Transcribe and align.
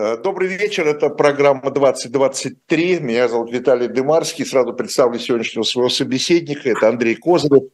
Э, 0.00 0.16
добрый 0.16 0.48
вечер, 0.48 0.86
это 0.88 1.10
программа 1.10 1.70
2023. 1.70 3.00
Меня 3.00 3.28
зовут 3.28 3.52
Виталий 3.52 3.86
Дымарский. 3.86 4.46
Сразу 4.46 4.72
представлю 4.72 5.18
сегодняшнего 5.18 5.62
своего 5.62 5.90
собеседника. 5.90 6.70
Это 6.70 6.88
Андрей 6.88 7.16
Козырев. 7.16 7.64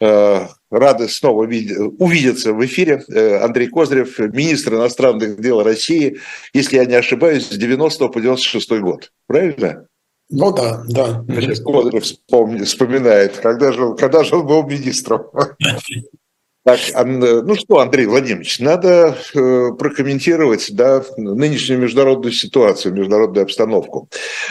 Э, 0.00 0.48
рады 0.68 1.08
снова 1.08 1.44
увидеться 1.44 2.52
в 2.54 2.64
эфире. 2.66 3.04
Э, 3.08 3.44
Андрей 3.44 3.68
Козырев, 3.68 4.18
министр 4.18 4.74
иностранных 4.74 5.40
дел 5.40 5.62
России, 5.62 6.18
если 6.52 6.76
я 6.76 6.86
не 6.86 6.94
ошибаюсь, 6.94 7.48
с 7.48 7.56
90 7.56 8.08
по 8.08 8.20
96 8.20 8.70
год. 8.80 9.12
Правильно? 9.28 9.86
Ну 10.28 10.52
да, 10.52 10.82
да. 10.88 11.24
Сейчас 11.28 11.60
Козырев 11.60 12.02
вспоминает, 12.02 13.36
когда 13.36 13.70
же, 13.70 13.94
когда 13.94 14.24
же 14.24 14.34
он 14.34 14.46
был 14.46 14.64
министром. 14.64 15.26
Так, 16.62 16.78
ну 17.06 17.54
что, 17.54 17.78
Андрей 17.78 18.04
Владимирович, 18.04 18.58
надо 18.58 19.16
э, 19.34 19.70
прокомментировать 19.78 20.70
да, 20.72 21.02
нынешнюю 21.16 21.80
международную 21.80 22.32
ситуацию, 22.32 22.94
международную 22.94 23.44
обстановку. 23.44 24.10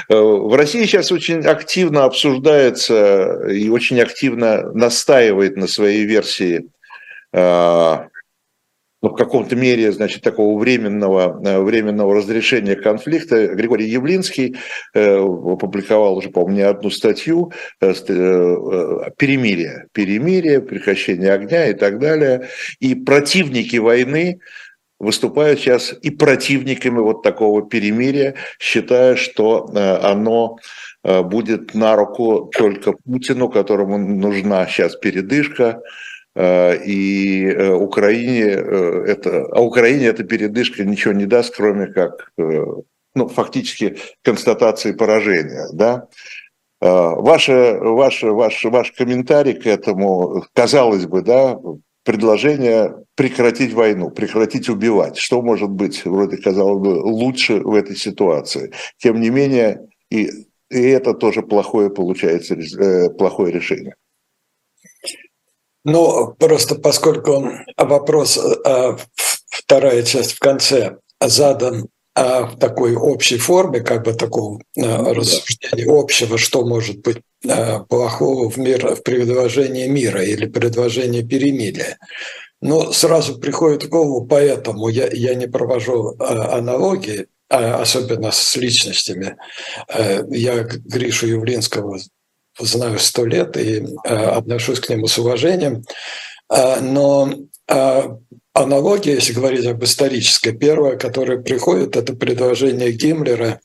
Э, 0.09 0.15
в 0.15 0.55
России 0.57 0.85
сейчас 0.85 1.11
очень 1.11 1.41
активно 1.41 2.05
обсуждается 2.05 3.47
и 3.47 3.69
очень 3.69 4.01
активно 4.01 4.71
настаивает 4.73 5.55
на 5.55 5.67
своей 5.67 6.03
версии 6.05 6.65
э, 7.31 7.97
ну, 9.01 9.09
в 9.09 9.15
каком-то 9.15 9.55
мере, 9.55 9.91
значит, 9.91 10.23
такого 10.23 10.59
временного, 10.59 11.41
э, 11.45 11.59
временного 11.59 12.15
разрешения 12.15 12.75
конфликта. 12.75 13.47
Григорий 13.47 13.87
Явлинский 13.87 14.57
э, 14.93 15.17
опубликовал 15.17 16.17
уже, 16.17 16.29
по-моему, 16.29 16.69
одну 16.69 16.89
статью 16.89 17.51
э, 17.79 17.93
перемирие, 19.17 19.85
перемирие, 19.93 20.61
прекращение 20.61 21.31
огня 21.31 21.67
и 21.67 21.73
так 21.73 21.99
далее. 21.99 22.49
И 22.79 22.93
противники 22.93 23.77
войны 23.77 24.39
выступают 24.99 25.59
сейчас 25.59 25.95
и 26.01 26.09
противниками 26.09 26.99
вот 26.99 27.23
такого 27.23 27.65
перемирия, 27.65 28.35
считая, 28.59 29.15
что 29.15 29.69
оно 29.73 30.57
будет 31.03 31.73
на 31.73 31.95
руку 31.95 32.51
только 32.53 32.91
Путину, 33.05 33.47
которому 33.47 33.97
нужна 33.97 34.67
сейчас 34.67 34.97
передышка, 34.97 35.81
и 36.35 37.45
э, 37.45 37.73
Украине 37.73 38.43
э, 38.43 39.05
это, 39.07 39.45
а 39.51 39.61
Украине 39.61 40.05
эта 40.05 40.23
передышка 40.23 40.83
ничего 40.83 41.13
не 41.13 41.25
даст, 41.25 41.55
кроме 41.55 41.87
как 41.87 42.31
ну, 42.37 43.27
фактически 43.27 43.97
констатации 44.21 44.93
поражения. 44.93 45.67
Да? 45.73 46.07
Ваш, 46.79 47.49
ваш, 47.49 48.23
ваш, 48.23 48.63
ваш 48.63 48.91
комментарий 48.93 49.53
к 49.53 49.65
этому, 49.65 50.45
казалось 50.53 51.07
бы, 51.07 51.21
да, 51.21 51.59
предложение 52.05 53.03
прекратить 53.15 53.73
войну, 53.73 54.11
прекратить 54.11 54.69
убивать. 54.69 55.17
Что 55.17 55.41
может 55.41 55.69
быть, 55.69 56.05
вроде 56.05 56.37
казалось 56.37 56.79
бы, 56.79 57.01
лучше 57.01 57.59
в 57.59 57.73
этой 57.73 57.97
ситуации? 57.97 58.71
Тем 58.97 59.19
не 59.19 59.29
менее, 59.29 59.89
и, 60.09 60.29
и 60.69 60.81
это 60.81 61.13
тоже 61.13 61.41
плохое 61.41 61.89
получается, 61.89 62.55
плохое 63.17 63.51
решение. 63.51 63.95
Ну, 65.91 66.35
просто 66.37 66.75
поскольку 66.75 67.51
вопрос, 67.77 68.37
а, 68.37 68.95
вторая 69.47 70.03
часть 70.03 70.33
в 70.33 70.39
конце, 70.39 70.97
задан 71.19 71.87
а, 72.13 72.45
в 72.45 72.59
такой 72.59 72.95
общей 72.95 73.37
форме, 73.37 73.79
как 73.79 74.03
бы 74.03 74.13
такого 74.13 74.61
а, 74.77 75.13
рассуждения 75.13 75.85
общего, 75.89 76.37
что 76.37 76.63
может 76.65 76.99
быть 77.01 77.17
плохого 77.87 78.49
в, 78.49 78.57
мир, 78.57 78.95
в 78.95 79.01
предложении 79.01 79.87
мира 79.87 80.21
или 80.21 80.45
предложении 80.45 81.23
перемирия. 81.23 81.97
Но 82.61 82.91
сразу 82.91 83.39
приходит 83.39 83.85
в 83.85 83.89
голову, 83.89 84.27
поэтому 84.27 84.89
я, 84.89 85.07
я 85.11 85.33
не 85.33 85.47
провожу 85.47 86.15
аналогии, 86.19 87.27
особенно 87.47 88.31
с 88.31 88.57
личностями. 88.57 89.37
Я 90.29 90.63
Гришу 90.63 91.27
Явлинского 91.27 91.99
знаю 92.59 92.99
сто 92.99 93.25
лет 93.25 93.57
и 93.57 93.85
э, 94.05 94.15
отношусь 94.15 94.79
к 94.79 94.89
нему 94.89 95.07
с 95.07 95.17
уважением. 95.17 95.83
Э, 96.51 96.79
но 96.79 97.33
э, 97.67 98.01
аналогия, 98.53 99.13
если 99.13 99.33
говорить 99.33 99.65
об 99.65 99.83
исторической, 99.83 100.51
первая, 100.51 100.97
которая 100.97 101.37
приходит, 101.39 101.95
это 101.95 102.13
предложение 102.13 102.91
Гиммлера 102.91 103.59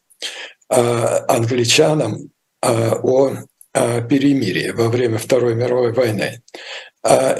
англичанам 0.68 2.30
о 2.62 3.30
перемирии 3.72 4.70
во 4.70 4.88
время 4.88 5.18
Второй 5.18 5.54
мировой 5.54 5.92
войны. 5.92 6.40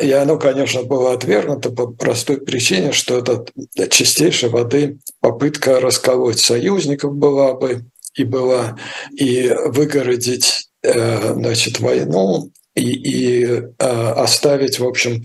И 0.03 0.13
оно, 0.13 0.39
конечно, 0.39 0.83
было 0.83 1.15
отвергнуто 1.15 1.71
по 1.71 1.87
простой 1.87 2.43
причине, 2.43 2.93
что 2.93 3.19
это 3.19 3.47
чистейшей 3.89 4.51
воды 4.51 4.99
попытка 5.21 5.81
расколоть 5.81 6.39
союзников 6.39 7.15
была 7.15 7.55
бы 7.55 7.87
и 8.15 8.25
была, 8.25 8.77
и 9.13 9.55
выгородить 9.67 10.69
значит, 10.85 11.81
войну 11.81 12.51
и, 12.75 12.93
и 12.93 13.45
э, 13.45 13.71
оставить, 13.79 14.79
в 14.79 14.87
общем, 14.87 15.25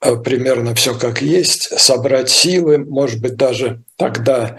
э, 0.00 0.16
примерно 0.16 0.74
все 0.74 0.94
как 0.98 1.22
есть, 1.22 1.78
собрать 1.78 2.30
силы, 2.30 2.78
может 2.78 3.20
быть, 3.20 3.36
даже 3.36 3.82
тогда 3.96 4.58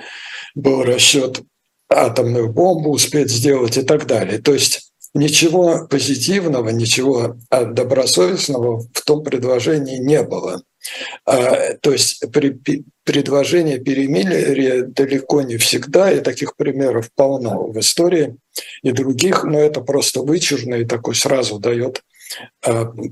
был 0.56 0.84
расчет 0.84 1.42
атомную 1.90 2.52
бомбу 2.52 2.92
успеть 2.92 3.32
сделать 3.32 3.78
и 3.78 3.82
так 3.82 4.06
далее. 4.06 4.40
То 4.40 4.54
есть 4.54 4.92
ничего 5.14 5.88
позитивного, 5.88 6.70
ничего 6.70 7.36
добросовестного 7.52 8.86
в 8.94 9.02
том 9.06 9.24
предложении 9.24 9.98
не 9.98 10.24
было. 10.24 10.62
А, 11.25 11.75
то 11.75 11.91
есть 11.91 12.23
предложение 13.03 13.79
перемирия 13.79 14.84
далеко 14.84 15.41
не 15.41 15.57
всегда, 15.57 16.12
и 16.12 16.22
таких 16.22 16.56
примеров 16.56 17.09
полно 17.16 17.67
в 17.67 17.79
истории 17.79 18.38
и 18.84 18.91
других, 18.91 19.44
но 19.44 19.59
это 19.59 19.81
просто 19.81 20.22
вычурно 20.22 20.75
и 20.75 20.85
такой 20.85 21.16
сразу 21.16 21.59
дает 21.59 22.03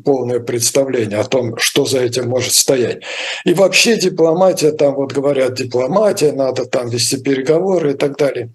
полное 0.03 0.39
представление 0.39 1.19
о 1.19 1.23
том, 1.23 1.57
что 1.57 1.85
за 1.85 1.99
этим 1.99 2.29
может 2.29 2.53
стоять. 2.53 3.03
И 3.45 3.53
вообще 3.53 3.97
дипломатия, 3.97 4.71
там 4.71 4.95
вот 4.95 5.13
говорят, 5.13 5.55
дипломатия, 5.55 6.31
надо 6.31 6.65
там 6.65 6.89
вести 6.89 7.17
переговоры 7.17 7.91
и 7.91 7.95
так 7.95 8.17
далее. 8.17 8.51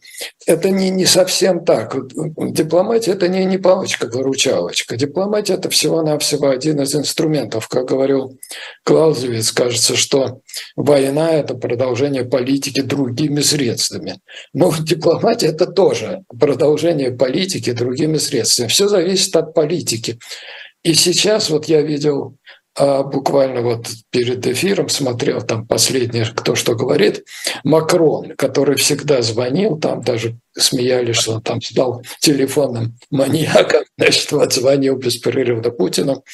Это 0.46 0.70
не, 0.70 0.90
не 0.90 1.06
совсем 1.06 1.64
так. 1.64 1.96
Дипломатия– 2.52 3.12
это 3.12 3.28
не, 3.28 3.44
не 3.44 3.58
палочка-выручалочка. 3.58 4.96
Дипломатия– 4.96 5.54
это 5.54 5.70
всего-навсего 5.70 6.48
один 6.48 6.80
из 6.80 6.94
инструментов. 6.94 7.68
Как 7.68 7.86
говорил 7.86 8.38
Клаузевиц, 8.84 9.52
кажется, 9.52 9.96
что 9.96 10.40
война– 10.76 11.32
это 11.32 11.54
продолжение 11.54 12.24
политики 12.24 12.80
другими 12.80 13.40
средствами. 13.40 14.20
Но 14.52 14.72
дипломатия– 14.80 15.46
это 15.48 15.66
тоже 15.66 16.22
продолжение 16.38 17.10
политики 17.10 17.72
другими 17.72 18.18
средствами. 18.18 18.68
Все 18.68 18.88
зависит 18.88 19.34
от 19.36 19.54
политики. 19.54 20.18
И 20.82 20.94
сейчас 20.94 21.50
вот 21.50 21.66
я 21.66 21.82
видел 21.82 22.36
а, 22.75 23.03
буквально 23.03 23.60
вот 23.60 23.88
перед 24.10 24.47
эфиром 24.47 24.88
смотрел 24.88 25.43
там 25.43 25.66
последнее, 25.66 26.25
кто 26.25 26.55
что 26.55 26.75
говорит, 26.75 27.25
Макрон, 27.65 28.34
который 28.37 28.77
всегда 28.77 29.21
звонил, 29.21 29.78
там 29.78 30.03
даже 30.03 30.38
смеялись, 30.56 31.16
что 31.16 31.34
он 31.34 31.43
там 31.43 31.60
стал 31.60 32.03
телефонным 32.21 32.97
маньяком, 33.10 33.83
значит, 33.99 34.33
вот 34.33 34.55
звонил 34.55 34.97
беспрерывно 34.97 35.71
Путину. 35.71 36.25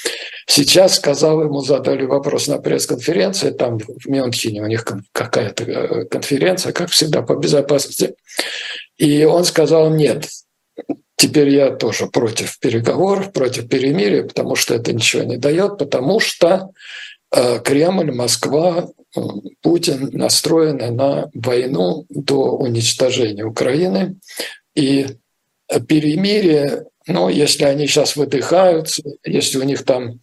Сейчас 0.47 0.97
сказал 0.97 1.43
ему, 1.43 1.61
задали 1.61 2.05
вопрос 2.05 2.47
на 2.47 2.59
пресс-конференции, 2.59 3.51
там 3.51 3.79
в 3.79 4.07
Мюнхене 4.07 4.63
у 4.63 4.67
них 4.67 4.85
какая-то 5.13 5.65
э, 5.65 6.05
конференция, 6.05 6.73
как 6.73 6.91
всегда, 6.91 7.23
по 7.23 7.35
безопасности. 7.35 8.15
И 8.97 9.25
он 9.25 9.45
сказал, 9.45 9.91
нет, 9.91 10.29
Теперь 11.19 11.49
я 11.49 11.71
тоже 11.71 12.07
против 12.07 12.61
переговоров, 12.61 13.33
против 13.33 13.69
перемирия, 13.69 14.23
потому 14.23 14.55
что 14.55 14.75
это 14.75 14.93
ничего 14.93 15.25
не 15.25 15.37
дает, 15.37 15.77
потому 15.77 16.21
что 16.21 16.71
э, 17.35 17.59
Кремль, 17.59 18.13
Москва, 18.13 18.89
э, 19.17 19.21
Путин 19.61 20.11
настроены 20.13 20.93
на 20.93 21.29
войну 21.35 22.07
до 22.09 22.53
уничтожения 22.53 23.45
Украины. 23.45 24.15
И 24.77 25.09
перемирие, 25.89 26.85
ну, 27.09 27.29
если 27.29 27.65
они 27.65 27.89
сейчас 27.89 28.15
выдыхаются, 28.15 29.03
если 29.25 29.59
у 29.59 29.65
них 29.65 29.85
там 29.85 30.21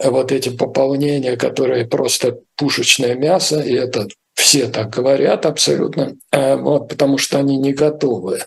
вот 0.00 0.30
эти 0.30 0.50
пополнения, 0.50 1.36
которые 1.36 1.88
просто 1.88 2.38
пушечное 2.54 3.16
мясо, 3.16 3.60
и 3.60 3.74
это 3.74 4.06
все 4.36 4.68
так 4.68 4.90
говорят 4.90 5.46
абсолютно, 5.46 6.14
э, 6.30 6.56
вот, 6.56 6.88
потому 6.88 7.16
что 7.16 7.38
они 7.38 7.56
не 7.56 7.72
готовы. 7.72 8.40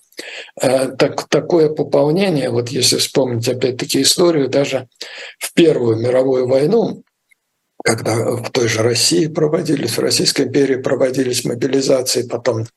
Э, 0.62 0.90
так, 0.90 1.28
такое 1.28 1.70
пополнение, 1.70 2.52
вот 2.52 2.70
если 2.70 2.98
вспомнить 2.98 3.50
опять-таки 3.50 4.04
историю, 4.04 4.50
даже 4.50 4.88
в 5.40 5.52
Первую 5.54 5.98
мировую 5.98 6.48
войну, 6.48 7.02
когда 7.90 8.14
в 8.36 8.52
той 8.52 8.68
же 8.68 8.84
России 8.84 9.26
проводились, 9.26 9.98
в 9.98 10.02
Российской 10.02 10.44
империи 10.44 10.76
проводились 10.76 11.44
мобилизации, 11.44 12.22
потом 12.22 12.68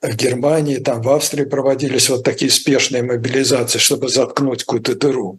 в 0.00 0.16
Германии, 0.16 0.76
там 0.76 1.02
в 1.02 1.10
Австрии 1.10 1.44
проводились 1.44 2.08
вот 2.08 2.24
такие 2.24 2.50
спешные 2.50 3.02
мобилизации, 3.02 3.78
чтобы 3.78 4.08
заткнуть 4.08 4.64
какую-то 4.64 4.94
дыру. 4.94 5.38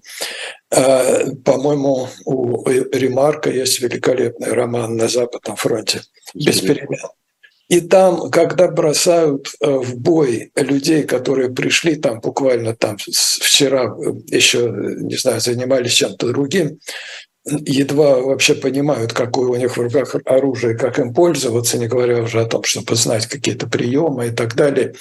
Э, 0.69 1.31
по-моему, 1.43 2.07
у 2.25 2.69
Ремарка 2.69 3.49
есть 3.49 3.81
великолепный 3.81 4.53
роман 4.53 4.95
«На 4.95 5.07
Западном 5.07 5.55
фронте» 5.55 6.01
без 6.35 6.61
перемен. 6.61 7.09
И 7.67 7.81
там, 7.81 8.29
когда 8.29 8.67
бросают 8.67 9.47
э, 9.59 9.67
в 9.67 9.97
бой 9.97 10.51
людей, 10.55 11.01
которые 11.01 11.49
пришли 11.49 11.95
там 11.95 12.19
буквально 12.19 12.75
там 12.75 12.97
вчера 12.97 13.85
э, 13.85 14.13
еще, 14.27 14.71
не 14.99 15.15
знаю, 15.15 15.41
занимались 15.41 15.93
чем-то 15.93 16.27
другим, 16.27 16.77
едва 17.45 18.19
вообще 18.19 18.55
понимают, 18.55 19.13
какое 19.13 19.47
у 19.47 19.55
них 19.55 19.77
в 19.77 19.81
руках 19.81 20.15
оружие, 20.25 20.75
как 20.75 20.99
им 20.99 21.13
пользоваться, 21.13 21.77
не 21.77 21.87
говоря 21.87 22.23
уже 22.23 22.41
о 22.41 22.45
том, 22.45 22.63
чтобы 22.63 22.95
знать 22.95 23.27
какие-то 23.27 23.67
приемы 23.67 24.27
и 24.27 24.31
так 24.31 24.55
далее. 24.55 24.95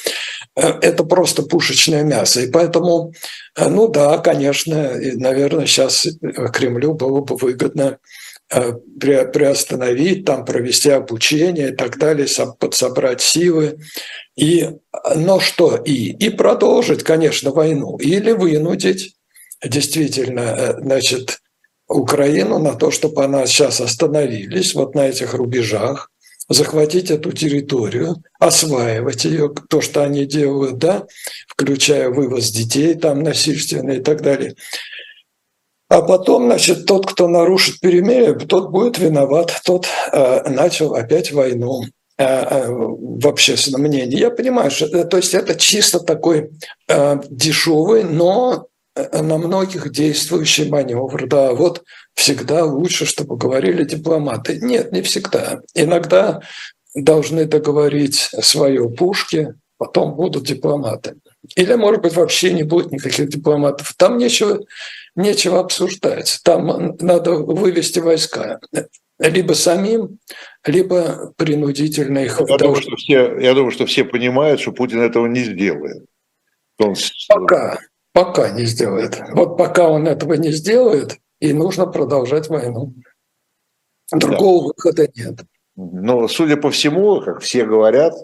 Э, 0.56 0.72
это 0.80 1.04
просто 1.04 1.42
пушечное 1.42 2.02
мясо. 2.02 2.40
И 2.40 2.50
поэтому, 2.50 3.12
ну 3.58 3.88
да, 3.88 4.18
конечно, 4.18 4.92
наверное, 5.14 5.66
сейчас 5.66 6.06
Кремлю 6.52 6.94
было 6.94 7.20
бы 7.20 7.36
выгодно 7.36 7.98
Э, 8.50 8.72
приостановить, 8.72 10.26
там 10.26 10.44
провести 10.44 10.90
обучение 10.90 11.70
и 11.70 11.74
так 11.74 11.98
далее, 11.98 12.28
подсобрать 12.60 13.20
силы. 13.20 13.78
И, 14.36 14.70
но 15.16 15.40
что 15.40 15.76
и? 15.76 16.12
И 16.12 16.30
продолжить, 16.30 17.02
конечно, 17.02 17.50
войну. 17.50 17.96
Или 17.96 18.32
вынудить 18.32 19.16
действительно, 19.64 20.40
э, 20.40 20.74
значит, 20.78 21.40
Украину 21.94 22.58
на 22.58 22.74
то, 22.74 22.90
чтобы 22.90 23.24
она 23.24 23.46
сейчас 23.46 23.80
остановились 23.80 24.74
вот 24.74 24.94
на 24.94 25.08
этих 25.08 25.34
рубежах, 25.34 26.10
захватить 26.48 27.10
эту 27.10 27.32
территорию, 27.32 28.16
осваивать 28.38 29.24
ее, 29.24 29.52
то, 29.68 29.80
что 29.80 30.02
они 30.02 30.26
делают, 30.26 30.78
да, 30.78 31.06
включая 31.48 32.10
вывоз 32.10 32.50
детей 32.50 32.94
там 32.94 33.22
насильственный 33.22 33.98
и 33.98 34.02
так 34.02 34.22
далее. 34.22 34.54
А 35.88 36.02
потом, 36.02 36.46
значит, 36.46 36.86
тот, 36.86 37.06
кто 37.06 37.28
нарушит 37.28 37.80
перемирие, 37.80 38.34
тот 38.34 38.70
будет 38.70 38.98
виноват, 38.98 39.60
тот 39.64 39.86
э, 40.12 40.48
начал 40.50 40.94
опять 40.94 41.30
войну 41.30 41.84
э, 42.18 42.24
э, 42.24 42.66
в 42.68 43.28
общественном 43.28 43.82
мнении. 43.82 44.18
Я 44.18 44.30
понимаю, 44.30 44.70
что 44.70 44.86
э, 44.86 45.04
то 45.04 45.18
есть 45.18 45.34
это 45.34 45.54
чисто 45.54 46.00
такой 46.00 46.50
э, 46.88 47.16
дешевый, 47.30 48.02
но 48.02 48.66
на 48.96 49.38
многих 49.38 49.90
действующий 49.90 50.68
маневр. 50.68 51.26
Да, 51.26 51.52
вот 51.52 51.82
всегда 52.14 52.64
лучше, 52.64 53.06
чтобы 53.06 53.36
говорили 53.36 53.84
дипломаты. 53.84 54.58
Нет, 54.60 54.92
не 54.92 55.02
всегда. 55.02 55.60
Иногда 55.74 56.40
должны 56.94 57.44
договорить 57.44 58.30
свое 58.40 58.88
пушки, 58.88 59.54
потом 59.78 60.14
будут 60.14 60.46
дипломаты. 60.46 61.16
Или, 61.56 61.74
может 61.74 62.02
быть, 62.02 62.14
вообще 62.14 62.52
не 62.52 62.62
будет 62.62 62.92
никаких 62.92 63.28
дипломатов. 63.28 63.94
Там 63.96 64.16
нечего, 64.16 64.60
нечего 65.16 65.60
обсуждать. 65.60 66.40
Там 66.44 66.96
надо 67.00 67.32
вывести 67.34 67.98
войска. 67.98 68.60
Либо 69.18 69.52
самим, 69.52 70.18
либо 70.64 71.32
принудительно 71.36 72.18
их. 72.18 72.40
Я 72.48 72.56
думаю, 72.58 72.80
что 72.80 72.96
все, 72.96 73.38
я 73.38 73.54
думаю, 73.54 73.70
что 73.70 73.86
все 73.86 74.04
понимают, 74.04 74.60
что 74.60 74.72
Путин 74.72 75.00
этого 75.00 75.26
не 75.26 75.44
сделает. 75.44 76.04
Он... 76.78 76.94
Пока, 77.28 77.78
пока 78.14 78.50
не 78.50 78.64
сделает. 78.64 79.20
Вот 79.32 79.58
пока 79.58 79.88
он 79.88 80.06
этого 80.06 80.34
не 80.34 80.52
сделает, 80.52 81.18
и 81.40 81.52
нужно 81.52 81.86
продолжать 81.86 82.48
войну. 82.48 82.94
Другого 84.10 84.68
да. 84.68 84.72
выхода 84.76 85.08
нет. 85.14 85.40
Но, 85.76 86.28
судя 86.28 86.56
по 86.56 86.70
всему, 86.70 87.20
как 87.20 87.40
все 87.40 87.66
говорят, 87.66 88.14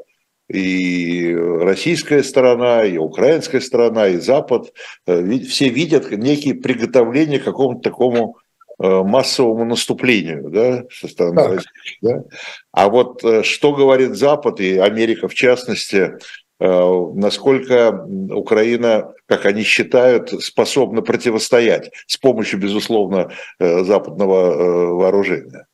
и 0.48 1.34
российская 1.34 2.22
сторона, 2.22 2.84
и 2.84 2.96
украинская 2.98 3.60
сторона, 3.60 4.08
и 4.08 4.18
Запад, 4.18 4.72
э, 5.06 5.38
все 5.40 5.68
видят 5.68 6.10
некие 6.12 6.54
приготовления 6.54 7.40
к 7.40 7.44
какому-то 7.44 7.80
такому 7.80 8.38
э, 8.78 9.02
массовому 9.02 9.64
наступлению 9.64 10.50
да, 10.50 10.84
со 10.92 11.08
стороны 11.08 11.56
России. 11.56 11.98
Да? 12.02 12.24
А 12.72 12.88
вот 12.88 13.24
э, 13.24 13.42
что 13.42 13.72
говорит 13.72 14.16
Запад 14.16 14.60
и 14.60 14.78
Америка 14.78 15.28
в 15.28 15.34
частности, 15.34 16.18
насколько 16.60 18.06
Украина, 18.30 19.14
как 19.26 19.46
они 19.46 19.62
считают, 19.62 20.30
способна 20.42 21.02
противостоять 21.02 21.90
с 22.06 22.16
помощью, 22.16 22.60
безусловно, 22.60 23.32
западного 23.58 24.94
вооружения? 24.94 25.66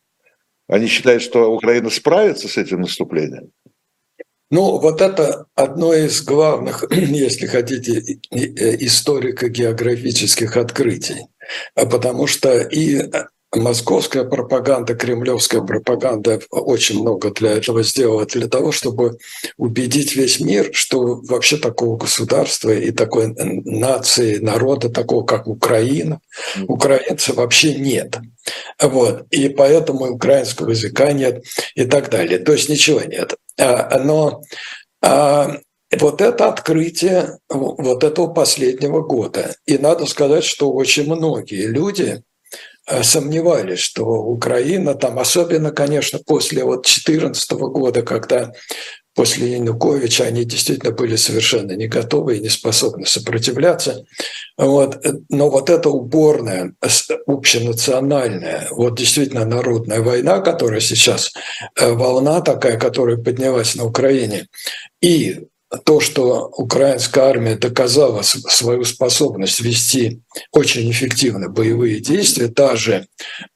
Они 0.69 0.87
считают, 0.87 1.23
что 1.23 1.53
Украина 1.53 1.91
справится 1.91 2.49
с 2.49 2.57
этим 2.57 2.81
наступлением? 2.81 3.51
Ну, 4.51 4.79
вот 4.79 5.01
это 5.01 5.47
одно 5.55 5.93
из 5.93 6.23
главных, 6.23 6.85
если 6.91 7.47
хотите, 7.47 8.19
э, 8.31 8.77
историко-географических 8.85 10.57
открытий. 10.57 11.27
А 11.75 11.87
потому 11.87 12.27
что 12.27 12.61
и 12.61 13.11
московская 13.61 14.25
пропаганда, 14.25 14.95
кремлевская 14.95 15.63
пропаганда 15.63 16.41
очень 16.51 17.01
много 17.01 17.31
для 17.31 17.53
этого 17.53 17.83
сделала, 17.83 18.27
для 18.27 18.49
того, 18.49 18.73
чтобы 18.73 19.19
убедить 19.57 20.17
весь 20.17 20.41
мир, 20.41 20.71
что 20.73 21.21
вообще 21.29 21.57
такого 21.57 21.97
государства 21.97 22.71
и 22.71 22.91
такой 22.91 23.35
нации, 23.37 24.39
народа, 24.39 24.89
такого 24.89 25.25
как 25.25 25.47
Украина, 25.47 26.21
украинцев 26.69 27.37
вообще 27.37 27.75
нет. 27.75 28.19
Вот. 28.81 29.27
И 29.31 29.49
поэтому 29.49 30.13
украинского 30.13 30.71
языка 30.71 31.13
нет 31.13 31.45
и 31.75 31.85
так 31.85 32.11
далее. 32.11 32.39
То 32.39 32.53
есть 32.53 32.69
ничего 32.69 33.01
нет. 33.01 33.35
А, 33.59 33.99
но 33.99 34.43
а, 35.03 35.57
вот 35.99 36.21
это 36.21 36.49
открытие 36.49 37.39
вот 37.49 38.05
этого 38.05 38.29
последнего 38.29 39.03
года. 39.03 39.55
И 39.67 39.79
надо 39.79 40.07
сказать, 40.07 40.45
что 40.45 40.73
очень 40.73 41.07
многие 41.07 41.67
люди 41.67 42.23
сомневались, 43.03 43.81
что 43.81 44.05
Украина 44.05 44.95
там, 44.95 45.19
особенно, 45.19 45.71
конечно, 45.71 46.19
после 46.25 46.65
вот 46.65 46.83
2014 46.83 47.53
года, 47.53 48.03
когда 48.03 48.53
после 49.17 49.55
Януковича 49.55 50.25
они 50.25 50.45
действительно 50.45 50.93
были 50.93 51.17
совершенно 51.17 51.73
не 51.73 51.89
готовы 51.89 52.37
и 52.37 52.41
не 52.41 52.51
способны 52.51 53.07
сопротивляться. 53.07 54.05
Вот. 54.59 55.05
Но 55.31 55.51
вот 55.51 55.71
эта 55.71 55.89
уборная, 55.89 56.75
общенациональная, 57.27 58.69
вот 58.71 58.99
действительно 58.99 59.47
народная 59.47 60.03
война, 60.03 60.41
которая 60.41 60.81
сейчас, 60.81 61.33
э, 61.81 61.93
волна 61.93 62.43
такая, 62.43 62.79
которая 62.79 63.17
поднялась 63.17 63.75
на 63.75 63.85
Украине, 63.85 64.47
и 65.01 65.49
то, 65.85 66.01
что 66.01 66.49
украинская 66.57 67.25
армия 67.25 67.57
доказала 67.57 68.23
свою 68.23 68.85
способность 68.85 69.61
вести 69.61 70.21
очень 70.53 70.91
эффективно 70.91 71.49
боевые 71.49 72.01
действия, 72.01 72.49
даже 72.49 73.07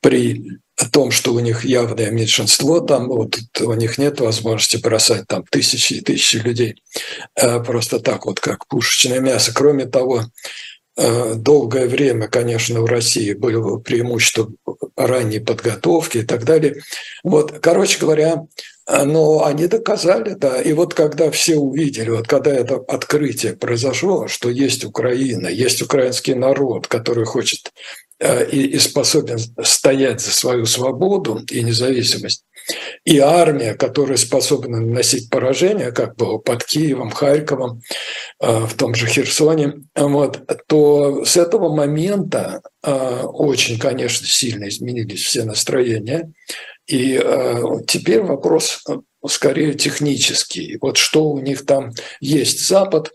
при 0.01 0.59
том, 0.93 1.11
что 1.11 1.35
у 1.35 1.41
них 1.41 1.65
явное 1.65 2.11
меньшинство, 2.11 2.81
там 2.81 3.09
вот 3.09 3.39
у 3.61 3.73
них 3.75 3.99
нет 3.99 4.21
возможности 4.21 4.79
бросать 4.79 5.27
там 5.29 5.45
тысячи 5.51 5.95
и 5.95 6.01
тысячи 6.01 6.37
людей 6.37 6.83
э, 7.37 7.63
просто 7.63 8.01
так 8.01 8.27
вот, 8.27 8.41
как 8.41 8.67
пушечное 8.67 9.21
мясо. 9.21 9.53
Кроме 9.55 9.87
того, 9.87 10.25
э, 10.97 11.35
долгое 11.35 11.87
время, 11.87 12.29
конечно, 12.29 12.81
в 12.81 12.87
России 12.87 13.35
было 13.35 13.79
преимущество 13.79 14.51
ранней 14.97 15.41
подготовки 15.41 16.19
и 16.19 16.23
так 16.23 16.45
далее. 16.45 16.83
Вот, 17.23 17.59
короче 17.61 17.99
говоря, 17.99 18.47
но 19.05 19.45
они 19.45 19.67
доказали, 19.67 20.35
да. 20.35 20.61
И 20.61 20.73
вот 20.73 20.95
когда 20.95 21.31
все 21.31 21.57
увидели, 21.57 22.11
вот 22.11 22.27
когда 22.27 22.53
это 22.53 22.77
открытие 22.77 23.55
произошло, 23.55 24.27
что 24.29 24.51
есть 24.51 24.85
Украина, 24.85 25.49
есть 25.49 25.83
украинский 25.83 26.35
народ, 26.35 26.87
который 26.87 27.25
хочет 27.25 27.71
Э, 28.23 28.47
и, 28.47 28.67
и 28.67 28.79
способен 28.79 29.39
стоять 29.63 30.21
за 30.21 30.31
свою 30.31 30.67
свободу 30.67 31.41
и 31.51 31.63
независимость, 31.63 32.45
и 33.07 33.19
армия, 33.19 33.73
которая 33.73 34.19
способна 34.19 34.79
наносить 34.79 35.31
поражение, 35.31 35.91
как 35.91 36.17
было 36.17 36.37
под 36.37 36.63
Киевом, 36.63 37.11
Харьковом, 37.13 37.81
э, 38.39 38.67
в 38.67 38.75
том 38.75 38.95
же 38.95 39.07
Херсоне, 39.07 39.85
вот, 39.95 40.43
то 40.67 41.25
с 41.25 41.39
этого 41.39 41.75
момента 41.75 42.61
э, 42.83 43.23
очень, 43.23 43.79
конечно, 43.79 44.27
сильно 44.27 44.69
изменились 44.69 45.23
все 45.23 45.45
настроения. 45.45 46.31
И 46.91 47.19
теперь 47.87 48.23
вопрос 48.23 48.85
скорее 49.27 49.75
технический. 49.75 50.77
Вот 50.81 50.97
что 50.97 51.31
у 51.31 51.39
них 51.39 51.65
там 51.65 51.93
есть. 52.21 52.67
Запад, 52.67 53.13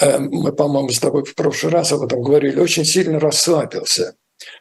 мы, 0.00 0.52
по-моему, 0.52 0.90
с 0.90 0.98
тобой 0.98 1.24
в 1.24 1.34
прошлый 1.34 1.72
раз 1.72 1.92
об 1.92 2.02
этом 2.02 2.20
говорили, 2.22 2.58
очень 2.58 2.84
сильно 2.84 3.20
расслабился 3.20 4.16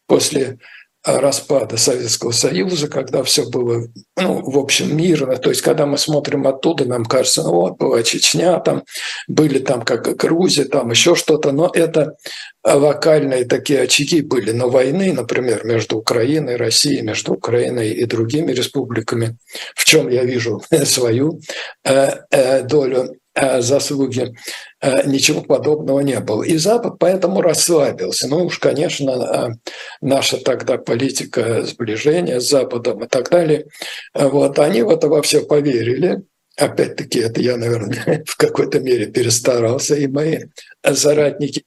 после 0.05 0.59
распада 1.05 1.77
Советского 1.77 2.31
Союза, 2.31 2.87
когда 2.87 3.23
все 3.23 3.47
было, 3.47 3.87
ну, 4.17 4.41
в 4.49 4.57
общем, 4.57 4.97
мирно. 4.97 5.37
То 5.37 5.49
есть, 5.49 5.61
когда 5.61 5.85
мы 5.85 5.97
смотрим 5.97 6.47
оттуда, 6.47 6.85
нам 6.85 7.05
кажется, 7.05 7.43
ну 7.43 7.51
вот, 7.51 7.77
была 7.77 8.01
Чечня, 8.03 8.59
там 8.59 8.83
были 9.27 9.59
там 9.59 9.83
как 9.83 10.15
Грузия, 10.15 10.65
там 10.65 10.89
еще 10.89 11.15
что-то, 11.15 11.51
но 11.51 11.69
это 11.73 12.15
локальные 12.63 13.45
такие 13.45 13.81
очаги 13.81 14.21
были. 14.21 14.51
Но 14.51 14.69
войны, 14.69 15.13
например, 15.13 15.65
между 15.65 15.97
Украиной 15.97 16.55
Россией, 16.55 17.01
между 17.01 17.33
Украиной 17.33 17.91
и 17.91 18.05
другими 18.05 18.51
республиками, 18.51 19.37
в 19.75 19.85
чем 19.85 20.09
я 20.09 20.23
вижу 20.23 20.63
свою 20.85 21.39
э, 21.83 22.11
э, 22.31 22.63
долю 22.63 23.15
заслуги, 23.35 24.33
э, 24.81 25.07
ничего 25.07 25.41
подобного 25.41 25.99
не 25.99 26.19
было. 26.19 26.43
И 26.43 26.57
Запад 26.57 26.93
поэтому 26.99 27.41
расслабился. 27.41 28.27
Ну 28.27 28.45
уж, 28.45 28.59
конечно, 28.59 29.11
э, 29.11 29.71
наша 30.01 30.37
тогда 30.37 30.77
политика 30.77 31.63
сближения 31.63 32.39
с 32.39 32.49
Западом 32.49 33.03
и 33.03 33.07
так 33.07 33.29
далее, 33.29 33.65
вот, 34.13 34.59
они 34.59 34.81
в 34.83 34.89
это 34.89 35.09
во 35.09 35.21
все 35.21 35.41
поверили, 35.41 36.23
опять-таки, 36.57 37.19
это 37.19 37.41
я, 37.41 37.57
наверное, 37.57 38.23
в 38.27 38.37
какой-то 38.37 38.79
мере 38.79 39.07
перестарался, 39.07 39.95
и 39.95 40.07
мои 40.07 40.45
соратники. 40.83 41.65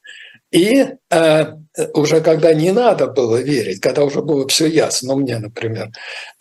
И 0.50 0.86
э, 1.10 1.44
уже 1.92 2.22
когда 2.22 2.54
не 2.54 2.72
надо 2.72 3.06
было 3.08 3.36
верить, 3.36 3.80
когда 3.80 4.04
уже 4.04 4.22
было 4.22 4.48
все 4.48 4.66
ясно, 4.66 5.08
ну 5.12 5.20
мне, 5.20 5.38
например, 5.38 5.90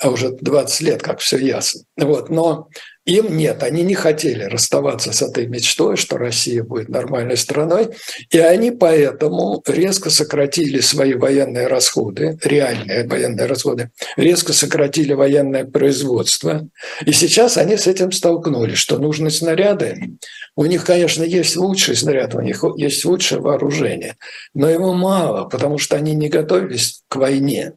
уже 0.01 0.29
20 0.29 0.81
лет 0.81 1.01
как 1.01 1.19
все 1.19 1.37
ясно, 1.37 1.81
вот, 1.97 2.29
но 2.29 2.69
им 3.07 3.37
нет, 3.37 3.63
они 3.63 3.83
не 3.83 3.95
хотели 3.95 4.43
расставаться 4.43 5.13
с 5.13 5.21
этой 5.21 5.47
мечтой, 5.47 5.95
что 5.95 6.17
Россия 6.17 6.61
будет 6.61 6.89
нормальной 6.89 7.37
страной, 7.37 7.95
и 8.29 8.37
они 8.37 8.71
поэтому 8.71 9.63
резко 9.65 10.09
сократили 10.09 10.81
свои 10.81 11.13
военные 11.13 11.67
расходы, 11.67 12.37
реальные 12.43 13.07
военные 13.07 13.45
расходы, 13.45 13.91
резко 14.17 14.51
сократили 14.51 15.13
военное 15.13 15.63
производство. 15.63 16.67
И 17.05 17.13
сейчас 17.13 17.55
они 17.55 17.77
с 17.77 17.87
этим 17.87 18.11
столкнулись, 18.11 18.77
что 18.77 18.99
нужны 18.99 19.31
снаряды. 19.31 20.17
У 20.57 20.65
них, 20.65 20.83
конечно, 20.83 21.23
есть 21.23 21.55
лучший 21.55 21.95
снаряд, 21.95 22.35
у 22.35 22.41
них 22.41 22.61
есть 22.75 23.05
лучшее 23.05 23.39
вооружение, 23.39 24.17
но 24.53 24.69
его 24.69 24.93
мало, 24.93 25.45
потому 25.45 25.77
что 25.77 25.95
они 25.95 26.13
не 26.13 26.27
готовились 26.27 27.03
к 27.07 27.15
войне. 27.15 27.73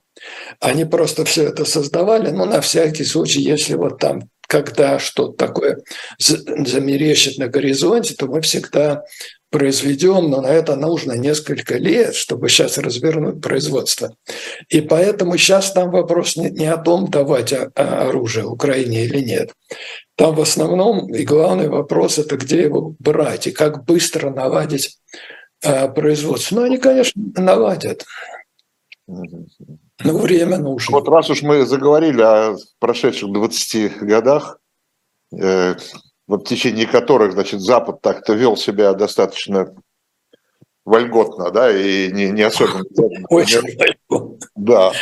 Они 0.58 0.84
просто 0.84 1.25
все 1.25 1.44
это 1.44 1.64
создавали, 1.64 2.30
ну, 2.30 2.46
на 2.46 2.60
всякий 2.60 3.04
случай, 3.04 3.40
если 3.40 3.75
вот 3.75 3.99
там 3.99 4.29
когда 4.50 4.99
что-то 4.99 5.47
такое 5.47 5.78
замерещит 6.19 7.38
на 7.38 7.47
горизонте, 7.47 8.16
то 8.16 8.26
мы 8.26 8.40
всегда 8.40 9.04
произведем, 9.49 10.28
но 10.28 10.40
на 10.40 10.49
это 10.49 10.75
нужно 10.75 11.12
несколько 11.12 11.76
лет, 11.76 12.16
чтобы 12.16 12.49
сейчас 12.49 12.76
развернуть 12.76 13.40
производство. 13.40 14.12
И 14.69 14.80
поэтому 14.80 15.37
сейчас 15.37 15.71
там 15.73 15.92
вопрос 15.92 16.35
не, 16.37 16.50
не 16.50 16.66
о 16.66 16.78
том, 16.78 17.09
давать 17.09 17.54
оружие 17.76 18.47
Украине 18.47 19.04
или 19.04 19.21
нет. 19.21 19.52
Там 20.16 20.35
в 20.35 20.40
основном 20.40 21.14
и 21.14 21.23
главный 21.25 21.69
вопрос– 21.69 22.19
это 22.19 22.37
где 22.37 22.62
его 22.62 22.97
брать 22.99 23.47
и 23.47 23.52
как 23.52 23.85
быстро 23.85 24.30
наладить 24.30 24.99
а, 25.64 25.87
производство. 25.87 26.57
Ну, 26.57 26.62
они, 26.62 26.78
конечно, 26.78 27.23
наладят. 27.37 28.04
Ну, 30.04 30.19
время 30.19 30.59
нужно. 30.59 30.99
Вот 30.99 31.09
раз 31.09 31.30
уж 31.30 31.42
мы 31.42 31.66
заговорили 31.66 32.23
о 32.23 32.57
прошедших 32.78 33.33
20 33.33 33.99
годах, 33.99 34.59
э, 35.33 35.75
вот 36.26 36.47
в 36.47 36.49
течение 36.49 36.87
которых, 36.87 37.33
значит, 37.33 37.61
Запад 37.61 38.00
так-то 38.00 38.35
вел 38.35 38.57
себя 38.57 38.95
достаточно 38.95 39.75
вольготно, 40.85 41.50
да, 41.50 41.71
и 41.71 42.11
не, 42.12 42.30
не 42.30 42.42
особенно... 42.42 42.85
Очень 43.28 43.61
вольготно. 44.09 44.49
Да. 44.54 44.92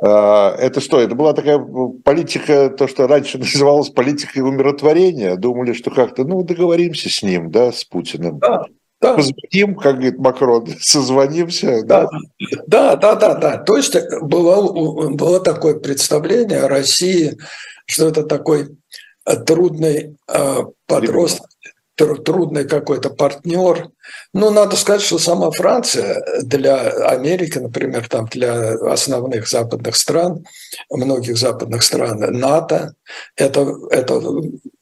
А, 0.00 0.54
это 0.56 0.80
что? 0.80 1.00
Это 1.00 1.14
была 1.14 1.32
такая 1.32 1.58
политика, 2.04 2.70
то, 2.70 2.86
что 2.86 3.06
раньше 3.06 3.38
называлось 3.38 3.90
политикой 3.90 4.40
умиротворения. 4.40 5.36
Думали, 5.36 5.72
что 5.72 5.90
как-то, 5.90 6.24
ну, 6.24 6.42
договоримся 6.42 7.08
с 7.08 7.22
ним, 7.22 7.50
да, 7.50 7.72
с 7.72 7.84
Путиным. 7.84 8.38
Да. 8.38 8.66
Да. 9.00 9.14
Позвоним, 9.14 9.76
как 9.76 9.96
говорит 9.96 10.18
Макрон, 10.18 10.66
созвонимся. 10.80 11.82
Да, 11.84 12.08
да, 12.66 12.96
да, 12.96 13.14
да. 13.14 13.34
да. 13.34 13.56
То 13.58 13.76
есть 13.76 13.96
было, 14.22 15.10
было 15.10 15.40
такое 15.40 15.74
представление 15.78 16.62
о 16.62 16.68
России, 16.68 17.38
что 17.86 18.08
это 18.08 18.24
такой 18.24 18.76
э, 19.24 19.36
трудный 19.36 20.16
э, 20.26 20.56
подросток, 20.86 21.46
трудный 21.98 22.64
какой-то 22.64 23.10
партнер. 23.10 23.90
Ну, 24.32 24.50
надо 24.50 24.76
сказать, 24.76 25.02
что 25.02 25.18
сама 25.18 25.50
Франция 25.50 26.22
для 26.42 26.76
Америки, 27.08 27.58
например, 27.58 28.08
там 28.08 28.26
для 28.26 28.72
основных 28.74 29.48
западных 29.48 29.96
стран, 29.96 30.46
многих 30.90 31.36
западных 31.36 31.82
стран, 31.82 32.20
НАТО, 32.38 32.94
это, 33.36 33.74
это 33.90 34.20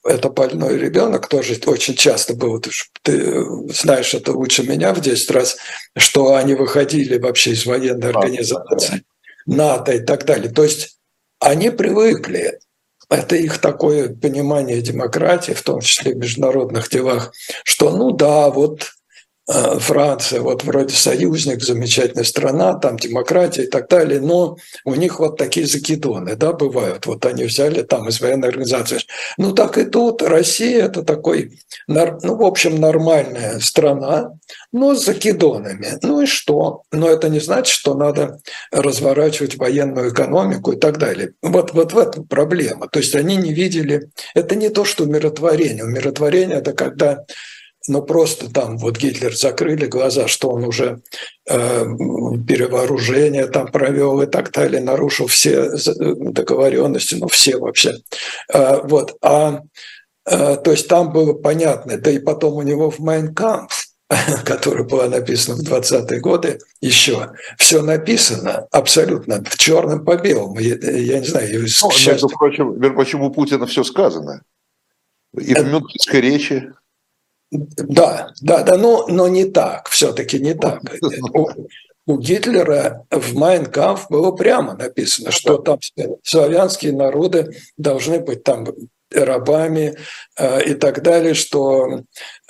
это 0.06 0.28
больной 0.30 0.78
ребенок 0.78 1.28
тоже 1.28 1.58
очень 1.66 1.94
часто 1.94 2.34
был, 2.34 2.62
ты 3.02 3.44
знаешь 3.72 4.14
это 4.14 4.32
лучше 4.32 4.62
меня 4.62 4.94
в 4.94 5.00
10 5.00 5.30
раз, 5.32 5.56
что 5.96 6.34
они 6.34 6.54
выходили 6.54 7.18
вообще 7.18 7.52
из 7.52 7.66
военной 7.66 8.10
организации, 8.10 9.02
НАТО 9.46 9.92
и 9.92 10.00
так 10.00 10.24
далее. 10.24 10.52
То 10.52 10.62
есть 10.62 10.98
они 11.40 11.70
привыкли, 11.70 12.58
это 13.08 13.36
их 13.36 13.58
такое 13.58 14.08
понимание 14.14 14.80
демократии, 14.80 15.52
в 15.52 15.62
том 15.62 15.80
числе 15.80 16.12
в 16.14 16.18
международных 16.18 16.88
делах, 16.88 17.32
что 17.64 17.90
ну 17.96 18.10
да, 18.10 18.50
вот 18.50 18.95
Франция, 19.46 20.40
вот 20.40 20.64
вроде 20.64 20.94
союзник, 20.94 21.62
замечательная 21.62 22.24
страна, 22.24 22.74
там 22.74 22.96
демократия 22.96 23.62
и 23.62 23.68
так 23.68 23.88
далее, 23.88 24.20
но 24.20 24.56
у 24.84 24.94
них 24.96 25.20
вот 25.20 25.36
такие 25.36 25.66
закидоны, 25.66 26.34
да, 26.34 26.52
бывают. 26.52 27.06
Вот 27.06 27.24
они 27.26 27.44
взяли 27.44 27.82
там 27.82 28.08
из 28.08 28.20
военной 28.20 28.48
организации. 28.48 28.98
Ну 29.38 29.52
так 29.52 29.78
и 29.78 29.84
тут 29.84 30.22
Россия 30.22 30.86
это 30.86 31.02
такой, 31.02 31.60
ну 31.86 32.36
в 32.36 32.42
общем, 32.42 32.80
нормальная 32.80 33.60
страна, 33.60 34.32
но 34.72 34.96
с 34.96 35.04
закидонами. 35.04 35.98
Ну 36.02 36.22
и 36.22 36.26
что? 36.26 36.82
Но 36.90 37.08
это 37.08 37.28
не 37.28 37.38
значит, 37.38 37.72
что 37.72 37.94
надо 37.94 38.40
разворачивать 38.72 39.56
военную 39.56 40.12
экономику 40.12 40.72
и 40.72 40.76
так 40.76 40.98
далее. 40.98 41.34
Вот, 41.40 41.72
вот 41.72 41.92
в 41.92 41.98
этом 41.98 42.26
проблема. 42.26 42.88
То 42.88 42.98
есть 42.98 43.14
они 43.14 43.36
не 43.36 43.52
видели, 43.52 44.10
это 44.34 44.56
не 44.56 44.70
то, 44.70 44.84
что 44.84 45.04
умиротворение. 45.04 45.84
Умиротворение– 45.84 46.58
это 46.58 46.72
когда 46.72 47.24
но 47.88 48.02
просто 48.02 48.52
там 48.52 48.78
вот 48.78 48.96
Гитлер 48.96 49.36
закрыли 49.36 49.86
глаза, 49.86 50.28
что 50.28 50.50
он 50.50 50.64
уже 50.64 51.00
э, 51.48 51.84
перевооружение 52.46 53.46
там 53.46 53.70
провел 53.70 54.20
и 54.22 54.26
так 54.26 54.52
далее, 54.52 54.80
нарушил 54.80 55.26
все 55.26 55.70
договоренности, 55.96 57.14
ну 57.14 57.28
все 57.28 57.58
вообще. 57.58 57.98
Э, 58.52 58.80
вот, 58.82 59.16
а 59.22 59.62
э, 60.26 60.56
то 60.56 60.70
есть 60.70 60.88
там 60.88 61.12
было 61.12 61.32
понятно, 61.34 61.98
да 61.98 62.10
и 62.10 62.18
потом 62.18 62.54
у 62.54 62.62
него 62.62 62.90
в 62.90 62.98
Майнкамп, 62.98 63.70
которая 64.44 64.84
была 64.84 65.08
написана 65.08 65.56
в 65.56 65.62
20-е 65.62 66.20
годы, 66.20 66.58
еще 66.80 67.32
все 67.58 67.82
написано 67.82 68.66
абсолютно 68.70 69.42
в 69.44 69.56
черном 69.56 70.04
по 70.04 70.16
белому. 70.16 70.58
Я, 70.60 70.76
я 70.76 71.18
не 71.20 71.26
знаю, 71.26 71.66
ну, 71.82 71.90
между 72.06 72.28
прочим, 72.28 72.78
между 72.78 72.94
прочим, 72.94 73.22
у 73.22 73.30
Путина 73.30 73.66
все 73.66 73.84
сказано. 73.84 74.42
И 75.36 75.54
в 75.54 75.66
Мюнхенской 75.66 76.20
речи. 76.20 76.72
Да, 77.76 78.32
да, 78.40 78.62
да, 78.62 78.76
но, 78.76 79.06
но 79.08 79.28
не 79.28 79.44
так, 79.44 79.88
все-таки 79.88 80.38
не 80.38 80.54
так. 80.54 80.82
У, 81.32 81.48
у 82.06 82.18
Гитлера 82.18 83.04
в 83.10 83.34
Майнкамф 83.34 84.06
было 84.08 84.32
прямо 84.32 84.74
написано, 84.74 85.30
что 85.30 85.58
там 85.58 85.78
славянские 86.22 86.92
народы 86.92 87.56
должны 87.76 88.20
быть 88.20 88.44
там 88.44 88.66
рабами 89.12 89.94
э, 90.36 90.64
и 90.64 90.74
так 90.74 91.02
далее, 91.02 91.34
что 91.34 92.02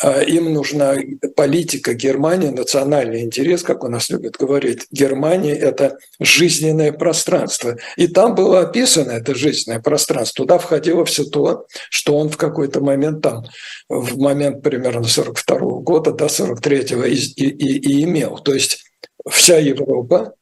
э, 0.02 0.24
им 0.24 0.52
нужна 0.52 0.94
политика 1.36 1.94
Германии, 1.94 2.48
национальный 2.48 3.22
интерес, 3.22 3.62
как 3.62 3.84
у 3.84 3.88
нас 3.88 4.08
любят 4.10 4.36
говорить. 4.36 4.86
Германия– 4.90 5.54
это 5.54 5.98
жизненное 6.18 6.92
пространство. 6.92 7.76
И 7.96 8.08
там 8.08 8.34
было 8.34 8.60
описано 8.60 9.12
это 9.12 9.34
жизненное 9.34 9.80
пространство. 9.80 10.44
Туда 10.44 10.58
входило 10.58 11.04
все 11.04 11.24
то, 11.24 11.66
что 11.90 12.16
он 12.16 12.30
в 12.30 12.36
какой-то 12.36 12.80
момент 12.80 13.22
там, 13.22 13.44
в 13.88 14.18
момент 14.18 14.62
примерно 14.62 15.04
42 15.04 15.58
-го 15.58 15.80
года 15.80 16.12
до 16.12 16.26
43-го 16.26 17.04
и, 17.04 17.14
и, 17.14 17.48
и 17.48 18.04
имел. 18.04 18.38
То 18.38 18.54
есть 18.54 18.84
вся 19.28 19.58
Европа 19.58 20.34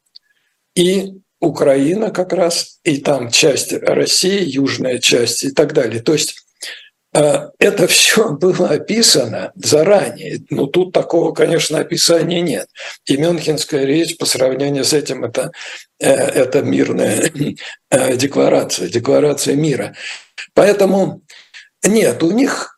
и 0.75 1.14
Украина 1.45 2.11
как 2.11 2.33
раз, 2.33 2.79
и 2.85 2.99
там 2.99 3.31
часть 3.31 3.73
России, 3.73 4.43
южная 4.43 4.99
часть 4.99 5.45
и 5.45 5.51
так 5.51 5.73
далее. 5.73 6.03
То 6.03 6.13
есть 6.15 6.37
э, 7.15 7.49
это 7.59 7.87
все 7.89 8.31
было 8.31 8.69
описано 8.69 9.53
заранее. 9.55 10.41
Ну, 10.51 10.67
тут 10.67 10.93
такого, 10.93 11.33
конечно, 11.33 11.79
описания 11.79 12.41
нет. 12.41 12.69
И 13.07 13.17
Мюнхенская 13.17 13.85
речь 13.85 14.17
по 14.17 14.27
сравнению 14.27 14.85
с 14.85 14.93
этим 14.93 15.25
это, 15.25 15.53
э, 16.01 16.11
это 16.11 16.63
мирная 16.63 17.31
э, 17.91 18.17
декларация, 18.17 18.89
декларация 18.89 19.55
мира. 19.55 19.95
Поэтому 20.55 21.23
нет, 21.87 22.23
у 22.23 22.31
них 22.33 22.71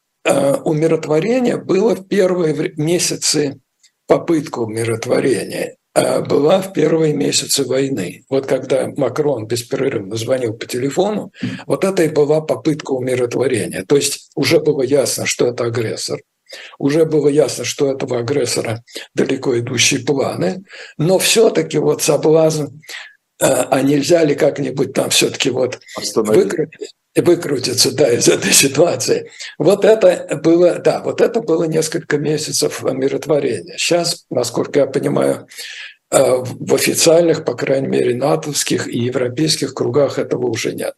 умиротворение 0.64 1.56
было 1.56 1.94
в 1.94 2.08
первые 2.08 2.72
месяцы 2.76 3.60
попытка 4.08 4.58
умиротворения. 4.58 5.76
А, 5.96 6.20
была 6.20 6.60
в 6.60 6.74
первые 6.74 7.14
месяцы 7.14 7.64
войны. 7.64 8.26
Вот 8.28 8.46
когда 8.46 8.86
Макрон 8.96 9.46
беспрерывно 9.46 10.16
звонил 10.16 10.52
по 10.52 10.66
телефону, 10.66 11.32
вот 11.66 11.84
это 11.84 12.02
и 12.02 12.08
была 12.08 12.42
попытка 12.42 12.90
умиротворения. 12.90 13.82
То 13.86 13.96
есть 13.96 14.30
уже 14.34 14.60
было 14.60 14.82
ясно, 14.82 15.24
что 15.24 15.46
это 15.46 15.64
агрессор. 15.64 16.20
Уже 16.78 17.06
было 17.06 17.28
ясно, 17.28 17.64
что 17.64 17.86
у 17.86 17.92
этого 17.92 18.18
агрессора 18.18 18.84
далеко 19.14 19.58
идущие 19.58 20.00
планы, 20.00 20.64
но 20.98 21.18
все-таки 21.18 21.78
вот 21.78 22.02
соблазн, 22.02 22.66
а, 23.40 23.66
а 23.70 23.80
нельзя 23.80 24.22
ли 24.22 24.34
как-нибудь 24.34 24.92
там 24.92 25.08
все-таки 25.08 25.48
вот 25.48 25.80
выкрутить, 26.14 26.92
выкрутиться 27.16 27.94
да, 27.94 28.12
из 28.12 28.28
этой 28.28 28.52
ситуации. 28.52 29.30
Вот 29.58 29.84
это 29.84 30.38
было, 30.42 30.78
да, 30.78 31.02
вот 31.02 31.20
это 31.20 31.40
было 31.40 31.64
несколько 31.64 32.18
месяцев 32.18 32.82
миротворения. 32.82 33.76
Сейчас, 33.78 34.24
насколько 34.30 34.80
я 34.80 34.86
понимаю, 34.86 35.46
Э, 36.10 36.36
в 36.44 36.74
официальных, 36.74 37.44
по 37.44 37.54
крайней 37.54 37.88
мере, 37.88 38.14
натовских 38.14 38.86
и 38.86 38.98
европейских 38.98 39.74
кругах 39.74 40.18
этого 40.18 40.46
уже 40.46 40.72
нет. 40.72 40.94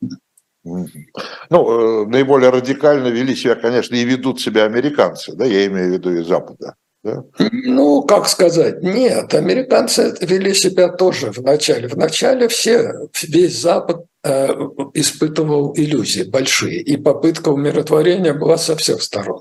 Ну, 0.65 2.07
наиболее 2.07 2.51
радикально 2.51 3.09
вели 3.09 3.35
себя, 3.35 3.55
конечно, 3.55 3.95
и 3.95 4.05
ведут 4.05 4.41
себя 4.41 4.65
американцы, 4.65 5.33
да, 5.35 5.47
я 5.47 5.67
имею 5.67 5.89
в 5.89 5.93
виду 5.93 6.13
и 6.13 6.23
Запада. 6.23 6.75
Да? 7.09 7.25
Ну, 7.51 8.03
как 8.03 8.29
сказать, 8.29 8.83
нет, 8.83 9.35
американцы 9.35 10.15
вели 10.21 10.55
себя 10.55 10.89
тоже 10.89 11.33
в 11.33 11.43
начале. 11.43 11.89
В 11.89 11.97
начале 11.97 12.49
все, 12.49 12.93
весь 13.23 13.61
Запад 13.61 14.05
э, 14.23 14.49
испытывал 14.95 15.73
иллюзии 15.77 16.23
большие, 16.23 16.81
и 16.81 16.97
попытка 16.97 17.49
умиротворения 17.51 18.35
была 18.35 18.59
со 18.59 18.77
всех 18.77 19.03
сторон. 19.03 19.41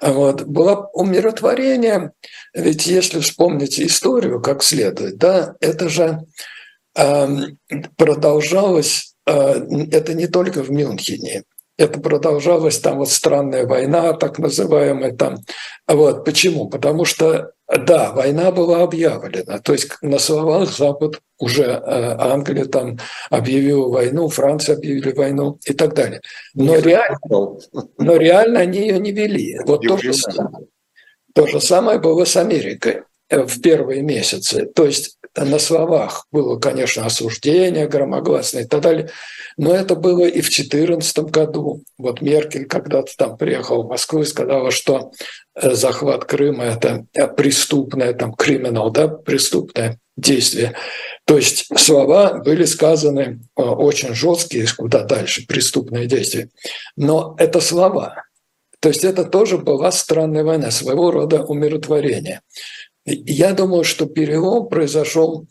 Вот. 0.00 0.42
Было 0.44 0.88
умиротворение, 0.92 2.12
ведь 2.54 2.86
если 2.86 3.20
вспомнить 3.20 3.80
историю 3.80 4.40
как 4.40 4.62
следует, 4.62 5.18
да, 5.18 5.54
это 5.60 5.88
же 5.88 6.20
э, 6.96 7.28
продолжалось, 7.96 9.14
э, 9.26 9.32
это 9.92 10.14
не 10.14 10.26
только 10.26 10.62
в 10.62 10.70
Мюнхене, 10.70 11.44
это 11.76 12.00
продолжалась 12.00 12.78
там 12.78 12.98
вот 12.98 13.10
странная 13.10 13.66
война, 13.66 14.12
так 14.12 14.38
называемая 14.38 15.12
там. 15.12 15.38
Вот 15.88 16.24
почему? 16.24 16.68
Потому 16.68 17.04
что 17.04 17.52
да, 17.66 18.12
война 18.12 18.52
была 18.52 18.82
объявлена. 18.82 19.58
То 19.58 19.72
есть 19.72 19.90
на 20.02 20.18
словах 20.18 20.70
Запад 20.70 21.20
уже 21.38 21.64
э, 21.64 22.16
Англия 22.18 22.66
там 22.66 22.98
объявила 23.30 23.88
войну, 23.88 24.28
Франция 24.28 24.76
объявили 24.76 25.12
войну 25.12 25.58
и 25.64 25.72
так 25.72 25.94
далее. 25.94 26.20
Но, 26.54 26.78
реально, 26.78 27.18
но 27.98 28.16
реально 28.16 28.60
они 28.60 28.80
ее 28.80 28.98
не 28.98 29.12
вели. 29.12 29.58
Вот 29.66 29.82
то 29.82 29.96
же, 29.96 30.12
самое, 30.12 30.66
то 31.34 31.46
же 31.46 31.60
самое 31.60 31.98
было 31.98 32.24
с 32.24 32.36
Америкой 32.36 33.02
в 33.30 33.60
первые 33.60 34.02
месяцы. 34.02 34.66
То 34.66 34.84
есть 34.84 35.16
на 35.36 35.58
словах 35.58 36.26
было, 36.30 36.58
конечно, 36.58 37.04
осуждение 37.04 37.88
громогласное 37.88 38.62
и 38.62 38.66
так 38.66 38.80
далее, 38.80 39.10
но 39.56 39.74
это 39.74 39.94
было 39.94 40.24
и 40.24 40.40
в 40.40 40.50
2014 40.50 41.18
году. 41.30 41.82
Вот 41.98 42.20
Меркель 42.20 42.66
когда-то 42.66 43.12
там 43.16 43.36
приехал 43.36 43.82
в 43.82 43.88
Москву 43.88 44.22
и 44.22 44.26
сказала, 44.26 44.70
что 44.70 45.12
э, 45.54 45.74
захват 45.74 46.24
Крыма– 46.24 46.64
это 46.64 47.06
преступное, 47.36 48.12
там, 48.12 48.34
криминал, 48.34 48.90
да, 48.90 49.08
преступное 49.08 49.98
действие. 50.16 50.74
То 51.24 51.36
есть 51.36 51.66
слова 51.76 52.34
были 52.34 52.64
сказаны 52.64 53.40
э, 53.56 53.62
очень 53.62 54.14
жесткие, 54.14 54.66
куда 54.76 55.02
дальше, 55.02 55.46
преступное 55.46 56.06
действие. 56.06 56.50
Но 56.96 57.34
это 57.38 57.60
слова. 57.60 58.24
То 58.84 58.90
есть 58.90 59.02
это 59.02 59.24
тоже 59.24 59.56
была 59.56 59.90
странная 59.92 60.44
война, 60.44 60.70
своего 60.70 61.10
рода 61.10 61.42
умиротворение. 61.42 62.42
Я 63.06 63.52
думаю, 63.52 63.84
что 63.84 64.06
перелом 64.06 64.68
произошел 64.68 65.46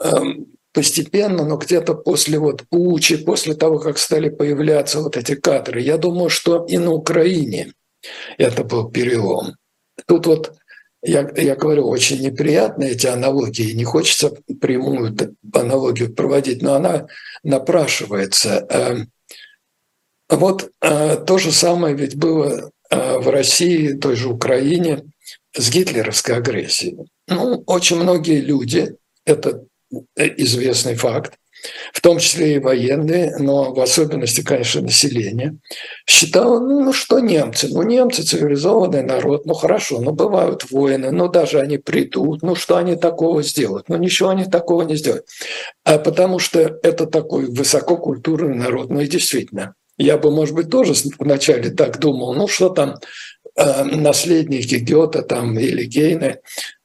эм, 0.00 0.46
постепенно, 0.72 1.44
но 1.44 1.56
где-то 1.56 1.94
после 1.94 2.38
вот 2.38 2.64
Пучи, 2.68 3.16
после 3.16 3.54
того, 3.54 3.78
как 3.78 3.98
стали 3.98 4.28
появляться 4.28 5.00
вот 5.00 5.16
эти 5.16 5.36
кадры, 5.36 5.80
я 5.80 5.96
думаю, 5.96 6.28
что 6.28 6.64
и 6.64 6.78
на 6.78 6.92
Украине 6.92 7.72
это 8.36 8.64
был 8.64 8.90
перелом. 8.90 9.54
Тут 10.06 10.26
вот 10.26 10.54
я, 11.04 11.28
я 11.36 11.54
говорю, 11.54 11.88
очень 11.88 12.20
неприятные 12.20 12.92
эти 12.92 13.06
аналогии, 13.06 13.72
не 13.72 13.84
хочется 13.84 14.32
прямую 14.60 15.16
аналогию 15.52 16.12
проводить, 16.12 16.62
но 16.62 16.74
она 16.74 17.06
напрашивается. 17.44 18.66
Эм, 18.70 19.10
вот 20.28 20.70
э, 20.80 21.16
то 21.16 21.38
же 21.38 21.52
самое 21.52 21.94
ведь 21.94 22.16
было 22.16 22.72
э, 22.90 23.18
в 23.18 23.28
России, 23.28 23.92
той 23.92 24.16
же 24.16 24.28
Украине– 24.28 25.04
с 25.54 25.70
гитлеровской 25.70 26.36
агрессией. 26.36 26.98
Ну, 27.28 27.62
очень 27.66 27.96
многие 27.96 28.40
люди, 28.40 28.96
это 29.24 29.64
известный 30.16 30.94
факт, 30.94 31.34
в 31.92 32.00
том 32.00 32.18
числе 32.18 32.56
и 32.56 32.58
военные, 32.58 33.36
но 33.38 33.72
в 33.72 33.80
особенности, 33.80 34.42
конечно, 34.42 34.80
население, 34.80 35.58
считало, 36.06 36.58
ну 36.58 36.92
что 36.92 37.20
немцы, 37.20 37.68
ну 37.68 37.82
немцы 37.82 38.22
цивилизованный 38.22 39.02
народ, 39.02 39.46
ну 39.46 39.54
хорошо, 39.54 40.00
ну 40.00 40.12
бывают 40.12 40.70
воины, 40.70 41.12
ну 41.12 41.28
даже 41.28 41.60
они 41.60 41.78
придут, 41.78 42.42
ну 42.42 42.54
что 42.56 42.76
они 42.76 42.96
такого 42.96 43.42
сделают, 43.42 43.88
ну 43.88 43.96
ничего 43.96 44.30
они 44.30 44.44
такого 44.44 44.82
не 44.82 44.96
сделают. 44.96 45.26
А 45.84 45.98
потому 45.98 46.38
что 46.38 46.58
это 46.60 47.06
такой 47.06 47.46
высококультурный 47.46 48.56
народ, 48.56 48.90
ну 48.90 49.00
и 49.00 49.06
действительно, 49.06 49.74
я 49.98 50.16
бы, 50.18 50.30
может 50.30 50.54
быть, 50.54 50.70
тоже 50.70 50.94
вначале 51.18 51.70
так 51.70 52.00
думал, 52.00 52.34
ну 52.34 52.48
что 52.48 52.70
там 52.70 52.96
наследники 53.56 54.76
Гёта 54.76 55.22
там 55.22 55.58
или 55.58 55.84
Гейна, 55.84 56.38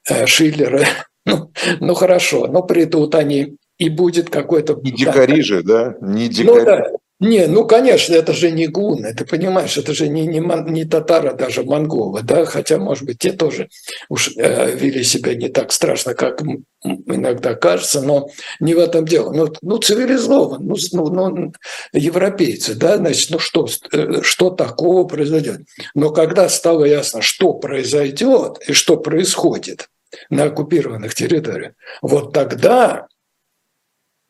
э, 0.10 0.25
Шиллера, 0.25 0.86
ну, 1.25 1.51
ну 1.80 1.93
хорошо, 1.93 2.47
но 2.47 2.63
придут 2.63 3.15
они, 3.15 3.58
и 3.77 3.89
будет 3.89 4.30
какой-то... 4.30 4.80
Не 4.82 4.91
дикари 4.91 5.41
же, 5.41 5.63
да? 5.63 5.95
Не 6.01 6.27
дикари. 6.27 6.60
Ну, 6.60 6.65
да. 6.65 6.88
Не, 7.19 7.47
ну, 7.47 7.65
конечно, 7.65 8.13
это 8.13 8.32
же 8.32 8.51
не 8.51 8.67
гуны, 8.67 9.12
ты 9.12 9.25
понимаешь, 9.25 9.75
это 9.75 9.91
же 9.95 10.08
не, 10.08 10.27
не, 10.27 10.39
не 10.39 10.86
татары, 10.86 11.34
даже 11.34 11.63
монголы, 11.63 12.21
да, 12.21 12.45
хотя, 12.45 12.77
может 12.77 13.06
быть, 13.06 13.17
те 13.17 13.32
тоже 13.32 13.69
уж 14.08 14.34
э, 14.38 14.75
вели 14.75 15.03
себя 15.03 15.34
не 15.34 15.49
так 15.49 15.71
страшно, 15.71 16.13
как 16.13 16.43
иногда 16.84 17.56
кажется, 17.56 18.01
но 18.01 18.30
не 18.60 18.75
в 18.75 18.80
этом 18.80 19.06
дело. 19.06 19.32
Ну, 19.34 19.51
ну 19.63 19.80
цивилизован, 19.80 20.63
ну, 20.63 20.75
ну, 20.91 21.10
ну, 21.10 21.53
европейцы, 21.91 22.75
да, 22.75 22.97
значит, 22.97 23.32
ну 23.32 23.39
что, 23.39 23.67
э, 23.91 24.21
что 24.21 24.51
такого 24.51 25.08
произойдет? 25.08 25.62
Но 25.95 26.12
когда 26.12 26.47
стало 26.49 26.86
ясно, 26.86 27.23
что 27.23 27.53
произойдет 27.53 28.60
и 28.67 28.73
что 28.73 28.95
происходит 28.95 29.89
на 30.30 30.43
оккупированных 30.43 31.15
территориях, 31.15 31.73
вот 32.03 32.32
тогда 32.32 33.08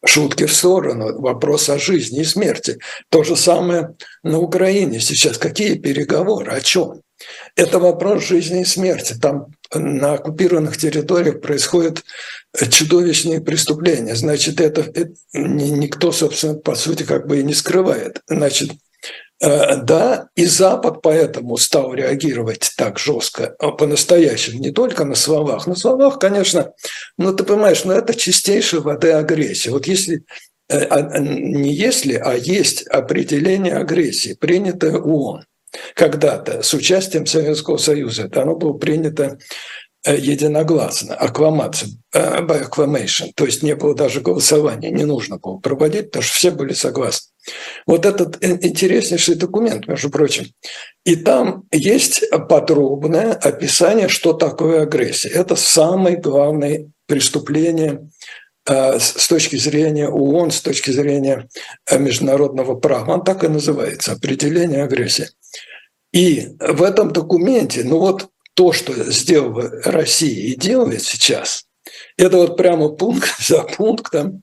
Шутки 0.07 0.45
в 0.45 0.53
сторону, 0.53 1.19
вопрос 1.19 1.69
о 1.69 1.77
жизни 1.77 2.21
и 2.21 2.23
смерти. 2.23 2.79
То 3.09 3.23
же 3.23 3.35
самое 3.35 3.95
на 4.23 4.39
Украине 4.39 5.01
сейчас. 5.01 5.37
Какие 5.37 5.75
переговоры, 5.75 6.51
о 6.51 6.61
чем? 6.61 7.01
Это 7.55 7.77
вопрос 7.77 8.23
жизни 8.23 8.61
и 8.61 8.65
смерти. 8.65 9.15
Там 9.21 9.47
на 9.73 10.13
оккупированных 10.13 10.77
территориях 10.77 11.41
происходят 11.41 12.03
чудовищные 12.69 13.41
преступления. 13.41 14.15
Значит, 14.15 14.61
это, 14.61 14.81
это 14.81 15.11
никто, 15.33 16.13
собственно, 16.13 16.53
по 16.53 16.75
сути, 16.75 17.03
как 17.03 17.27
бы 17.27 17.41
и 17.41 17.43
не 17.43 17.53
скрывает. 17.53 18.21
Значит, 18.27 18.71
Э, 18.71 18.86
да, 19.39 20.29
и 20.35 20.45
Запад 20.45 21.01
поэтому 21.01 21.57
стал 21.57 21.93
реагировать 21.93 22.71
так 22.75 22.97
жестко, 22.97 23.55
а 23.59 23.71
по-настоящему, 23.71 24.59
не 24.59 24.71
только 24.71 25.05
на 25.05 25.15
словах. 25.15 25.67
На 25.67 25.75
словах, 25.75 26.17
конечно, 26.19 26.73
ну 27.17 27.33
ты 27.33 27.43
понимаешь, 27.43 27.83
ну 27.83 27.93
это 27.93 28.15
чистейшая 28.15 28.81
воды 28.81 29.11
агрессия. 29.11 29.69
Вот 29.69 29.85
если 29.85 30.23
э, 30.69 30.79
а, 30.85 31.19
не 31.19 31.71
если, 31.71 32.13
а 32.13 32.33
есть 32.33 32.87
определение 32.87 33.75
агрессии, 33.75 34.33
принятое 34.33 34.97
ООН 34.97 35.45
когда-то 35.93 36.63
с 36.63 36.73
участием 36.73 37.27
Советского 37.27 37.77
Союза. 37.77 38.23
Это 38.23 38.41
оно 38.41 38.55
было 38.55 38.73
принято 38.73 39.37
Э, 39.86 39.86
единогласно, 40.15 41.15
аккламация, 41.15 41.89
э, 42.13 42.41
by 42.41 43.31
то 43.35 43.45
есть 43.45 43.63
не 43.63 43.75
было 43.75 43.95
даже 43.95 44.21
голосования, 44.21 44.89
не 44.91 45.05
нужно 45.05 45.37
было 45.37 45.57
проводить, 45.57 46.07
потому 46.07 46.23
что 46.23 46.35
все 46.35 46.51
были 46.51 46.73
согласны. 46.73 47.31
Вот 47.85 48.05
этот 48.05 48.43
интереснейший 48.43 49.35
документ, 49.35 49.87
между 49.87 50.09
прочим. 50.09 50.45
И 51.05 51.15
там 51.15 51.63
есть 51.71 52.23
подробное 52.49 53.33
описание, 53.33 54.09
что 54.09 54.33
такое 54.33 54.83
агрессия. 54.83 55.29
Это 55.29 55.55
самое 55.55 56.17
главное 56.17 56.89
преступление 57.05 58.09
э, 58.65 58.99
с 58.99 59.27
точки 59.27 59.55
зрения 59.55 60.09
ООН, 60.09 60.51
с 60.51 60.61
точки 60.61 60.91
зрения 60.91 61.47
международного 61.91 62.75
права. 62.75 63.13
Он 63.13 63.23
так 63.23 63.43
и 63.43 63.47
называется– 63.47 64.11
определение 64.13 64.83
агрессии. 64.83 65.27
И 66.13 66.47
в 66.59 66.83
этом 66.83 67.11
документе, 67.11 67.83
ну 67.83 67.99
вот 67.99 68.29
то, 68.57 68.73
что 68.73 68.91
сделала 69.11 69.69
Россия 69.83 70.51
и 70.51 70.55
делает 70.55 71.03
сейчас, 71.03 71.65
это 72.17 72.37
вот 72.37 72.57
прямо 72.57 72.89
пункт 72.89 73.29
за 73.39 73.61
пунктом, 73.61 74.41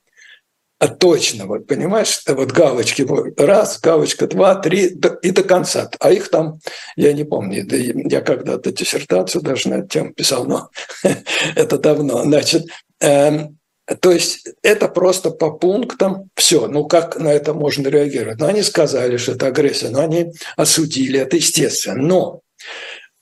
а 0.79 0.89
точно, 0.89 1.47
вот 1.47 1.67
понимаешь, 1.67 2.21
вот 2.29 2.53
галочки, 2.53 3.07
раз, 3.41 3.81
галочка, 3.81 4.29
два, 4.29 4.55
три, 4.55 4.97
и 5.23 5.31
до 5.31 5.43
конца. 5.43 5.91
А 5.99 6.13
их 6.13 6.29
там, 6.29 6.61
я 6.95 7.13
не 7.13 7.25
помню, 7.25 7.67
я 8.09 8.21
когда-то 8.21 8.71
диссертацию 8.71 9.43
даже 9.43 9.69
на 9.69 9.75
эту 9.77 9.89
тему 9.89 10.13
писал, 10.13 10.45
но 10.45 10.69
это 11.57 11.79
давно. 11.79 12.23
Значит, 12.23 12.67
эм, 13.01 13.59
то 14.01 14.13
есть 14.13 14.49
это 14.63 14.89
просто 14.89 15.31
по 15.31 15.51
пунктам 15.51 16.31
все. 16.37 16.69
Ну 16.69 16.87
как 16.87 17.19
на 17.19 17.33
это 17.33 17.53
можно 17.53 17.89
реагировать? 17.89 18.39
Ну 18.39 18.47
они 18.47 18.63
сказали, 18.63 19.17
что 19.17 19.33
это 19.33 19.49
агрессия, 19.49 19.89
но 19.89 20.01
они 20.01 20.33
осудили, 20.57 21.19
это 21.19 21.37
естественно. 21.37 22.01
Но 22.01 22.41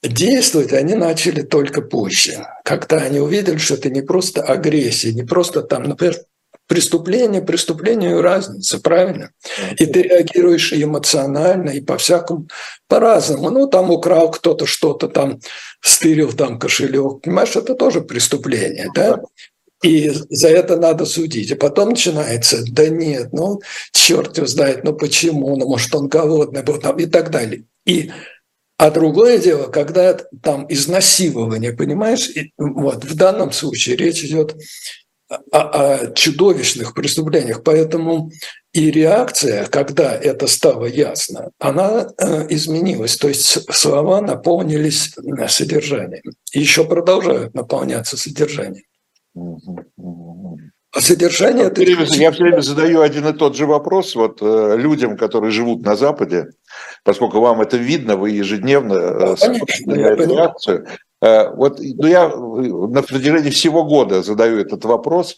Действовать 0.02 0.72
они 0.72 0.94
начали 0.94 1.42
только 1.42 1.80
позже, 1.80 2.44
когда 2.64 2.96
они 2.98 3.20
увидели, 3.20 3.58
что 3.58 3.74
это 3.74 3.88
не 3.88 4.02
просто 4.02 4.42
агрессия, 4.42 5.12
не 5.12 5.22
просто 5.22 5.62
там, 5.62 5.84
например, 5.84 6.16
преступление, 6.66 7.42
преступлению 7.42 8.22
разница, 8.22 8.80
правильно? 8.80 9.30
И 9.76 9.86
ты 9.86 10.02
реагируешь 10.02 10.72
эмоционально, 10.72 11.70
и 11.70 11.80
по-всякому, 11.80 12.48
по-разному. 12.88 13.50
Ну, 13.50 13.68
там 13.68 13.90
украл 13.90 14.30
кто-то 14.30 14.66
что-то, 14.66 15.08
там 15.08 15.38
стырил 15.80 16.32
там 16.32 16.58
кошелек, 16.58 17.20
понимаешь, 17.22 17.54
это 17.54 17.74
тоже 17.74 18.00
преступление, 18.00 18.88
да? 18.94 19.20
И 19.84 20.10
за 20.30 20.48
это 20.48 20.76
надо 20.76 21.04
судить. 21.04 21.50
И 21.50 21.56
потом 21.56 21.90
начинается, 21.90 22.64
да 22.70 22.88
нет, 22.88 23.32
ну, 23.32 23.60
черт 23.92 24.36
его 24.36 24.46
знает, 24.46 24.82
ну 24.84 24.94
почему, 24.94 25.56
ну, 25.56 25.68
может, 25.68 25.94
он 25.94 26.08
голодный 26.08 26.62
был 26.62 26.78
там 26.78 26.96
и 26.98 27.06
так 27.06 27.30
далее. 27.30 27.64
И 27.84 28.12
а 28.82 28.90
другое 28.90 29.38
дело, 29.38 29.68
когда 29.68 30.14
там 30.42 30.66
изнасилование, 30.68 31.72
понимаешь, 31.72 32.28
и, 32.30 32.52
вот 32.58 33.04
в 33.04 33.14
данном 33.14 33.52
случае 33.52 33.94
речь 33.94 34.24
идет 34.24 34.56
о, 35.28 35.36
о 35.52 36.12
чудовищных 36.14 36.92
преступлениях, 36.92 37.62
поэтому 37.62 38.32
и 38.72 38.90
реакция, 38.90 39.66
когда 39.66 40.12
это 40.12 40.48
стало 40.48 40.86
ясно, 40.86 41.50
она 41.60 42.08
э, 42.18 42.46
изменилась. 42.48 43.16
То 43.16 43.28
есть 43.28 43.72
слова 43.72 44.20
наполнились 44.20 45.12
э, 45.16 45.46
содержанием. 45.46 46.24
И 46.52 46.58
еще 46.58 46.84
продолжают 46.84 47.54
наполняться 47.54 48.16
содержанием. 48.16 48.82
А 50.94 51.00
содержание... 51.00 51.64
Я, 51.64 51.70
время, 51.70 52.04
я 52.04 52.32
все 52.32 52.42
время 52.42 52.60
задаю 52.60 53.00
один 53.00 53.28
и 53.28 53.32
тот 53.32 53.54
же 53.54 53.64
вопрос 53.66 54.16
вот 54.16 54.42
э, 54.42 54.76
людям, 54.76 55.16
которые 55.16 55.52
живут 55.52 55.82
на 55.82 55.94
Западе, 55.94 56.48
поскольку 57.04 57.40
вам 57.40 57.60
это 57.60 57.76
видно, 57.76 58.16
вы 58.16 58.30
ежедневно 58.30 58.94
э, 58.94 59.18
да, 59.18 59.36
конечно, 59.36 59.94
на 59.94 60.06
эту 60.06 60.34
реакцию. 60.34 60.86
Э, 61.20 61.54
вот 61.54 61.78
ну, 61.80 62.06
я 62.06 62.28
на 62.28 63.02
протяжении 63.02 63.50
всего 63.50 63.84
года 63.84 64.22
задаю 64.22 64.58
этот 64.58 64.84
вопрос. 64.84 65.36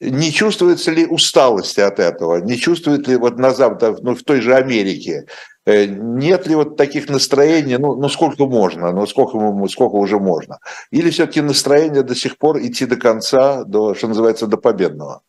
Не 0.00 0.32
чувствуется 0.32 0.90
ли 0.90 1.06
усталости 1.06 1.80
от 1.80 1.98
этого? 1.98 2.36
Не 2.36 2.56
чувствует 2.56 3.08
ли 3.08 3.16
вот 3.16 3.38
на 3.38 3.50
Западе, 3.52 3.96
ну, 4.02 4.14
в 4.14 4.22
той 4.22 4.40
же 4.40 4.54
Америке, 4.54 5.26
Э, 5.66 5.86
нет 5.86 6.46
ли 6.46 6.54
вот 6.54 6.76
таких 6.76 7.08
настроений, 7.08 7.78
ну, 7.78 7.96
ну 7.96 8.08
сколько 8.08 8.46
можно, 8.46 8.92
ну 8.92 9.06
сколько, 9.06 9.38
сколько 9.68 9.94
уже 9.96 10.18
можно? 10.18 10.58
Или 10.90 11.10
все-таки 11.10 11.40
настроение 11.40 12.02
до 12.02 12.14
сих 12.14 12.36
пор 12.36 12.58
идти 12.58 12.86
до 12.86 12.96
конца, 12.96 13.64
до, 13.64 13.94
что 13.94 14.08
называется, 14.08 14.46
до 14.46 14.58
победного? 14.58 15.22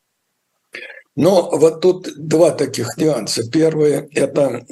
Но 1.16 1.50
вот 1.52 1.82
тут 1.82 2.10
два 2.18 2.52
таких 2.52 2.98
нюанса. 2.98 3.50
Первый– 3.50 4.08
это 4.12 4.66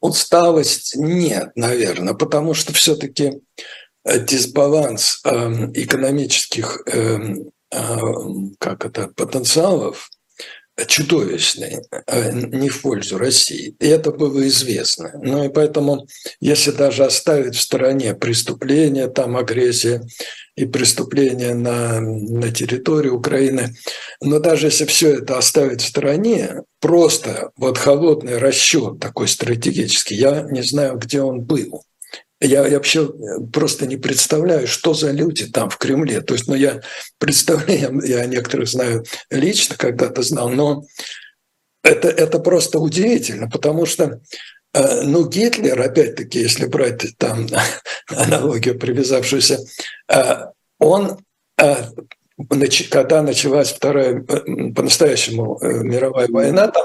усталость 0.00 0.96
нет, 0.96 1.52
наверное, 1.54 2.14
потому 2.14 2.54
что 2.54 2.72
все-таки 2.72 3.40
э, 4.04 4.18
дисбаланс 4.18 5.20
эм, 5.24 5.72
экономических 5.72 6.82
эм, 6.86 7.50
э, 7.70 7.98
как 8.58 8.84
это, 8.84 9.08
потенциалов– 9.08 10.08
чудовищный, 10.86 11.82
а 12.06 12.30
не 12.30 12.68
в 12.68 12.82
пользу 12.82 13.18
России. 13.18 13.76
И 13.78 13.86
это 13.86 14.10
было 14.10 14.46
известно. 14.48 15.12
Ну 15.22 15.44
и 15.44 15.48
поэтому, 15.48 16.06
если 16.40 16.70
даже 16.70 17.04
оставить 17.04 17.56
в 17.56 17.60
стороне 17.60 18.14
преступления, 18.14 19.08
там 19.08 19.36
агрессия 19.36 20.02
и 20.56 20.64
преступления 20.64 21.54
на, 21.54 22.00
на 22.00 22.50
территории 22.52 23.10
Украины, 23.10 23.74
но 24.20 24.38
даже 24.38 24.66
если 24.66 24.86
все 24.86 25.16
это 25.16 25.38
оставить 25.38 25.82
в 25.82 25.88
стороне, 25.88 26.62
просто 26.80 27.50
вот 27.56 27.78
холодный 27.78 28.38
расчет 28.38 28.98
такой 28.98 29.28
стратегический, 29.28 30.14
я 30.14 30.42
не 30.50 30.62
знаю, 30.62 30.96
где 30.96 31.20
он 31.20 31.42
был. 31.42 31.84
Я, 32.42 32.66
я 32.66 32.74
вообще 32.74 33.08
просто 33.52 33.86
не 33.86 33.96
представляю, 33.96 34.66
что 34.66 34.94
за 34.94 35.12
люди 35.12 35.46
там 35.46 35.70
в 35.70 35.78
Кремле. 35.78 36.20
То 36.20 36.34
есть, 36.34 36.48
ну, 36.48 36.54
я 36.54 36.80
представляю, 37.18 38.00
я 38.04 38.26
некоторых 38.26 38.68
знаю 38.68 39.04
лично, 39.30 39.76
когда-то 39.76 40.22
знал, 40.22 40.48
но 40.48 40.84
это, 41.84 42.08
это 42.08 42.38
просто 42.40 42.78
удивительно, 42.80 43.48
потому 43.48 43.86
что 43.86 44.20
э, 44.74 45.02
ну, 45.02 45.28
Гитлер, 45.28 45.80
опять-таки, 45.80 46.40
если 46.40 46.66
брать 46.66 47.16
там 47.16 47.46
аналогию, 48.08 48.78
привязавшуюся, 48.78 49.58
э, 50.08 50.46
он, 50.80 51.18
э, 51.60 51.76
когда 52.90 53.22
началась 53.22 53.72
вторая 53.72 54.20
по-настоящему 54.20 55.58
мировая 55.62 56.26
война, 56.28 56.68
там, 56.68 56.84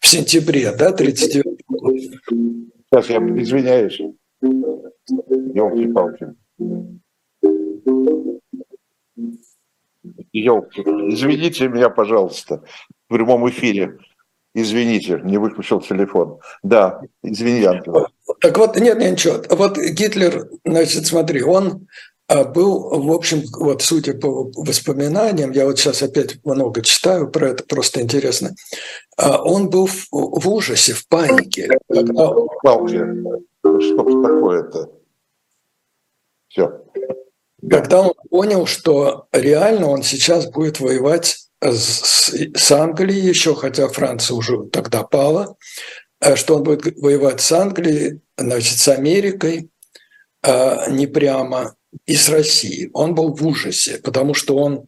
в 0.00 0.06
сентябре, 0.06 0.70
да, 0.72 0.92
39 0.92 1.60
Сейчас 2.90 3.08
я 3.08 3.16
извиняюсь. 3.18 4.00
Елки-палки. 5.08 6.34
Елки. 10.32 10.80
Извините 10.80 11.68
меня, 11.68 11.90
пожалуйста, 11.90 12.62
в 13.08 13.14
прямом 13.14 13.48
эфире. 13.50 13.98
Извините, 14.54 15.20
не 15.24 15.38
выключил 15.38 15.80
телефон. 15.80 16.38
Да, 16.62 17.00
извини, 17.22 17.64
Антон. 17.64 18.06
Так 18.40 18.58
вот, 18.58 18.76
нет, 18.76 18.98
нет, 18.98 19.12
ничего. 19.12 19.42
Вот 19.48 19.78
Гитлер, 19.78 20.48
значит, 20.64 21.06
смотри, 21.06 21.42
он 21.42 21.86
а, 22.28 22.44
был, 22.44 23.02
в 23.02 23.12
общем, 23.12 23.42
вот 23.58 23.82
судя 23.82 24.14
по 24.14 24.50
воспоминаниям, 24.54 25.52
я 25.52 25.66
вот 25.66 25.78
сейчас 25.78 26.02
опять 26.02 26.42
много 26.44 26.82
читаю 26.82 27.30
про 27.30 27.50
это, 27.50 27.64
просто 27.64 28.00
интересно, 28.00 28.54
а, 29.16 29.42
он 29.42 29.70
был 29.70 29.86
в, 29.86 30.06
в 30.10 30.48
ужасе, 30.48 30.92
в 30.92 31.06
панике. 31.08 31.68
Когда... 31.88 32.32
Что 33.64 34.22
такое-то? 34.22 34.90
Все. 36.48 36.82
Когда 37.68 38.02
он 38.02 38.14
понял, 38.28 38.66
что 38.66 39.28
реально 39.32 39.88
он 39.88 40.02
сейчас 40.02 40.50
будет 40.50 40.80
воевать 40.80 41.48
с, 41.60 42.32
с 42.32 42.72
Англией 42.72 43.20
еще, 43.20 43.54
хотя 43.54 43.88
Франция 43.88 44.34
уже 44.34 44.64
тогда 44.64 45.04
пала, 45.04 45.56
э, 46.20 46.34
что 46.34 46.56
он 46.56 46.64
будет 46.64 46.96
воевать 46.96 47.40
с 47.40 47.52
Англией, 47.52 48.20
значит, 48.36 48.78
с 48.78 48.88
Америкой, 48.88 49.70
э, 50.42 50.90
не 50.90 51.06
прямо, 51.06 51.76
и 52.06 52.16
с 52.16 52.28
Россией. 52.28 52.90
Он 52.94 53.14
был 53.14 53.34
в 53.34 53.46
ужасе, 53.46 53.98
потому 53.98 54.34
что 54.34 54.56
он 54.56 54.86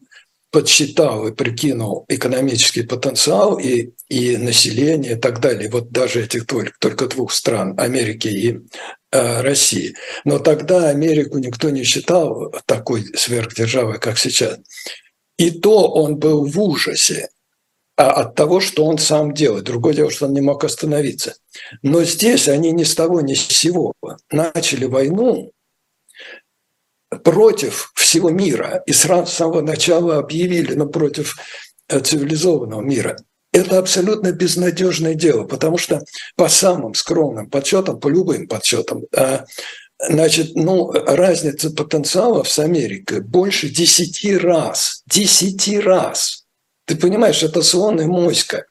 подсчитал 0.51 1.27
и 1.27 1.33
прикинул 1.33 2.05
экономический 2.07 2.83
потенциал 2.83 3.57
и, 3.57 3.91
и 4.07 4.37
население 4.37 5.13
и 5.13 5.19
так 5.19 5.39
далее, 5.39 5.69
вот 5.69 5.91
даже 5.91 6.23
этих 6.23 6.45
только, 6.45 6.73
только 6.79 7.07
двух 7.07 7.33
стран, 7.33 7.75
Америки 7.77 8.27
и 8.27 8.59
э, 9.11 9.41
России. 9.41 9.95
Но 10.23 10.39
тогда 10.39 10.89
Америку 10.89 11.37
никто 11.39 11.69
не 11.69 11.83
считал 11.83 12.53
такой 12.65 13.05
сверхдержавой, 13.15 13.99
как 13.99 14.17
сейчас. 14.17 14.59
И 15.37 15.51
то 15.51 15.91
он 15.91 16.17
был 16.17 16.45
в 16.45 16.59
ужасе 16.61 17.29
а 17.97 18.11
от 18.11 18.35
того, 18.35 18.59
что 18.59 18.85
он 18.85 18.97
сам 18.97 19.33
делает. 19.33 19.63
Другое 19.63 19.93
дело, 19.93 20.11
что 20.11 20.25
он 20.25 20.33
не 20.33 20.41
мог 20.41 20.63
остановиться. 20.63 21.35
Но 21.81 22.03
здесь 22.03 22.49
они 22.49 22.71
ни 22.71 22.83
с 22.83 22.93
того 22.93 23.21
ни 23.21 23.35
с 23.35 23.47
сего 23.47 23.93
начали 24.29 24.85
войну 24.85 25.51
против 27.23 27.91
всего 27.95 28.29
мира 28.29 28.83
и 28.85 28.93
сразу 28.93 29.31
с 29.31 29.35
самого 29.35 29.61
начала 29.61 30.17
объявили, 30.17 30.73
но 30.73 30.85
ну, 30.85 30.91
против 30.91 31.35
э, 31.87 31.99
цивилизованного 31.99 32.81
мира. 32.81 33.17
Это 33.51 33.79
абсолютно 33.79 34.31
безнадежное 34.31 35.13
дело, 35.13 35.45
потому 35.45 35.77
что 35.77 36.01
по 36.35 36.49
самым 36.49 36.93
скромным 36.93 37.49
подсчетам, 37.49 37.99
по 37.99 38.09
любым 38.09 38.47
подсчетам, 38.47 39.03
а, 39.15 39.45
значит, 39.97 40.55
ну, 40.55 40.91
разница 40.91 41.71
потенциалов 41.71 42.49
с 42.49 42.59
Америкой 42.59 43.21
больше 43.21 43.69
десяти 43.69 44.35
раз. 44.35 45.03
Десяти 45.07 45.79
раз. 45.79 46.43
Ты 46.85 46.97
понимаешь, 46.97 47.43
это 47.43 47.61
слон 47.61 48.01
и 48.01 48.05
моська. 48.05 48.65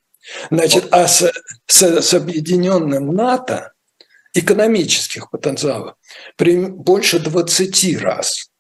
Значит, 0.51 0.89
а 0.91 1.09
с, 1.09 1.33
с, 1.67 1.83
с 2.03 2.15
объединенным 2.15 3.15
НАТО 3.15 3.74
экономических 4.35 5.31
потенциалов 5.31 5.95
больше 6.39 7.19
20 7.19 8.01
раз. 8.01 8.51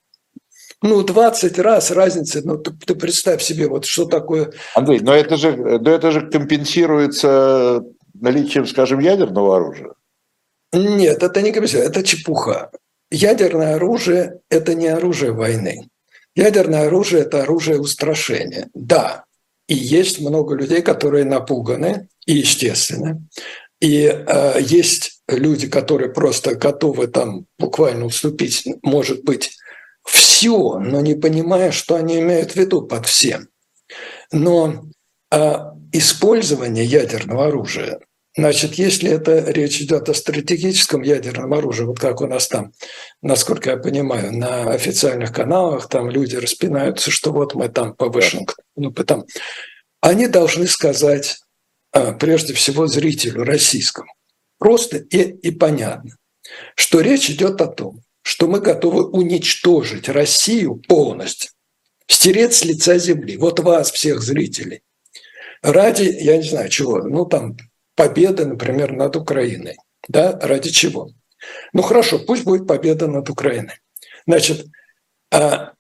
Ну, 0.83 1.03
20 1.03 1.59
раз 1.61 1.91
разница, 1.91 2.43
ну, 2.45 2.59
ты, 2.59 2.73
ты 2.73 2.95
представь 2.95 3.43
себе, 3.43 3.69
вот 3.69 3.87
что 3.87 4.05
такое... 4.05 4.53
Андрей, 4.75 5.01
но 5.01 5.15
это 5.15 5.37
же, 5.37 5.57
но 5.57 5.91
это 5.91 6.11
же 6.11 6.29
компенсируется 6.29 7.83
наличием, 8.13 8.67
скажем, 8.67 8.99
ядерного 9.01 9.57
оружия. 9.57 9.95
Нет, 10.73 11.23
это 11.23 11.43
не 11.43 11.53
компенсируется, 11.53 11.91
это 11.91 12.07
чепуха. 12.07 12.71
Ядерное 13.11 13.77
оружие– 13.77 14.41
это 14.51 14.75
не 14.75 14.89
оружие 14.89 15.33
войны. 15.33 15.89
Ядерное 16.37 16.87
оружие– 16.87 17.23
это 17.25 17.43
оружие 17.43 17.81
устрашения. 17.81 18.69
Да, 18.75 19.25
и 19.69 19.75
есть 19.75 20.21
много 20.21 20.55
людей, 20.55 20.83
которые 20.83 21.25
напуганы, 21.25 22.09
и 22.27 22.35
естественно. 22.35 23.23
И 23.81 24.05
э, 24.05 24.59
есть 24.61 25.14
люди, 25.29 25.69
которые 25.69 26.13
просто 26.13 26.55
готовы 26.55 27.07
там 27.07 27.47
буквально 27.59 28.07
уступить, 28.07 28.67
может 28.83 29.25
быть, 29.25 29.57
все, 30.05 30.79
но 30.79 31.01
не 31.01 31.15
понимая, 31.15 31.71
что 31.71 31.95
они 31.97 32.21
имеют 32.21 32.53
в 32.53 32.57
виду 32.57 32.83
под 32.83 33.07
всем. 33.07 33.49
Но 34.33 34.85
а, 35.31 35.75
использование 35.93 36.85
ядерного 36.85 37.47
оружия, 37.47 38.01
значит, 38.37 38.75
если 38.75 39.11
это 39.11 39.51
речь 39.51 39.81
идет 39.81 40.09
о 40.09 40.15
стратегическом 40.15 41.03
ядерном 41.03 41.55
оружии, 41.55 41.85
вот 41.85 41.99
как 41.99 42.21
у 42.21 42.27
нас 42.27 42.49
там, 42.49 42.73
насколько 43.23 43.71
я 43.71 43.77
понимаю, 43.79 44.37
на 44.37 44.71
официальных 44.71 45.33
каналах 45.33 45.89
там 45.89 46.11
люди 46.11 46.37
распинаются, 46.37 47.11
что 47.11 47.33
вот 47.33 47.55
мы 47.55 47.69
там 47.69 47.95
по 47.95 48.11
Вашингтону, 48.11 48.67
ну, 48.77 48.93
потом, 48.93 49.25
они 50.01 50.27
должны 50.27 50.67
сказать 50.67 51.39
а, 51.93 52.13
прежде 52.13 52.53
всего 52.53 52.87
зрителю 52.87 53.45
российскому, 53.45 54.13
просто 54.59 54.99
и, 54.99 55.23
и 55.31 55.51
понятно, 55.51 56.17
что 56.75 57.01
речь 57.01 57.31
идет 57.31 57.61
о 57.61 57.67
том, 57.67 58.01
что 58.23 58.49
мы 58.49 58.61
готовы 58.61 59.05
уничтожить 59.05 60.09
Россию 60.09 60.83
полностью. 60.89 61.51
Стереть 62.07 62.55
с 62.55 62.65
лица 62.65 62.99
земли. 62.99 63.37
Вот 63.37 63.61
вас, 63.61 63.91
всех 63.91 64.23
зрителей. 64.23 64.83
Ради, 65.63 66.05
я 66.21 66.37
не 66.37 66.49
знаю 66.49 66.69
чего, 66.69 67.03
ну 67.03 67.25
там 67.25 67.57
победы, 67.95 68.45
например, 68.45 68.93
над 68.93 69.17
Украиной. 69.17 69.77
Да, 70.09 70.39
ради 70.41 70.71
чего? 70.71 71.11
Ну 71.73 71.83
хорошо, 71.83 72.19
пусть 72.19 72.45
будет 72.45 72.67
победа 72.67 73.07
над 73.07 73.31
Украиной. 73.31 73.75
Значит, 74.27 74.67
а, 75.31 75.73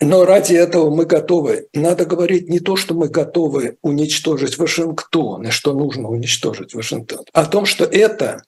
но 0.00 0.24
ради 0.24 0.54
этого 0.54 0.94
мы 0.94 1.06
готовы. 1.06 1.68
Надо 1.72 2.04
говорить 2.04 2.48
не 2.48 2.60
то, 2.60 2.76
что 2.76 2.94
мы 2.94 3.08
готовы 3.08 3.78
уничтожить 3.82 4.58
Вашингтон 4.58 5.46
и 5.46 5.50
что 5.50 5.72
нужно 5.72 6.08
уничтожить 6.08 6.74
Вашингтон, 6.74 7.24
а 7.32 7.42
о 7.42 7.46
том, 7.46 7.64
что 7.64 7.84
это 7.84 8.42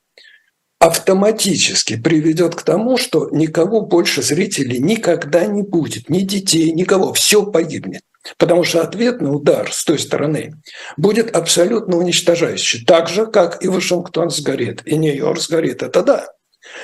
автоматически 0.79 1.97
приведет 1.97 2.55
к 2.55 2.63
тому, 2.63 2.99
что 2.99 3.29
никого 3.31 3.81
больше 3.81 4.23
зрителей 4.23 4.79
никогда 4.79 5.47
не 5.47 5.63
будет, 5.63 6.09
ни 6.09 6.21
детей, 6.21 6.71
никого, 6.73 7.13
все 7.13 7.45
погибнет. 7.45 8.03
Потому 8.37 8.63
что 8.63 8.83
ответный 8.83 9.35
удар 9.35 9.73
с 9.73 9.85
той 9.85 9.99
стороны 9.99 10.55
будет 10.97 11.35
абсолютно 11.35 11.97
уничтожающий. 11.97 12.85
Так 12.85 13.09
же, 13.09 13.27
как 13.27 13.65
и 13.65 13.69
Вашингтон 13.69 14.31
сгорит, 14.31 14.83
и 14.85 14.97
Нью-Йорк 14.97 15.41
сгорит. 15.41 15.83
Это 15.83 16.03
да. 16.03 16.29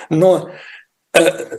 Но 0.08 0.50
э, 1.12 1.58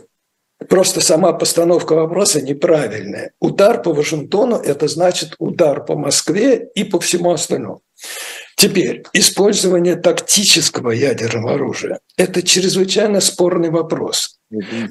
просто 0.68 1.00
сама 1.00 1.32
постановка 1.32 1.94
вопроса 1.94 2.40
неправильная. 2.40 3.32
Удар 3.40 3.82
по 3.82 3.92
Вашингтону– 3.92 4.56
это 4.64 4.88
значит 4.88 5.34
удар 5.38 5.84
по 5.84 5.96
Москве 5.96 6.68
и 6.74 6.84
по 6.84 6.98
всему 7.00 7.32
остальному. 7.32 7.82
Теперь, 8.56 9.02
использование 9.12 9.96
тактического 9.96 10.90
ядерного 10.90 11.54
оружия– 11.54 12.00
это 12.16 12.42
чрезвычайно 12.42 13.20
спорный 13.20 13.70
вопрос. 13.70 14.38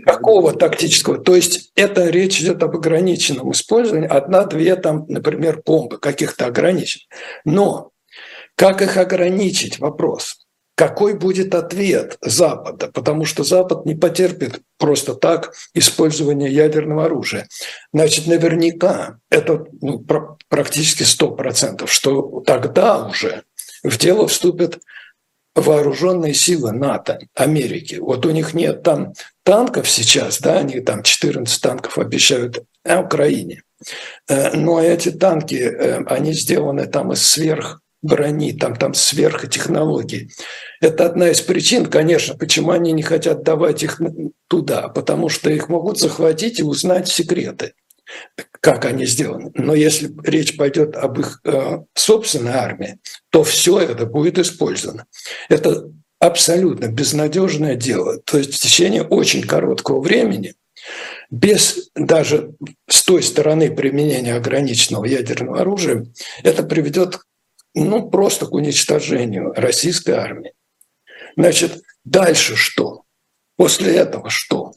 Какого 0.06 0.54
тактического? 0.54 1.18
То 1.18 1.36
есть 1.36 1.72
это 1.76 2.10
речь 2.10 2.42
идет 2.42 2.62
об 2.62 2.76
ограниченном 2.76 3.52
использовании, 3.52 4.08
одна-две 4.08 4.76
там, 4.76 5.06
например, 5.08 5.62
бомбы 5.66 5.98
каких-то 5.98 6.46
ограничений. 6.46 7.08
Но 7.44 7.92
как 8.56 8.82
их 8.82 8.98
ограничить? 8.98 9.80
Вопрос 9.80 10.45
какой 10.76 11.14
будет 11.14 11.56
ответ 11.56 12.18
Запада, 12.22 12.90
потому 12.94 13.26
что 13.26 13.44
Запад 13.44 13.86
не 13.86 13.96
потерпит 13.96 14.60
просто 14.78 15.16
так 15.16 15.54
использование 15.74 16.54
ядерного 16.54 17.06
оружия. 17.06 17.48
Значит, 17.94 18.28
наверняка 18.28 19.18
это 19.30 19.66
ну, 19.82 20.06
практически 20.50 21.04
100%, 21.04 21.88
что 21.88 22.42
тогда 22.46 23.08
уже 23.08 23.44
в 23.84 23.98
дело 23.98 24.28
вступят 24.28 24.80
вооруженные 25.56 26.34
силы 26.34 26.74
НАТО, 26.74 27.20
Америки. 27.34 27.96
Вот 27.96 28.26
у 28.26 28.32
них 28.32 28.54
нет 28.54 28.84
там 28.84 29.14
танков 29.44 29.90
сейчас, 29.90 30.42
да, 30.42 30.60
они 30.60 30.82
там 30.82 31.02
14 31.04 31.62
танков 31.62 31.98
обещают 31.98 32.66
Украине. 32.84 33.64
Э, 34.28 34.56
но 34.56 34.82
эти 34.82 35.12
танки, 35.12 35.56
э, 35.56 36.04
они 36.08 36.34
сделаны 36.34 36.88
там 36.88 37.14
из 37.14 37.26
сверх 37.26 37.82
брони, 38.06 38.54
там, 38.54 38.76
там 38.76 38.94
сверхтехнологий. 38.94 40.32
Это 40.82 41.06
одна 41.06 41.30
из 41.30 41.42
причин, 41.42 41.86
конечно, 41.88 42.36
почему 42.36 42.72
они 42.72 42.92
не 42.92 43.04
хотят 43.04 43.44
давать 43.44 43.84
их 43.84 44.00
туда, 44.48 44.88
потому 44.90 45.30
что 45.30 45.50
их 45.50 45.70
могут 45.70 46.00
захватить 46.00 46.60
и 46.60 46.64
узнать 46.64 47.08
секреты, 47.08 47.74
как 48.62 48.86
они 48.86 49.06
сделаны. 49.06 49.52
Но 49.56 49.74
если 49.74 50.12
речь 50.24 50.56
пойдет 50.56 50.96
об 50.96 51.20
их 51.20 51.42
э, 51.44 51.80
собственной 51.96 52.54
армии, 52.54 53.00
то 53.32 53.44
все 53.44 53.80
это 53.80 54.06
будет 54.06 54.38
использовано. 54.38 55.06
Это 55.50 55.90
абсолютно 56.20 56.88
безнадежное 56.88 57.76
дело. 57.76 58.20
То 58.20 58.38
есть 58.38 58.54
в 58.54 58.62
течение 58.62 59.04
очень 59.04 59.44
короткого 59.44 60.02
времени 60.02 60.54
без 61.32 61.90
даже 61.96 62.52
с 62.88 63.04
той 63.04 63.24
стороны 63.24 63.74
применения 63.74 64.36
ограниченного 64.36 65.06
ядерного 65.06 65.62
оружия, 65.62 66.06
это 66.44 66.64
приведет 66.64 67.20
ну, 67.84 68.10
просто 68.10 68.46
к 68.46 68.54
уничтожению 68.54 69.54
российской 69.54 70.12
армии. 70.12 70.54
Значит, 71.36 71.82
дальше 72.04 72.56
что? 72.56 73.04
После 73.58 73.96
этого 73.96 74.30
что? 74.30 74.74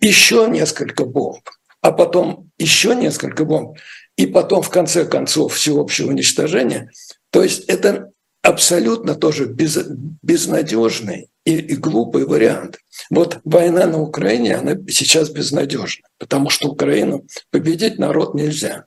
Еще 0.00 0.46
несколько 0.48 1.04
бомб, 1.04 1.48
а 1.80 1.92
потом 1.92 2.50
еще 2.58 2.94
несколько 2.94 3.44
бомб, 3.44 3.78
и 4.16 4.26
потом 4.26 4.62
в 4.62 4.70
конце 4.70 5.04
концов 5.04 5.54
всеобщее 5.54 6.08
уничтожение. 6.08 6.90
То 7.30 7.42
есть 7.42 7.64
это 7.66 8.10
абсолютно 8.42 9.14
тоже 9.14 9.46
без, 9.46 9.78
безнадежный 10.22 11.30
и, 11.44 11.56
и 11.56 11.76
глупый 11.76 12.26
вариант. 12.26 12.78
Вот 13.10 13.40
война 13.44 13.86
на 13.86 14.00
Украине, 14.00 14.56
она 14.56 14.76
сейчас 14.88 15.30
безнадежна, 15.30 16.08
потому 16.18 16.50
что 16.50 16.68
Украину 16.68 17.26
победить 17.50 17.98
народ 17.98 18.34
нельзя 18.34 18.86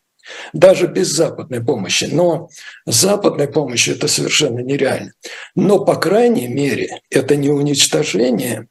даже 0.53 0.87
без 0.87 1.09
западной 1.09 1.63
помощи. 1.63 2.07
Но 2.11 2.49
западной 2.85 3.47
помощью 3.47 3.95
это 3.95 4.07
совершенно 4.07 4.59
нереально. 4.59 5.13
Но, 5.55 5.83
по 5.83 5.95
крайней 5.95 6.47
мере, 6.47 7.01
это 7.09 7.35
не 7.35 7.49
уничтожение 7.49 8.67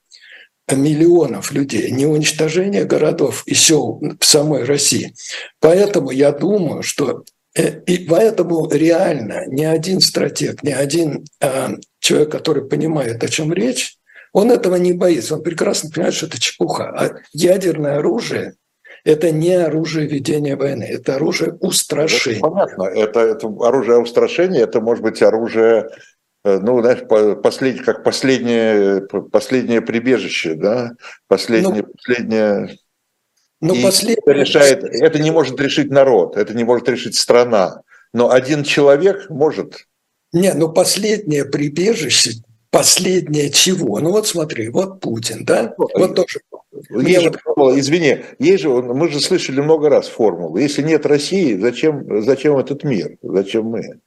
миллионов 0.71 1.53
людей, 1.53 1.91
не 1.91 2.07
уничтожение 2.07 2.85
городов 2.85 3.43
и 3.47 3.55
сел 3.55 4.01
в 4.19 4.25
самой 4.25 4.65
России. 4.65 5.15
Поэтому 5.61 6.11
я 6.11 6.33
думаю, 6.33 6.83
что 6.83 7.25
э, 7.57 7.81
и 7.85 7.99
поэтому 8.07 8.71
реально 8.71 9.45
ни 9.49 9.65
один 9.65 10.01
стратег, 10.01 10.63
ни 10.63 10.71
один 10.71 11.25
э, 11.41 11.69
человек, 11.99 12.31
который 12.31 12.67
понимает, 12.67 13.23
о 13.23 13.29
чем 13.29 13.53
речь, 13.53 13.97
он 14.33 14.51
этого 14.51 14.77
не 14.77 14.93
боится. 14.93 15.35
Он 15.35 15.43
прекрасно 15.43 15.91
понимает, 15.91 16.15
что 16.15 16.27
это 16.27 16.41
чепуха. 16.41 16.85
А 16.85 17.11
ядерное 17.33 17.99
оружие 17.99 18.55
это 19.05 19.31
не 19.31 19.55
оружие 19.55 20.07
ведения 20.07 20.57
войны, 20.57 20.85
это 20.85 21.17
оружие 21.17 21.55
устрашения. 21.55 22.39
Это 22.39 22.49
понятно, 22.49 22.83
это, 22.85 23.21
это 23.21 23.47
оружие 23.47 23.99
устрашения, 23.99 24.61
это 24.61 24.81
может 24.81 25.03
быть 25.03 25.23
оружие, 25.23 25.91
э, 26.45 26.59
ну, 26.59 26.81
знаешь, 26.81 27.01
послед, 27.43 27.83
как 27.83 28.05
последнее, 28.05 29.03
последнее 29.31 29.81
прибежище, 29.81 30.55
да, 30.55 30.93
последнее, 31.27 31.83
ну, 31.83 31.93
последнее... 31.93 32.79
Ну, 33.61 33.83
последнее... 33.83 34.23
Это, 34.25 34.33
решает, 34.33 34.85
это 34.85 35.19
не 35.19 35.31
может 35.31 35.61
решить 35.61 35.91
народ, 35.91 36.37
это 36.37 36.55
не 36.55 36.65
может 36.65 36.89
решить 36.89 37.17
страна, 37.17 37.83
но 38.13 38.31
один 38.31 38.63
человек 38.63 39.29
может. 39.31 39.87
Не, 40.33 40.55
ну 40.55 40.73
последнее 40.73 41.45
прибежище, 41.45 42.43
последнее 42.73 43.51
чего? 43.51 44.01
Ну 44.01 44.11
вот 44.11 44.27
смотри, 44.27 44.71
вот 44.71 45.01
Путин, 45.01 45.45
да, 45.45 45.75
вот 45.77 46.17
тоже 46.17 46.41
есть 46.91 47.23
же 47.23 47.33
формула, 47.33 47.79
извини, 47.79 48.25
есть 48.39 48.63
же, 48.63 48.71
мы 48.71 49.09
же 49.09 49.21
слышали 49.21 49.61
много 49.61 49.89
раз 49.89 50.09
формулу. 50.09 50.57
Если 50.57 50.83
нет 50.83 51.07
России, 51.07 51.57
зачем, 51.57 52.25
зачем 52.25 52.57
этот 52.59 52.83
мир? 52.83 53.19
Зачем 53.23 53.67
мы? 53.67 54.01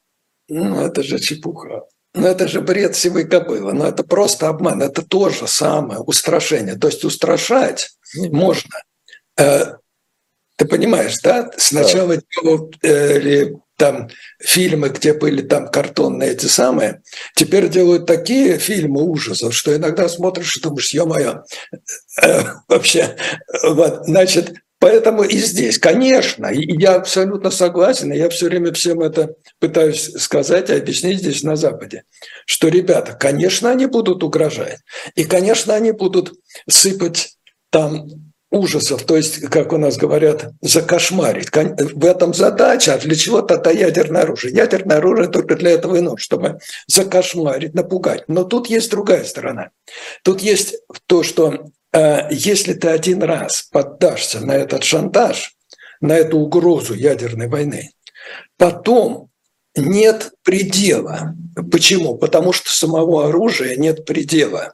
Ну, 0.49 0.81
это 0.81 1.03
же 1.03 1.19
чепуха. 1.19 1.85
Ну, 2.15 2.27
это 2.27 2.47
же 2.47 2.61
бред 2.61 2.95
сивой 2.95 3.27
кобылы. 3.27 3.73
Но 3.73 3.87
это 3.87 4.03
просто 4.03 4.47
обман. 4.47 4.81
Это 4.81 5.01
то 5.03 5.29
же 5.29 5.47
самое 5.47 5.99
устрашение. 5.99 6.75
То 6.75 6.87
есть 6.87 7.03
устрашать 7.03 7.91
можно. 8.15 8.81
Э, 9.37 9.75
ты 10.55 10.65
понимаешь, 10.65 11.17
да? 11.21 11.51
Сначала 11.57 12.15
да. 12.15 12.21
делали 12.41 13.57
там 13.77 14.09
фильмы, 14.39 14.89
где 14.89 15.13
были 15.13 15.41
там 15.41 15.67
картонные 15.69 16.31
эти 16.31 16.45
самые, 16.47 17.01
теперь 17.35 17.69
делают 17.69 18.05
такие 18.05 18.57
фильмы 18.59 19.03
ужасов, 19.03 19.55
что 19.55 19.75
иногда 19.75 20.09
смотришь 20.09 20.57
и 20.57 20.61
думаешь, 20.61 20.93
ё-моё, 20.93 21.43
э, 22.23 22.43
вообще, 22.69 23.15
вот, 23.63 24.05
значит, 24.05 24.53
Поэтому 24.79 25.23
и 25.23 25.37
здесь, 25.37 25.79
конечно, 25.79 26.49
я 26.53 26.95
абсолютно 26.95 27.51
согласен, 27.51 28.13
и 28.13 28.17
я 28.17 28.29
все 28.29 28.47
время 28.47 28.73
всем 28.73 29.01
это 29.01 29.35
пытаюсь 29.59 30.11
сказать 30.19 30.69
и 30.69 30.73
объяснить 30.73 31.19
здесь 31.19 31.43
на 31.43 31.55
Западе, 31.55 32.03
что, 32.45 32.67
ребята, 32.67 33.13
конечно, 33.13 33.71
они 33.71 33.87
будут 33.87 34.23
угрожать, 34.23 34.79
и, 35.15 35.23
конечно, 35.23 35.73
они 35.75 35.91
будут 35.93 36.33
сыпать 36.69 37.37
там 37.71 38.24
ужасов, 38.55 39.03
то 39.03 39.17
есть, 39.17 39.41
как 39.49 39.73
у 39.73 39.77
нас 39.77 39.97
говорят, 39.97 40.51
закошмарить. 40.61 41.49
В 41.51 42.05
этом 42.05 42.33
задача, 42.33 42.93
а 42.93 42.97
для 42.97 43.15
чего 43.15 43.41
тогда 43.41 43.71
ядерное 43.71 44.23
оружие? 44.23 44.55
Ядерное 44.55 44.97
оружие 44.97 45.27
только 45.27 45.55
для 45.55 45.71
этого 45.71 45.95
и 45.95 46.01
нужно, 46.01 46.17
чтобы 46.17 46.59
закошмарить, 46.87 47.73
напугать. 47.73 48.23
Но 48.27 48.43
тут 48.43 48.67
есть 48.67 48.89
другая 48.89 49.23
сторона. 49.25 49.69
Тут 50.23 50.41
есть 50.41 50.75
то, 51.05 51.23
что 51.23 51.65
э, 51.91 52.27
если 52.31 52.73
ты 52.73 52.87
один 52.87 53.21
раз 53.23 53.63
поддашься 53.71 54.39
на 54.39 54.53
этот 54.53 54.83
шантаж, 54.83 55.53
на 55.99 56.13
эту 56.15 56.37
угрозу 56.37 56.93
ядерной 56.93 57.47
войны, 57.47 57.91
потом 58.57 59.29
нет 59.75 60.31
предела. 60.43 61.35
Почему? 61.71 62.17
Потому 62.17 62.53
что 62.53 62.71
самого 62.71 63.27
оружия 63.27 63.75
нет 63.75 64.05
предела. 64.05 64.73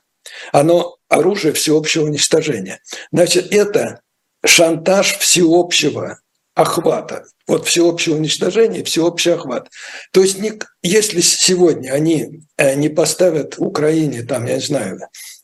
Оно 0.52 0.98
оружие 1.10 1.54
всеобщего 1.54 2.06
уничтожения. 2.06 2.82
Значит, 3.12 3.52
это 3.52 4.02
шантаж 4.44 5.18
всеобщего 5.18 6.20
охвата. 6.56 7.26
Вот 7.48 7.68
всеобщее 7.68 8.16
уничтожение, 8.16 8.84
всеобщий 8.84 9.34
охват. 9.34 9.70
То 10.12 10.22
есть 10.22 10.38
если 10.84 11.22
сегодня 11.22 11.92
они 11.92 12.42
э, 12.58 12.76
не 12.76 12.90
поставят 12.90 13.56
Украине, 13.58 14.24
там, 14.24 14.46
я 14.46 14.56
не 14.56 14.62
знаю, 14.62 15.00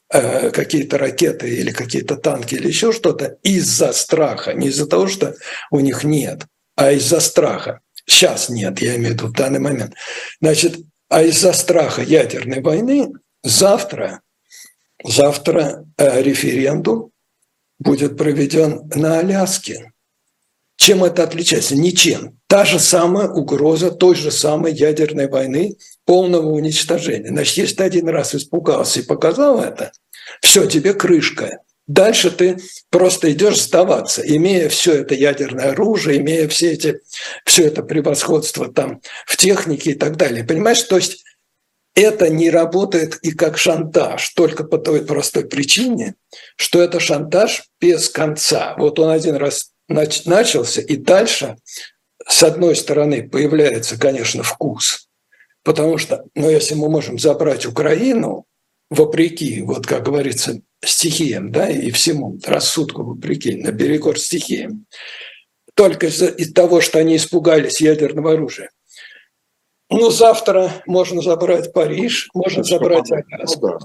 э, 0.10 0.52
какие-то 0.52 0.98
ракеты 0.98 1.50
или 1.50 1.72
какие-то 1.72 2.16
танки 2.16 2.56
или 2.56 2.68
еще 2.68 2.92
что-то 2.92 3.38
из-за 3.44 3.94
страха, 3.94 4.54
не 4.54 4.68
из-за 4.68 4.88
того, 4.88 5.08
что 5.08 5.36
у 5.72 5.80
них 5.80 6.04
нет, 6.04 6.44
а 6.76 6.92
из-за 6.92 7.20
страха. 7.20 7.82
Сейчас 8.06 8.50
нет, 8.50 8.80
я 8.80 8.96
имею 8.96 9.12
в 9.12 9.14
виду 9.16 9.28
в 9.28 9.34
данный 9.34 9.60
момент. 9.60 9.94
Значит, 10.40 10.78
а 11.10 11.24
из-за 11.24 11.54
страха 11.54 12.02
ядерной 12.02 12.62
войны 12.62 13.12
завтра, 13.44 14.22
завтра 15.04 15.86
э, 15.98 16.22
референдум 16.22 17.12
будет 17.80 18.18
проведен 18.18 18.90
на 18.96 19.20
Аляске. 19.20 19.92
Чем 20.78 21.04
это 21.04 21.24
отличается? 21.24 21.76
Ничем. 21.76 22.38
Та 22.48 22.64
же 22.64 22.80
самая 22.80 23.28
угроза 23.28 23.92
той 23.92 24.16
же 24.16 24.32
самой 24.32 24.74
ядерной 24.74 25.28
войны, 25.28 25.78
полного 26.06 26.48
уничтожения. 26.50 27.30
Значит, 27.30 27.58
если 27.58 27.76
ты 27.76 27.84
один 27.84 28.08
раз 28.08 28.36
испугался 28.36 29.00
и 29.00 29.06
показал 29.06 29.60
это, 29.60 29.92
все, 30.42 30.66
тебе 30.66 30.94
крышка. 30.94 31.60
Дальше 31.88 32.32
ты 32.32 32.58
просто 32.90 33.32
идешь 33.32 33.62
сдаваться, 33.62 34.22
имея 34.22 34.68
все 34.68 34.94
это 34.94 35.16
ядерное 35.16 35.72
оружие, 35.72 36.20
имея 36.20 36.48
все 36.50 36.74
эти, 36.74 37.00
все 37.46 37.66
это 37.68 37.82
превосходство 37.82 38.72
там 38.72 39.02
в 39.26 39.38
технике 39.38 39.92
и 39.92 39.96
так 39.96 40.18
далее. 40.18 40.44
Понимаешь, 40.44 40.82
то 40.84 40.98
есть 40.98 41.24
это 41.98 42.30
не 42.30 42.52
работает 42.52 43.18
и 43.24 43.32
как 43.32 43.58
шантаж, 43.58 44.30
только 44.36 44.64
по 44.64 44.78
той 44.78 45.04
простой 45.04 45.46
причине, 45.46 46.14
что 46.56 46.80
это 46.80 47.00
шантаж 47.00 47.64
без 47.82 48.08
конца. 48.08 48.76
Вот 48.78 49.00
он 49.00 49.10
один 49.10 49.36
раз 49.36 49.72
начался, 49.90 50.82
и 50.82 50.96
дальше, 50.96 51.58
с 52.28 52.44
одной 52.44 52.76
стороны, 52.76 53.28
появляется, 53.28 54.00
конечно, 54.00 54.44
вкус, 54.44 55.10
потому 55.64 55.98
что, 55.98 56.26
ну, 56.36 56.52
если 56.52 56.76
мы 56.76 56.88
можем 56.88 57.18
забрать 57.18 57.66
Украину, 57.66 58.46
вопреки, 58.92 59.64
вот 59.64 59.88
как 59.88 60.04
говорится, 60.04 60.62
стихиям, 60.86 61.52
да, 61.52 61.68
и 61.68 61.90
всему, 61.90 62.38
рассудку 62.46 63.04
вопреки, 63.04 63.56
на 63.56 63.72
наперекор 63.72 64.20
стихиям, 64.20 64.86
только 65.74 66.08
из-за 66.08 66.28
из 66.28 66.54
того, 66.54 66.80
что 66.80 67.00
они 67.00 67.16
испугались 67.16 67.82
ядерного 67.82 68.34
оружия. 68.34 68.70
Ну, 69.90 70.10
завтра 70.10 70.70
можно 70.86 71.22
забрать 71.22 71.72
Париж, 71.74 72.30
можно 72.34 72.64
забрать 72.64 73.12
Аляску. 73.12 73.80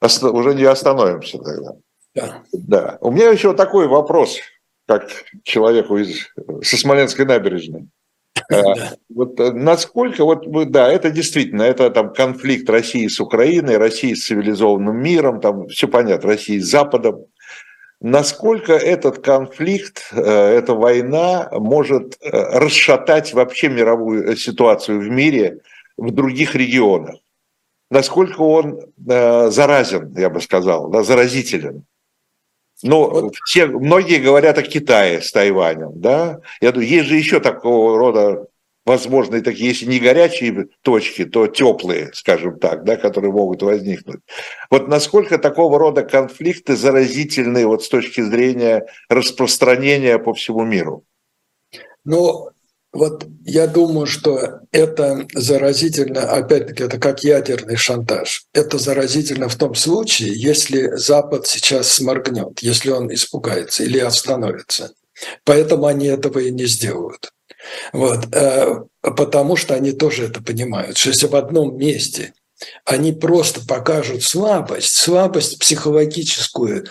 Ну, 0.00 0.32
Уже 0.32 0.54
не 0.54 0.64
остановимся 0.64 1.38
тогда. 1.38 1.72
Да. 2.14 2.42
да. 2.52 2.98
У 3.00 3.10
меня 3.10 3.28
еще 3.28 3.52
такой 3.52 3.88
вопрос 3.88 4.38
как 4.86 5.08
человеку 5.42 5.98
из, 5.98 6.28
со 6.62 6.76
Смоленской 6.76 7.24
набережной. 7.24 7.88
Э, 8.52 8.62
вот 9.08 9.40
э, 9.40 9.50
насколько, 9.50 10.24
вот, 10.24 10.44
да, 10.70 10.92
это 10.92 11.10
действительно, 11.10 11.62
это 11.62 11.90
там 11.90 12.12
конфликт 12.12 12.68
России 12.70 13.08
с 13.08 13.18
Украиной, 13.18 13.76
России 13.76 14.14
с 14.14 14.26
цивилизованным 14.26 14.96
миром, 14.96 15.40
там 15.40 15.66
все 15.66 15.88
понятно, 15.88 16.28
России 16.28 16.58
с 16.60 16.70
Западом. 16.70 17.24
Насколько 18.00 18.74
этот 18.74 19.24
конфликт, 19.24 20.10
э, 20.12 20.20
эта 20.20 20.74
война 20.74 21.48
может 21.52 22.18
расшатать 22.22 23.32
вообще 23.32 23.68
мировую 23.68 24.36
ситуацию 24.36 25.00
в 25.00 25.08
мире, 25.08 25.60
в 25.96 26.10
других 26.10 26.54
регионах? 26.54 27.16
Насколько 27.90 28.42
он 28.42 28.80
заразен, 28.96 30.12
я 30.16 30.28
бы 30.28 30.40
сказал, 30.40 30.88
да, 30.88 31.04
заразителен? 31.04 31.84
Ну, 32.82 33.08
вот. 33.08 33.36
все, 33.44 33.66
многие 33.66 34.18
говорят 34.18 34.58
о 34.58 34.62
Китае 34.62 35.22
с 35.22 35.32
Тайванем, 35.32 35.92
да? 35.94 36.40
Я 36.60 36.72
думаю, 36.72 36.88
есть 36.88 37.08
же 37.08 37.16
еще 37.16 37.40
такого 37.40 37.96
рода 37.96 38.46
возможные 38.86 39.42
такие, 39.42 39.70
если 39.70 39.86
не 39.86 39.98
горячие 39.98 40.68
точки, 40.82 41.24
то 41.24 41.48
теплые, 41.48 42.10
скажем 42.14 42.58
так, 42.58 42.84
да, 42.84 42.96
которые 42.96 43.32
могут 43.32 43.62
возникнуть. 43.62 44.20
Вот 44.70 44.88
насколько 44.88 45.38
такого 45.38 45.78
рода 45.78 46.02
конфликты 46.02 46.76
заразительны 46.76 47.66
вот 47.66 47.82
с 47.82 47.88
точки 47.88 48.20
зрения 48.22 48.86
распространения 49.08 50.18
по 50.18 50.32
всему 50.32 50.64
миру? 50.64 51.04
Ну, 52.04 52.50
вот 52.92 53.26
я 53.44 53.66
думаю, 53.66 54.06
что 54.06 54.60
это 54.70 55.26
заразительно, 55.34 56.22
опять-таки, 56.22 56.84
это 56.84 56.98
как 56.98 57.24
ядерный 57.24 57.76
шантаж. 57.76 58.46
Это 58.54 58.78
заразительно 58.78 59.48
в 59.48 59.56
том 59.56 59.74
случае, 59.74 60.30
если 60.32 60.96
Запад 60.96 61.46
сейчас 61.46 61.92
сморгнет, 61.92 62.60
если 62.60 62.90
он 62.90 63.12
испугается 63.12 63.82
или 63.82 63.98
остановится. 63.98 64.94
Поэтому 65.44 65.86
они 65.86 66.06
этого 66.06 66.38
и 66.38 66.50
не 66.50 66.66
сделают. 66.66 67.32
Вот, 67.92 68.28
э, 68.32 68.82
потому 69.02 69.56
что 69.56 69.74
они 69.74 69.92
тоже 69.92 70.26
это 70.26 70.42
понимают, 70.42 70.96
что 70.96 71.10
если 71.10 71.26
в 71.26 71.36
одном 71.36 71.76
месте 71.76 72.32
они 72.84 73.12
просто 73.12 73.66
покажут 73.66 74.22
слабость, 74.22 74.94
слабость 74.96 75.58
психологическую, 75.58 76.86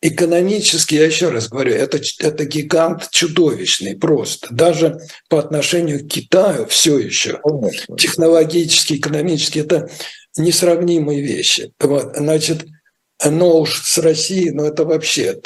экономически, 0.00 0.94
я 0.94 1.06
еще 1.06 1.30
раз 1.30 1.48
говорю, 1.48 1.74
это, 1.74 2.00
это 2.20 2.44
гигант 2.44 3.10
чудовищный 3.10 3.96
просто. 3.96 4.48
Даже 4.50 5.00
по 5.28 5.38
отношению 5.38 6.04
к 6.04 6.08
Китаю 6.08 6.66
все 6.66 6.98
еще. 6.98 7.40
Технологически, 7.96 8.94
экономически 8.94 9.60
это 9.60 9.90
несравнимые 10.36 11.20
вещи. 11.20 11.72
Вот, 11.80 12.16
значит, 12.16 12.66
но 13.24 13.60
уж 13.60 13.82
с 13.82 13.98
Россией, 13.98 14.50
ну 14.50 14.64
это 14.64 14.84
вообще, 14.84 15.40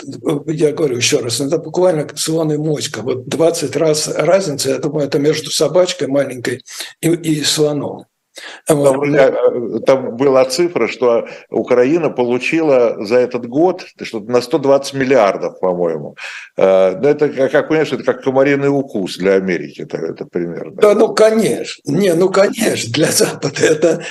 я 0.46 0.72
говорю 0.72 0.96
еще 0.96 1.20
раз, 1.20 1.40
это 1.40 1.58
буквально 1.58 2.06
слон 2.16 2.52
и 2.52 2.56
моська. 2.58 3.02
Вот 3.02 3.26
20 3.26 3.76
раз 3.76 4.08
разница, 4.08 4.70
я 4.70 4.78
думаю, 4.78 5.06
это 5.06 5.18
между 5.18 5.50
собачкой 5.50 6.08
маленькой 6.08 6.62
и, 7.00 7.08
и 7.10 7.42
слоном. 7.42 8.04
Там, 8.66 9.02
э, 9.02 9.80
там 9.86 10.16
была 10.16 10.44
цифра, 10.46 10.88
что 10.88 11.28
Украина 11.50 12.08
получила 12.10 13.04
за 13.04 13.16
этот 13.18 13.46
год 13.46 13.84
что-то 14.00 14.30
на 14.30 14.40
120 14.40 14.94
миллиардов, 14.94 15.60
по-моему. 15.60 16.16
Э, 16.56 16.96
ну, 16.96 17.08
это, 17.08 17.28
как 17.28 17.68
понимаешь, 17.68 17.92
это 17.92 18.04
как 18.04 18.22
комариный 18.22 18.68
укус 18.68 19.18
для 19.18 19.34
Америки, 19.34 19.82
это, 19.82 19.98
это 19.98 20.24
примерно. 20.24 20.72
Да, 20.76 20.94
ну, 20.94 21.14
конечно. 21.14 21.82
Не, 21.84 22.14
ну, 22.14 22.30
конечно, 22.30 22.92
для 22.92 23.10
Запада 23.12 23.60
это, 23.60 24.04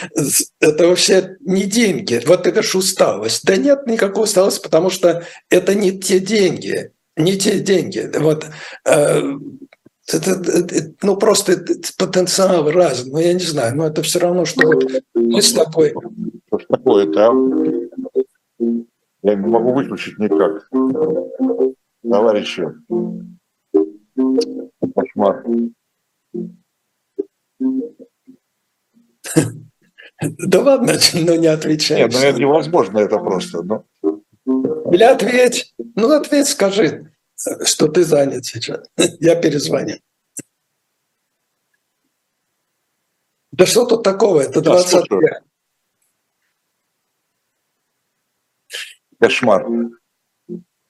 это 0.60 0.88
вообще 0.88 1.38
не 1.42 1.64
деньги. 1.64 2.22
Вот 2.26 2.46
это 2.46 2.62
ж 2.62 2.76
усталость. 2.76 3.44
Да 3.46 3.58
нет 3.58 3.88
никакой 3.88 4.26
усталости, 4.26 4.62
потому 4.62 4.90
что 4.90 5.24
это 5.50 5.74
не 5.74 6.00
те 6.00 6.20
деньги. 6.20 6.92
Не 7.18 7.38
те 7.38 7.60
деньги. 7.60 8.10
Вот 8.20 8.46
э, 8.86 9.22
это, 10.08 10.32
это, 10.32 10.94
ну, 11.04 11.16
просто 11.18 11.64
потенциал 11.98 12.70
разный, 12.70 13.12
ну, 13.12 13.20
я 13.20 13.34
не 13.34 13.40
знаю, 13.40 13.76
но 13.76 13.88
это 13.88 14.02
все 14.02 14.20
равно, 14.20 14.46
что 14.46 14.68
вот 14.68 14.84
мы 15.14 15.42
с 15.42 15.54
тобой... 15.54 15.94
Что 16.48 16.68
такое-то, 16.68 17.34
Я 18.60 19.36
не 19.36 19.48
могу 19.48 19.74
выключить 19.74 20.18
никак. 20.18 20.68
Товарищи, 22.04 22.68
кошмар. 24.96 25.46
Да 30.38 30.62
ладно, 30.62 30.94
ну 31.14 31.36
не 31.36 31.48
отвечай. 31.48 32.00
Нет, 32.00 32.12
ну 32.14 32.20
это 32.20 32.40
невозможно, 32.40 33.00
это 33.00 33.18
просто. 33.18 33.64
Но... 33.64 33.86
Или 34.92 35.04
ответь. 35.04 35.74
Ну 35.96 36.12
ответь, 36.12 36.48
скажи 36.48 37.11
что 37.66 37.88
ты 37.88 38.04
занят 38.04 38.46
сейчас. 38.46 38.88
Я 39.20 39.36
перезвоню. 39.36 39.98
Да 43.52 43.66
что 43.66 43.86
тут 43.86 44.04
такого? 44.04 44.42
Это 44.42 44.62
20 44.62 45.12
лет. 45.12 45.44
Кошмар. 49.20 49.68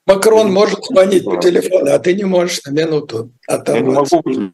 Макрон 0.05 0.51
может 0.51 0.83
звонить 0.85 1.25
по 1.25 1.37
телефону, 1.37 1.91
а 1.91 1.99
ты 1.99 2.13
не 2.13 2.23
можешь 2.23 2.63
на 2.63 2.71
минуту 2.71 3.33
оторваться. 3.47 4.17
Я 4.17 4.31
не 4.31 4.37
могу 4.39 4.53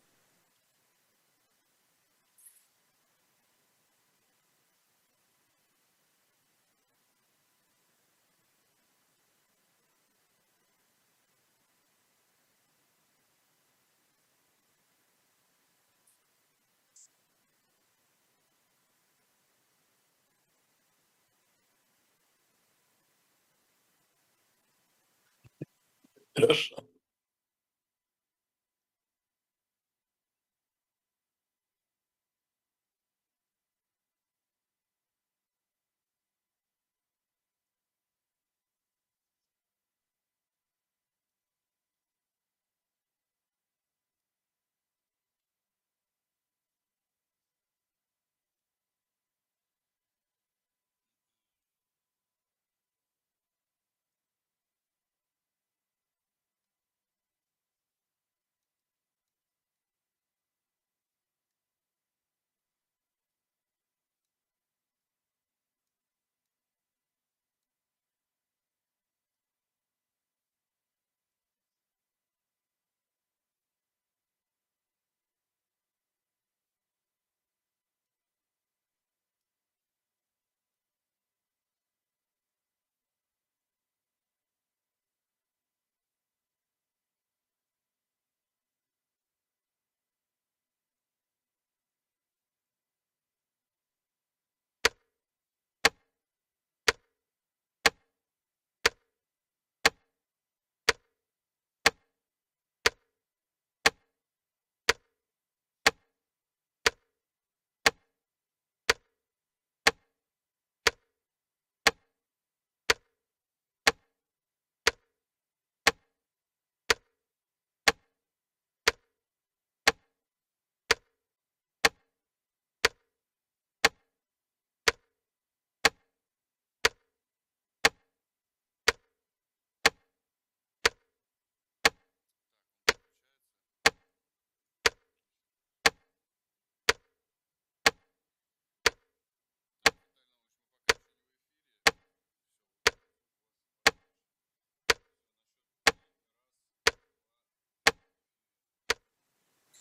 Хорошо. 26.48 26.87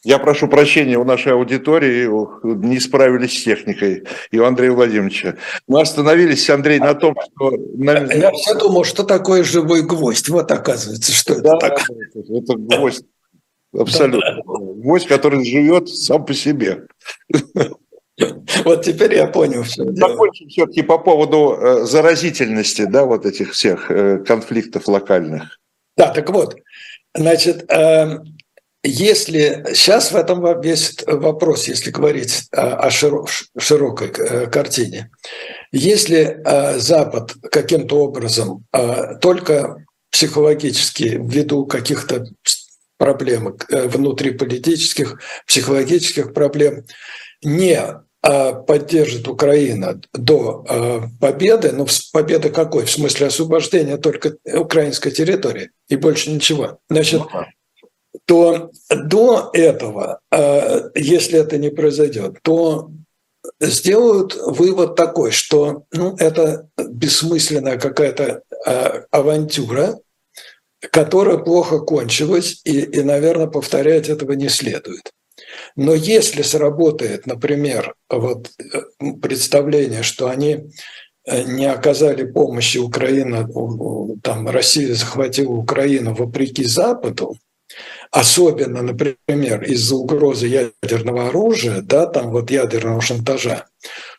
Я 0.04 0.18
прошу 0.18 0.46
прощения 0.48 0.98
у 0.98 1.04
нашей 1.04 1.32
аудитории, 1.32 2.08
не 2.64 2.78
справились 2.78 3.40
с 3.40 3.44
техникой, 3.44 4.04
и 4.30 4.38
у 4.38 4.44
Андрея 4.44 4.72
Владимировича. 4.72 5.36
Мы 5.66 5.80
остановились, 5.80 6.48
Андрей, 6.48 6.78
на 6.78 6.94
том, 6.94 7.14
что... 7.14 7.52
Я 7.76 8.30
все 8.32 8.54
думал, 8.54 8.84
что 8.84 9.02
такое 9.02 9.42
живой 9.42 9.82
гвоздь. 9.82 10.28
Вот 10.28 10.50
оказывается, 10.52 11.12
что 11.12 11.40
да, 11.40 11.56
это 11.56 11.68
такое. 11.68 12.10
Это 12.14 12.54
гвоздь. 12.56 13.04
Абсолютно. 13.76 14.42
Гвоздь, 14.44 15.08
который 15.08 15.44
живет 15.44 15.88
сам 15.88 16.24
по 16.24 16.34
себе. 16.34 16.86
Вот 18.64 18.82
теперь 18.82 19.14
я 19.14 19.26
понял, 19.26 19.62
все. 19.62 19.84
Закончим 19.92 20.48
все-таки 20.48 20.82
по 20.82 20.98
поводу 20.98 21.58
э, 21.60 21.84
заразительности, 21.84 22.86
да, 22.86 23.04
вот 23.04 23.26
этих 23.26 23.52
всех 23.52 23.90
э, 23.90 24.18
конфликтов 24.18 24.88
локальных. 24.88 25.58
Да, 25.98 26.08
так 26.08 26.30
вот, 26.30 26.56
значит, 27.14 27.70
эм, 27.70 28.38
если 28.86 29.64
сейчас 29.74 30.12
в 30.12 30.16
этом 30.16 30.60
весь 30.60 30.96
вопрос, 31.06 31.68
если 31.68 31.90
говорить 31.90 32.44
о 32.52 32.90
широкой 32.90 34.08
э, 34.08 34.46
картине, 34.46 35.10
если 35.72 36.40
Запад 36.78 37.34
каким-то 37.50 38.00
образом 38.00 38.64
только 39.20 39.84
психологически 40.10 41.20
ввиду 41.22 41.66
каких-то 41.66 42.24
проблем 42.96 43.56
внутриполитических, 43.68 45.20
психологических 45.46 46.32
проблем 46.32 46.84
не 47.42 47.82
поддержит 48.22 49.28
Украина 49.28 50.00
до 50.14 50.64
победы, 51.20 51.72
ну, 51.72 51.86
победы 52.12 52.50
какой? 52.50 52.86
В 52.86 52.90
смысле 52.90 53.26
освобождения 53.26 53.98
только 53.98 54.36
украинской 54.44 55.10
территории 55.10 55.70
и 55.88 55.96
больше 55.96 56.30
ничего. 56.30 56.78
Значит, 56.88 57.22
ну 57.32 57.44
то 58.26 58.70
до 58.90 59.50
этого, 59.52 60.20
а, 60.30 60.90
если 60.94 61.38
это 61.38 61.58
не 61.58 61.70
произойдет, 61.70 62.38
то 62.42 62.90
сделают 63.60 64.34
вывод 64.34 64.96
такой, 64.96 65.30
что 65.30 65.84
ну, 65.92 66.16
это 66.18 66.68
бессмысленная 66.76 67.78
какая-то 67.78 68.42
авантюра, 69.12 70.00
которая 70.90 71.38
плохо 71.38 71.78
кончилась, 71.78 72.60
и, 72.64 72.80
и, 72.80 73.02
наверное, 73.02 73.46
повторять 73.46 74.08
этого 74.08 74.32
не 74.32 74.48
следует. 74.48 75.12
Но 75.76 75.94
если 75.94 76.42
сработает, 76.42 77.26
например, 77.26 77.94
вот 78.08 78.50
э, 78.58 79.12
представление, 79.20 80.02
что 80.02 80.28
они 80.28 80.70
э, 81.26 81.42
не 81.42 81.66
оказали 81.66 82.24
помощи 82.24 82.78
Украина, 82.78 83.48
там 84.22 84.48
Россия 84.48 84.94
захватила 84.94 85.52
Украину 85.52 86.14
вопреки 86.14 86.64
Западу, 86.64 87.36
особенно, 88.10 88.82
например, 88.82 89.62
из-за 89.64 89.96
угрозы 89.96 90.46
ядерного 90.82 91.28
оружия, 91.28 91.80
да, 91.82 92.06
там 92.06 92.30
вот 92.30 92.50
ядерного 92.50 93.00
шантажа, 93.00 93.66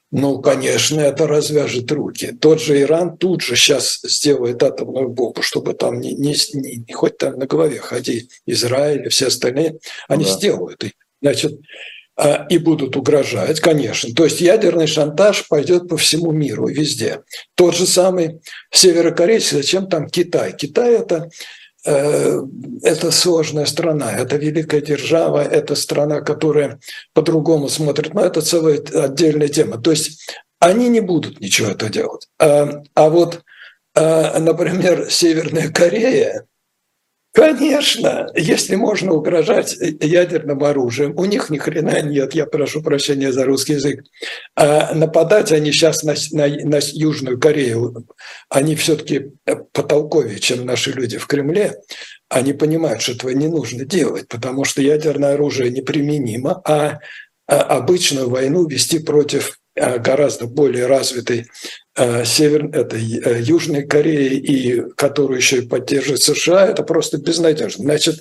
ну, 0.10 0.40
конечно, 0.42 1.02
это 1.02 1.28
развяжет 1.28 1.92
руки. 1.92 2.32
Тот 2.40 2.62
же 2.62 2.82
Иран 2.82 3.18
тут 3.18 3.42
же 3.42 3.58
сейчас 3.58 4.00
сделает 4.04 4.64
атомную 4.64 5.10
бомбу, 5.10 5.42
чтобы 5.42 5.74
там 5.74 6.00
не, 6.00 6.14
не, 6.14 6.36
не 6.54 6.94
хоть 6.94 7.18
там 7.18 7.38
на 7.38 7.46
голове 7.46 7.80
ходи 7.80 8.30
Израиль 8.46 9.08
и 9.08 9.10
все 9.10 9.28
остальные, 9.28 9.80
они 10.08 10.24
да. 10.24 10.32
сделают 10.32 10.84
значит, 11.22 11.60
а, 12.16 12.48
и 12.50 12.58
будут 12.58 12.96
угрожать, 12.96 13.60
конечно. 13.60 14.14
То 14.14 14.24
есть 14.24 14.42
ядерный 14.42 14.88
шантаж 14.88 15.48
пойдет 15.48 15.88
по 15.88 15.98
всему 15.98 16.32
миру, 16.32 16.68
везде. 16.68 17.22
Тот 17.56 17.76
же 17.76 17.86
самый 17.86 18.40
северокорейцы, 18.72 19.58
зачем 19.58 19.88
там 19.88 20.08
Китай? 20.08 20.56
Китай 20.56 20.96
это 20.96 21.30
это 21.88 23.12
сложная 23.12 23.66
страна, 23.66 24.12
это 24.12 24.36
великая 24.36 24.82
держава, 24.82 25.44
это 25.44 25.76
страна, 25.76 26.22
которая 26.22 26.80
по-другому 27.14 27.70
смотрит, 27.70 28.14
но 28.14 28.22
это 28.22 28.42
целая 28.42 28.82
отдельная 28.94 29.48
тема. 29.48 29.78
То 29.78 29.92
есть 29.92 30.20
они 30.60 30.90
не 30.90 31.00
будут 31.00 31.40
ничего 31.40 31.70
это 31.70 31.90
делать. 31.90 32.28
А, 32.40 32.82
а 32.96 33.10
вот, 33.10 33.44
а, 33.96 34.40
например, 34.40 35.10
Северная 35.10 35.70
Корея, 35.70 36.46
Конечно, 37.38 38.26
если 38.34 38.76
можно 38.76 39.14
угрожать 39.14 39.78
ядерным 40.02 40.64
оружием, 40.64 41.16
у 41.16 41.26
них 41.26 41.52
ни 41.52 41.60
хрена 41.60 42.02
нет, 42.02 42.34
я 42.34 42.48
прошу 42.48 42.82
прощения 42.82 43.32
за 43.32 43.46
русский 43.46 43.74
язык. 43.74 44.06
А 44.56 44.96
нападать 44.96 45.52
они 45.52 45.72
сейчас 45.72 46.02
на, 46.02 46.16
на, 46.32 46.48
на 46.48 46.80
Южную 46.94 47.40
Корею, 47.40 48.08
они 48.50 48.76
все-таки 48.76 49.34
потолковее, 49.72 50.40
чем 50.40 50.66
наши 50.66 50.92
люди 50.92 51.20
в 51.20 51.28
Кремле. 51.28 51.76
Они 52.28 52.54
понимают, 52.54 53.04
что 53.04 53.12
этого 53.12 53.30
не 53.30 53.48
нужно 53.48 53.86
делать, 53.86 54.28
потому 54.28 54.66
что 54.66 54.82
ядерное 54.82 55.36
оружие 55.36 55.70
неприменимо, 55.70 56.60
а, 56.66 56.98
а 57.46 57.62
обычную 57.62 58.32
войну 58.32 58.66
вести 58.68 58.98
против 58.98 59.60
гораздо 59.78 60.48
более 60.48 60.88
развитой 60.88 61.48
Э, 61.98 62.24
Север, 62.26 62.70
это 62.74 62.96
э, 62.96 63.42
Южной 63.42 63.84
Кореи, 63.84 64.36
и 64.36 64.82
которую 64.96 65.38
еще 65.38 65.60
и 65.60 65.68
поддерживает 65.68 66.22
США, 66.22 66.68
это 66.68 66.84
просто 66.84 67.18
безнадежно. 67.18 67.86
Значит, 67.86 68.20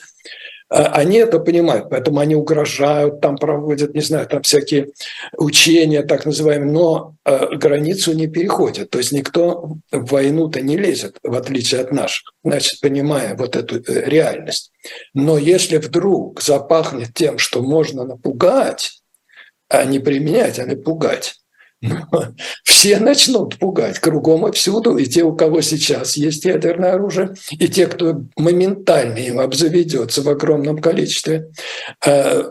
э, 0.71 0.77
они 0.77 1.19
это 1.19 1.39
понимают, 1.41 1.91
поэтому 1.91 2.21
они 2.21 2.35
угрожают, 2.35 3.21
там 3.21 3.37
проводят, 3.37 3.95
не 3.95 4.01
знаю, 4.01 4.27
там 4.29 4.41
всякие 4.41 4.93
учения, 5.37 6.03
так 6.03 6.25
называемые, 6.25 6.73
но 6.73 7.17
границу 7.53 8.15
не 8.15 8.29
переходят. 8.29 8.89
То 8.89 8.97
есть 8.97 9.13
никто 9.13 9.77
в 9.93 10.07
войну-то 10.11 10.63
не 10.63 10.79
лезет, 10.79 11.19
в 11.23 11.35
отличие 11.35 11.83
от 11.83 11.93
наших, 11.93 12.33
значит, 12.43 12.81
понимая 12.81 13.37
вот 13.37 13.57
эту 13.57 13.83
реальность. 13.87 14.73
Но 15.13 15.37
если 15.37 15.77
вдруг 15.77 16.41
запахнет 16.41 17.13
тем, 17.13 17.37
что 17.37 17.61
можно 17.61 18.05
напугать, 18.05 19.03
а 19.69 19.85
не 19.85 19.99
применять, 19.99 20.59
а 20.59 20.65
напугать, 20.65 21.35
все 22.65 22.99
начнут 22.99 23.59
пугать 23.59 23.99
кругом 23.99 24.47
и 24.49 24.53
всюду, 24.53 24.97
и 24.97 25.07
те, 25.07 25.23
у 25.23 25.35
кого 25.35 25.61
сейчас 25.61 26.17
есть 26.17 26.45
ядерное 26.45 26.95
оружие, 26.95 27.35
и 27.53 27.69
те, 27.69 27.87
кто 27.87 28.23
моментально 28.37 29.19
им 29.19 29.41
обзаведется 29.41 30.23
в 30.23 30.29
огромном 30.29 30.79
количестве, 30.79 31.51
э, 32.05 32.45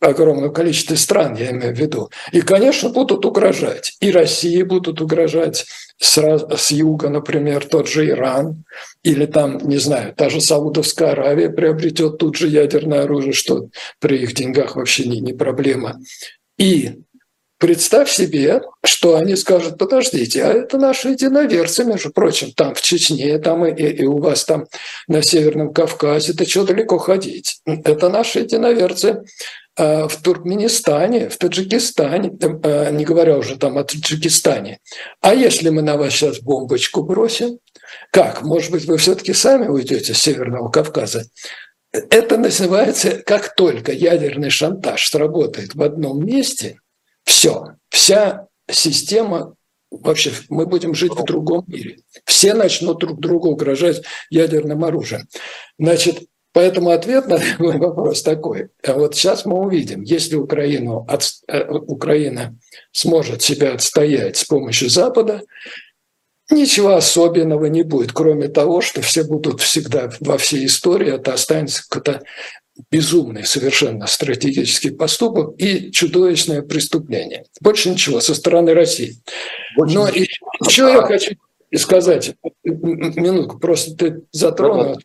огромном 0.00 0.52
количестве 0.52 0.96
стран, 0.96 1.36
я 1.36 1.50
имею 1.50 1.74
в 1.74 1.78
виду. 1.78 2.10
И, 2.32 2.40
конечно, 2.40 2.90
будут 2.90 3.24
угрожать. 3.24 3.96
И 4.00 4.10
России 4.10 4.62
будут 4.62 5.00
угрожать 5.00 5.64
с, 5.98 6.18
с 6.56 6.70
юга, 6.70 7.08
например, 7.08 7.66
тот 7.66 7.88
же 7.88 8.08
Иран, 8.08 8.64
или 9.02 9.26
там, 9.26 9.58
не 9.58 9.78
знаю, 9.78 10.14
та 10.14 10.28
же 10.28 10.40
Саудовская 10.40 11.12
Аравия 11.12 11.48
приобретет 11.48 12.18
тут 12.18 12.36
же 12.36 12.48
ядерное 12.48 13.02
оружие, 13.02 13.32
что 13.32 13.68
при 14.00 14.18
их 14.18 14.34
деньгах 14.34 14.76
вообще 14.76 15.08
не, 15.08 15.20
не 15.20 15.32
проблема. 15.32 15.98
И 16.58 17.02
Представь 17.58 18.10
себе, 18.10 18.62
что 18.84 19.16
они 19.16 19.36
скажут, 19.36 19.78
подождите, 19.78 20.44
а 20.44 20.52
это 20.52 20.76
наши 20.76 21.10
единоверцы, 21.10 21.84
между 21.84 22.10
прочим, 22.10 22.52
там 22.52 22.74
в 22.74 22.82
Чечне, 22.82 23.38
там 23.38 23.64
и, 23.64 23.82
и 23.82 24.04
у 24.04 24.18
вас 24.18 24.44
там 24.44 24.66
на 25.06 25.22
Северном 25.22 25.72
Кавказе, 25.72 26.32
это 26.32 26.48
что 26.48 26.64
далеко 26.64 26.98
ходить? 26.98 27.60
Это 27.64 28.08
наши 28.08 28.40
единоверцы 28.40 29.22
а, 29.76 30.08
в 30.08 30.16
Туркменистане, 30.20 31.28
в 31.28 31.38
Таджикистане, 31.38 32.32
а, 32.64 32.90
не 32.90 33.04
говоря 33.04 33.38
уже 33.38 33.56
там 33.56 33.78
о 33.78 33.84
Таджикистане. 33.84 34.80
А 35.20 35.32
если 35.32 35.68
мы 35.68 35.82
на 35.82 35.96
вас 35.96 36.12
сейчас 36.12 36.40
бомбочку 36.40 37.04
бросим, 37.04 37.58
как? 38.10 38.42
Может 38.42 38.72
быть, 38.72 38.84
вы 38.84 38.98
все-таки 38.98 39.32
сами 39.32 39.68
уйдете 39.68 40.12
с 40.12 40.18
Северного 40.18 40.70
Кавказа? 40.70 41.26
Это 41.92 42.36
называется, 42.36 43.22
как 43.24 43.54
только 43.54 43.92
ядерный 43.92 44.50
шантаж 44.50 45.08
сработает 45.08 45.76
в 45.76 45.82
одном 45.82 46.26
месте– 46.26 46.78
все, 47.24 47.76
вся 47.90 48.46
система 48.70 49.54
вообще 49.90 50.32
мы 50.48 50.66
будем 50.66 50.94
жить 50.94 51.12
в 51.12 51.24
другом 51.24 51.64
мире. 51.66 51.98
Все 52.24 52.54
начнут 52.54 52.98
друг 52.98 53.20
другу 53.20 53.50
угрожать 53.50 54.02
ядерным 54.30 54.84
оружием. 54.84 55.26
Значит, 55.78 56.24
поэтому 56.52 56.90
ответ 56.90 57.26
на 57.26 57.38
мой 57.58 57.78
вопрос 57.78 58.22
такой. 58.22 58.68
А 58.84 58.94
вот 58.94 59.14
сейчас 59.14 59.44
мы 59.44 59.58
увидим, 59.58 60.02
если 60.02 60.36
Украину, 60.36 61.04
от, 61.08 61.24
э, 61.48 61.64
Украина 61.68 62.56
сможет 62.92 63.42
себя 63.42 63.74
отстоять 63.74 64.36
с 64.36 64.44
помощью 64.44 64.90
Запада, 64.90 65.42
ничего 66.50 66.94
особенного 66.94 67.66
не 67.66 67.82
будет, 67.82 68.12
кроме 68.12 68.48
того, 68.48 68.80
что 68.80 69.00
все 69.00 69.24
будут 69.24 69.60
всегда 69.60 70.10
во 70.20 70.36
всей 70.38 70.66
истории, 70.66 71.14
это 71.14 71.32
останется 71.32 71.84
безумный 72.90 73.44
совершенно 73.44 74.06
стратегический 74.06 74.90
поступок 74.90 75.54
и 75.58 75.90
чудовищное 75.92 76.62
преступление. 76.62 77.44
Больше 77.60 77.90
ничего 77.90 78.20
со 78.20 78.34
стороны 78.34 78.74
России. 78.74 79.16
Больше 79.76 79.94
Но 79.94 80.08
ничего. 80.08 80.26
еще 80.66 80.82
я 80.82 81.02
хочу 81.02 81.36
сказать, 81.74 82.34
минутку, 82.64 83.58
просто 83.58 83.96
ты 83.96 84.22
затронул, 84.32 84.98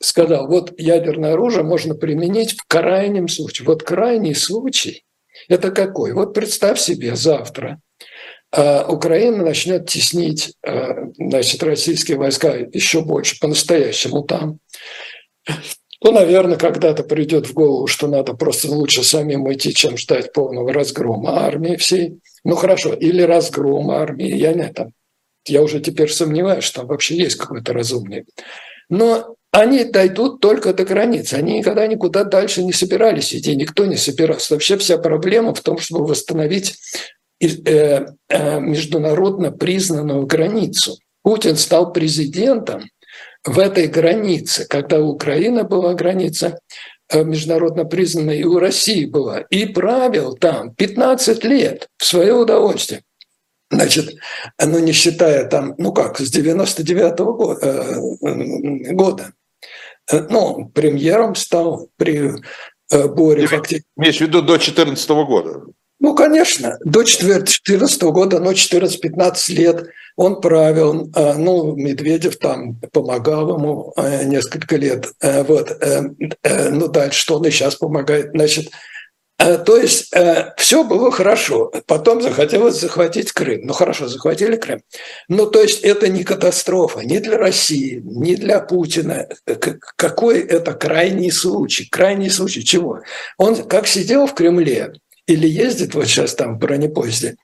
сказал, 0.00 0.46
вот 0.46 0.78
ядерное 0.78 1.32
оружие 1.32 1.64
можно 1.64 1.94
применить 1.94 2.52
в 2.52 2.64
крайнем 2.66 3.28
случае. 3.28 3.66
Вот 3.66 3.82
крайний 3.82 4.34
случай– 4.34 5.04
это 5.48 5.70
какой? 5.70 6.12
Вот 6.12 6.34
представь 6.34 6.78
себе 6.78 7.16
завтра 7.16 7.80
а, 8.52 8.86
Украина 8.88 9.44
начнет 9.44 9.88
теснить 9.88 10.54
а, 10.64 11.08
значит, 11.16 11.62
российские 11.62 12.18
войска 12.18 12.54
еще 12.54 13.02
больше, 13.02 13.38
по-настоящему 13.40 14.22
там 14.22 14.58
Ну, 16.04 16.12
наверное, 16.12 16.58
когда-то 16.58 17.02
придет 17.02 17.48
в 17.48 17.54
голову, 17.54 17.86
что 17.86 18.08
надо 18.08 18.34
просто 18.34 18.70
лучше 18.70 19.02
самим 19.02 19.50
идти, 19.50 19.72
чем 19.72 19.96
ждать 19.96 20.34
полного 20.34 20.70
разгрома 20.70 21.46
армии 21.46 21.76
всей. 21.76 22.18
Ну 22.44 22.56
хорошо, 22.56 22.92
или 22.92 23.22
разгрома 23.22 23.96
армии, 23.96 24.36
я 24.36 24.52
не 24.52 24.68
там. 24.68 24.92
Я 25.46 25.62
уже 25.62 25.80
теперь 25.80 26.10
сомневаюсь, 26.12 26.64
что 26.64 26.80
там 26.80 26.88
вообще 26.88 27.16
есть 27.16 27.36
какой-то 27.36 27.72
разумный. 27.72 28.26
Но 28.90 29.36
они 29.50 29.84
дойдут 29.84 30.40
только 30.40 30.74
до 30.74 30.84
границы. 30.84 31.34
Они 31.34 31.58
никогда 31.58 31.86
никуда 31.86 32.24
дальше 32.24 32.62
не 32.62 32.74
собирались 32.74 33.34
идти, 33.34 33.56
никто 33.56 33.86
не 33.86 33.96
собирался. 33.96 34.52
Вообще 34.52 34.76
вся 34.76 34.98
проблема 34.98 35.54
в 35.54 35.62
том, 35.62 35.78
чтобы 35.78 36.04
восстановить 36.04 36.76
э, 37.40 37.46
э, 38.28 38.60
международно 38.60 39.52
признанную 39.52 40.26
границу. 40.26 40.98
Путин 41.22 41.56
стал 41.56 41.94
президентом 41.94 42.84
в 43.44 43.58
этой 43.58 43.86
границе, 43.86 44.66
когда 44.68 45.00
у 45.00 45.10
Украины 45.10 45.64
была 45.64 45.94
граница 45.94 46.58
э, 47.08 47.22
международно 47.22 47.84
признанная, 47.84 48.36
и 48.36 48.44
у 48.44 48.58
России 48.58 49.04
была, 49.04 49.40
и 49.40 49.66
правил 49.66 50.34
там 50.34 50.74
15 50.74 51.44
лет 51.44 51.88
в 51.98 52.04
свое 52.04 52.34
удовольствие. 52.34 53.02
Значит, 53.70 54.14
ну 54.62 54.78
не 54.78 54.92
считая 54.92 55.46
там, 55.46 55.74
ну 55.78 55.92
как, 55.92 56.20
с 56.20 56.30
99 56.30 57.20
-го 57.20 58.92
года. 58.92 59.32
Ну, 60.12 60.70
премьером 60.74 61.34
стал 61.34 61.88
при 61.96 62.32
Боре. 62.90 63.46
Имеешь 63.96 64.18
в 64.18 64.20
виду 64.20 64.42
до 64.42 64.58
2014 64.58 65.08
года? 65.10 65.62
Ну, 66.04 66.14
конечно, 66.14 66.76
до 66.84 67.02
2014 67.02 68.02
года, 68.02 68.38
но 68.38 68.52
14-15 68.52 69.52
лет 69.54 69.86
он 70.16 70.42
правил, 70.42 71.10
а, 71.14 71.32
ну, 71.32 71.74
Медведев 71.74 72.36
там 72.36 72.78
помогал 72.92 73.56
ему 73.56 73.94
а, 73.96 74.22
несколько 74.22 74.76
лет, 74.76 75.06
а, 75.22 75.44
вот, 75.44 75.70
э, 75.70 76.02
э, 76.42 76.68
ну, 76.68 76.88
дальше, 76.88 77.18
что 77.18 77.36
он 77.36 77.46
и 77.46 77.50
сейчас 77.50 77.76
помогает, 77.76 78.32
значит, 78.34 78.70
то 79.38 79.76
есть 79.76 80.14
все 80.56 80.84
было 80.84 81.10
хорошо. 81.10 81.72
Потом 81.86 82.22
захотелось 82.22 82.80
захватить 82.80 83.32
Крым. 83.32 83.62
Ну 83.64 83.72
хорошо, 83.72 84.06
захватили 84.06 84.54
Крым. 84.54 84.80
Ну 85.28 85.46
то 85.50 85.60
есть 85.60 85.80
это 85.80 86.08
не 86.08 86.22
катастрофа 86.22 87.00
ни 87.00 87.18
для 87.18 87.36
России, 87.36 88.00
ни 88.04 88.36
для 88.36 88.60
Путина. 88.60 89.26
Какой 89.96 90.38
это 90.38 90.72
крайний 90.72 91.32
случай? 91.32 91.88
Крайний 91.90 92.30
случай 92.30 92.64
чего? 92.64 93.00
Он 93.36 93.56
как 93.64 93.88
сидел 93.88 94.28
в 94.28 94.34
Кремле, 94.34 94.94
или 95.26 95.48
ездит 95.48 95.94
вот 95.94 96.06
сейчас 96.06 96.34
там 96.34 96.56
в 96.56 96.58
бронепоезде, 96.58 97.36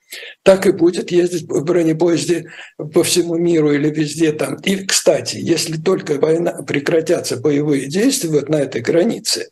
так 0.43 0.67
и 0.67 0.71
будет 0.71 1.11
ездить 1.11 1.43
в 1.43 1.63
бронепоезде 1.63 2.51
по 2.77 3.03
всему 3.03 3.35
миру 3.35 3.71
или 3.71 3.89
везде 3.89 4.31
там. 4.31 4.55
И, 4.63 4.85
кстати, 4.85 5.37
если 5.37 5.77
только 5.77 6.15
война, 6.15 6.61
прекратятся 6.63 7.37
боевые 7.37 7.87
действия 7.87 8.29
вот 8.29 8.49
на 8.49 8.57
этой 8.57 8.81
границе, 8.81 9.49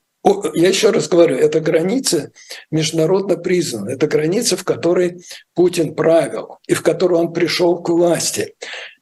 я 0.53 0.67
еще 0.67 0.89
раз 0.89 1.07
говорю, 1.07 1.37
это 1.37 1.61
граница 1.61 2.31
международно 2.71 3.37
признана, 3.37 3.91
это 3.91 4.05
граница, 4.07 4.57
в 4.57 4.63
которой 4.63 5.21
Путин 5.55 5.95
правил 5.95 6.57
и 6.67 6.73
в 6.73 6.83
которой 6.83 7.19
он 7.19 7.33
пришел 7.33 7.81
к 7.81 7.89
власти. 7.89 8.53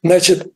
Значит, 0.02 0.46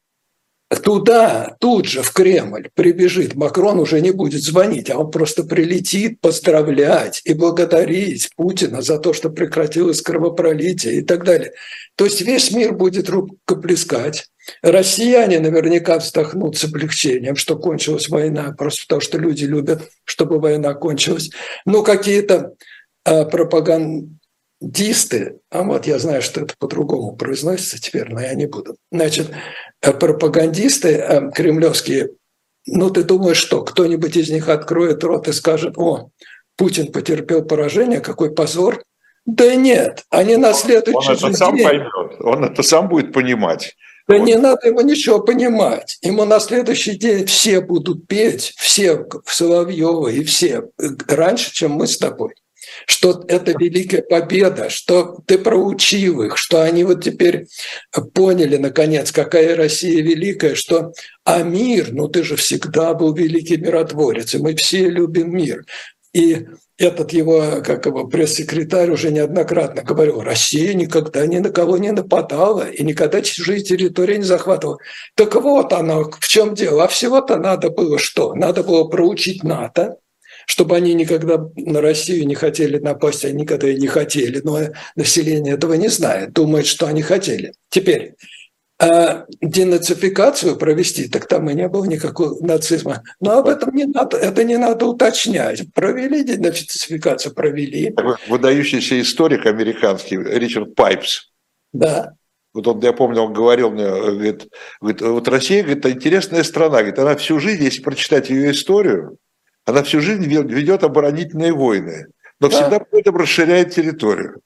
туда, 0.80 1.56
тут 1.60 1.86
же, 1.86 2.02
в 2.02 2.12
Кремль 2.12 2.70
прибежит, 2.74 3.34
Макрон 3.34 3.78
уже 3.78 4.00
не 4.00 4.10
будет 4.10 4.42
звонить, 4.42 4.90
а 4.90 4.98
он 4.98 5.10
просто 5.10 5.44
прилетит 5.44 6.20
поздравлять 6.20 7.20
и 7.24 7.34
благодарить 7.34 8.30
Путина 8.36 8.82
за 8.82 8.98
то, 8.98 9.12
что 9.12 9.30
прекратилось 9.30 10.02
кровопролитие 10.02 10.96
и 10.96 11.02
так 11.02 11.24
далее. 11.24 11.52
То 11.96 12.04
есть 12.04 12.20
весь 12.22 12.50
мир 12.52 12.72
будет 12.74 13.08
рукоплескать. 13.08 14.28
Россияне 14.62 15.40
наверняка 15.40 15.98
вздохнут 15.98 16.56
с 16.56 16.64
облегчением, 16.64 17.36
что 17.36 17.56
кончилась 17.56 18.08
война, 18.08 18.52
просто 18.56 18.84
потому 18.86 19.00
что 19.00 19.18
люди 19.18 19.44
любят, 19.44 19.90
чтобы 20.04 20.40
война 20.40 20.74
кончилась. 20.74 21.30
Но 21.64 21.82
какие-то 21.82 22.54
а, 23.04 23.24
пропаганд 23.24 24.08
а 25.50 25.62
вот 25.62 25.86
я 25.86 25.98
знаю, 25.98 26.22
что 26.22 26.42
это 26.42 26.54
по-другому 26.58 27.16
произносится 27.16 27.80
теперь, 27.80 28.08
но 28.10 28.20
я 28.20 28.34
не 28.34 28.46
буду. 28.46 28.76
Значит, 28.92 29.30
э, 29.30 29.34
пропагандисты 29.90 30.90
э, 30.90 31.30
кремлевские, 31.32 32.10
ну 32.66 32.90
ты 32.90 33.02
думаешь, 33.02 33.38
что 33.38 33.62
кто-нибудь 33.64 34.16
из 34.16 34.30
них 34.30 34.48
откроет 34.48 35.02
рот 35.02 35.26
и 35.26 35.32
скажет, 35.32 35.74
о, 35.76 36.10
Путин 36.56 36.92
потерпел 36.92 37.44
поражение, 37.44 38.00
какой 38.00 38.32
позор. 38.32 38.84
Да 39.24 39.54
нет, 39.54 40.04
они 40.10 40.36
на 40.36 40.52
следующий 40.52 41.10
он, 41.10 41.16
он 41.22 41.30
это 41.30 41.36
сам 41.36 41.58
поймет, 41.58 42.20
он 42.20 42.44
это 42.44 42.62
сам 42.62 42.88
будет 42.88 43.12
понимать. 43.12 43.74
Да 44.08 44.18
вот. 44.18 44.26
не 44.26 44.36
надо 44.36 44.66
ему 44.66 44.80
ничего 44.80 45.20
понимать. 45.20 45.98
Ему 46.02 46.24
на 46.24 46.40
следующий 46.40 46.96
день 46.96 47.26
все 47.26 47.60
будут 47.60 48.08
петь, 48.08 48.52
все 48.56 49.06
Соловьева 49.26 50.08
и 50.08 50.24
все 50.24 50.64
э, 50.80 50.88
раньше, 51.08 51.52
чем 51.52 51.72
мы 51.72 51.86
с 51.86 51.98
тобой 51.98 52.34
что 52.86 53.24
это 53.28 53.52
великая 53.58 54.02
победа, 54.02 54.70
что 54.70 55.18
ты 55.26 55.38
проучил 55.38 56.22
их, 56.22 56.36
что 56.36 56.62
они 56.62 56.84
вот 56.84 57.02
теперь 57.04 57.46
поняли, 58.14 58.56
наконец, 58.56 59.12
какая 59.12 59.56
Россия 59.56 60.02
великая, 60.02 60.54
что 60.54 60.92
а 61.24 61.42
мир, 61.42 61.92
ну 61.92 62.08
ты 62.08 62.22
же 62.22 62.36
всегда 62.36 62.94
был 62.94 63.14
великий 63.14 63.56
миротворец, 63.56 64.34
и 64.34 64.38
мы 64.38 64.54
все 64.54 64.88
любим 64.88 65.34
мир. 65.34 65.64
И 66.12 66.46
этот 66.78 67.12
его, 67.12 67.62
как 67.64 67.86
его 67.86 68.06
пресс-секретарь 68.06 68.90
уже 68.90 69.10
неоднократно 69.10 69.82
говорил, 69.82 70.20
Россия 70.20 70.74
никогда 70.74 71.26
ни 71.26 71.38
на 71.38 71.50
кого 71.50 71.78
не 71.78 71.92
нападала 71.92 72.68
и 72.68 72.82
никогда 72.82 73.22
чужие 73.22 73.62
территории 73.62 74.16
не 74.16 74.24
захватывала. 74.24 74.78
Так 75.14 75.34
вот 75.36 75.72
оно, 75.72 76.10
в 76.10 76.28
чем 76.28 76.54
дело. 76.54 76.84
А 76.84 76.88
всего-то 76.88 77.36
надо 77.36 77.70
было 77.70 77.98
что? 77.98 78.34
Надо 78.34 78.62
было 78.62 78.84
проучить 78.84 79.44
НАТО, 79.44 79.96
чтобы 80.46 80.76
они 80.76 80.94
никогда 80.94 81.44
на 81.56 81.80
Россию 81.80 82.26
не 82.26 82.34
хотели 82.34 82.78
напасть, 82.78 83.24
они 83.24 83.42
никогда 83.42 83.68
и 83.68 83.76
не 83.76 83.86
хотели, 83.86 84.40
но 84.42 84.60
население 84.96 85.54
этого 85.54 85.74
не 85.74 85.88
знает, 85.88 86.32
думает, 86.32 86.66
что 86.66 86.86
они 86.86 87.02
хотели. 87.02 87.52
Теперь, 87.70 88.14
а 88.82 89.26
денацификацию 89.40 90.56
провести, 90.56 91.08
так 91.08 91.26
там 91.26 91.48
и 91.48 91.54
не 91.54 91.68
было 91.68 91.84
никакого 91.84 92.44
нацизма. 92.44 93.02
Но 93.20 93.38
об 93.38 93.48
этом 93.48 93.74
не 93.76 93.84
надо, 93.84 94.16
это 94.16 94.42
не 94.42 94.56
надо 94.56 94.86
уточнять. 94.86 95.72
Провели 95.72 96.24
денацификацию, 96.24 97.32
провели. 97.32 97.94
Выдающийся 98.26 99.00
историк 99.00 99.46
американский 99.46 100.16
Ричард 100.16 100.74
Пайпс. 100.74 101.30
Да. 101.72 102.14
Вот 102.54 102.66
он, 102.66 102.80
я 102.80 102.92
помню, 102.92 103.22
он 103.22 103.32
говорил 103.32 103.70
мне, 103.70 103.84
говорит, 103.88 104.48
говорит 104.80 105.00
вот 105.00 105.28
Россия, 105.28 105.62
говорит, 105.62 105.86
интересная 105.86 106.42
страна, 106.42 106.78
говорит, 106.78 106.98
она 106.98 107.14
всю 107.16 107.38
жизнь, 107.38 107.62
если 107.62 107.82
прочитать 107.82 108.30
ее 108.30 108.50
историю, 108.50 109.16
она 109.64 109.82
всю 109.82 110.00
жизнь 110.00 110.24
ведет 110.24 110.82
оборонительные 110.84 111.52
войны, 111.52 112.06
но 112.40 112.48
да. 112.48 112.56
всегда 112.56 112.80
при 112.80 113.00
этом 113.00 113.16
расширяет 113.16 113.74
территорию. 113.74 114.40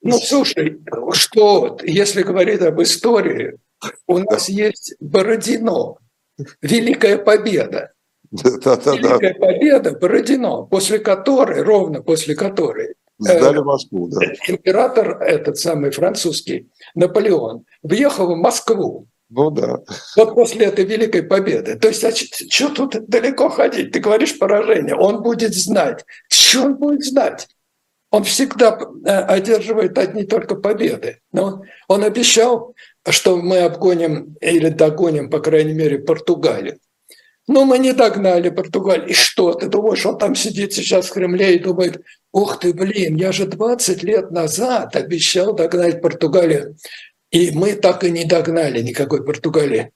Ну, 0.00 0.18
слушай, 0.18 0.80
что, 1.12 1.78
если 1.82 2.22
говорить 2.22 2.62
об 2.62 2.80
истории, 2.80 3.58
у 4.06 4.18
нас 4.18 4.48
есть 4.48 4.94
Бородино, 5.00 5.96
Великая 6.62 7.18
Победа. 7.18 7.92
Да, 8.30 8.76
да, 8.76 8.94
Великая 8.94 9.34
да. 9.34 9.46
Победа, 9.46 9.92
Бородино, 9.92 10.62
после 10.62 10.98
которой, 10.98 11.62
ровно 11.62 12.02
после 12.02 12.34
которой 12.34 12.94
Сдали 13.18 13.58
Москву, 13.58 14.08
да. 14.08 14.20
Император 14.46 15.20
этот 15.20 15.58
самый 15.58 15.90
французский, 15.90 16.70
Наполеон, 16.94 17.64
въехал 17.82 18.34
в 18.34 18.38
Москву. 18.38 19.08
Ну 19.30 19.50
да. 19.50 19.80
Вот 20.16 20.34
после 20.34 20.66
этой 20.66 20.84
великой 20.84 21.22
победы. 21.22 21.76
То 21.76 21.88
есть, 21.88 22.02
а 22.04 22.12
что 22.12 22.70
тут 22.70 23.08
далеко 23.08 23.50
ходить? 23.50 23.92
Ты 23.92 24.00
говоришь 24.00 24.38
поражение. 24.38 24.94
Он 24.94 25.22
будет 25.22 25.54
знать. 25.54 26.04
Что 26.28 26.62
он 26.62 26.76
будет 26.76 27.04
знать? 27.04 27.46
Он 28.10 28.24
всегда 28.24 28.78
э, 29.04 29.10
одерживает 29.10 29.98
одни 29.98 30.24
только 30.24 30.54
победы. 30.54 31.20
Но 31.30 31.62
он 31.88 32.04
обещал, 32.04 32.74
что 33.06 33.36
мы 33.36 33.58
обгоним 33.58 34.36
или 34.40 34.70
догоним, 34.70 35.28
по 35.28 35.40
крайней 35.40 35.74
мере, 35.74 35.98
Португалию. 35.98 36.78
Но 37.48 37.64
мы 37.64 37.78
не 37.78 37.92
догнали 37.92 38.50
Португалию. 38.50 39.08
И 39.08 39.14
что? 39.14 39.54
Ты 39.54 39.68
думаешь, 39.68 40.04
он 40.04 40.18
там 40.18 40.34
сидит 40.34 40.72
сейчас 40.74 41.06
в 41.06 41.12
Кремле 41.12 41.56
и 41.56 41.58
думает, 41.58 42.02
ух 42.32 42.60
ты, 42.60 42.74
блин, 42.74 43.16
я 43.16 43.32
же 43.32 43.46
20 43.46 44.02
лет 44.02 44.30
назад 44.30 44.96
обещал 44.96 45.54
догнать 45.54 46.00
Португалию. 46.00 46.76
И 47.30 47.50
мы 47.50 47.74
так 47.74 48.04
и 48.04 48.10
не 48.10 48.24
догнали 48.24 48.82
никакой 48.82 49.24
Португалии. 49.24 49.92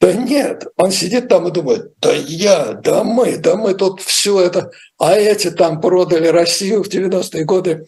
Да 0.00 0.12
нет, 0.12 0.66
он 0.76 0.92
сидит 0.92 1.28
там 1.28 1.48
и 1.48 1.50
думает, 1.50 1.92
да 2.00 2.12
я, 2.14 2.72
да 2.74 3.02
мы, 3.02 3.36
да 3.36 3.56
мы 3.56 3.74
тут 3.74 4.00
все 4.00 4.40
это, 4.40 4.70
а 4.96 5.16
эти 5.16 5.50
там 5.50 5.80
продали 5.80 6.28
Россию 6.28 6.84
в 6.84 6.88
90-е 6.88 7.44
годы, 7.44 7.86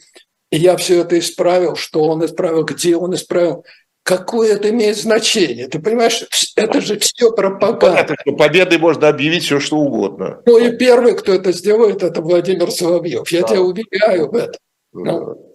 и 0.51 0.57
я 0.57 0.77
все 0.77 1.03
это 1.03 1.17
исправил, 1.19 1.77
что 1.77 2.03
он 2.03 2.25
исправил, 2.25 2.65
где 2.65 2.97
он 2.97 3.15
исправил. 3.15 3.65
Какое 4.03 4.55
это 4.55 4.71
имеет 4.71 4.97
значение? 4.97 5.69
Ты 5.69 5.79
понимаешь, 5.79 6.27
это 6.57 6.81
же 6.81 6.99
все 6.99 7.31
пропаганда. 7.31 7.79
Понятно, 7.79 8.17
что 8.21 8.33
победой 8.33 8.79
можно 8.79 9.09
объявить 9.09 9.45
все, 9.45 9.61
что 9.61 9.77
угодно. 9.77 10.43
Ну 10.47 10.59
и 10.59 10.77
первый, 10.77 11.15
кто 11.15 11.33
это 11.33 11.53
сделает, 11.53 12.03
это 12.03 12.21
Владимир 12.21 12.73
Соловьев. 12.73 13.31
Я 13.31 13.43
да. 13.43 13.49
тебя 13.49 13.61
уверяю 13.61 14.31
в 14.31 14.35
этом. 14.35 14.59
Ну, 14.93 15.51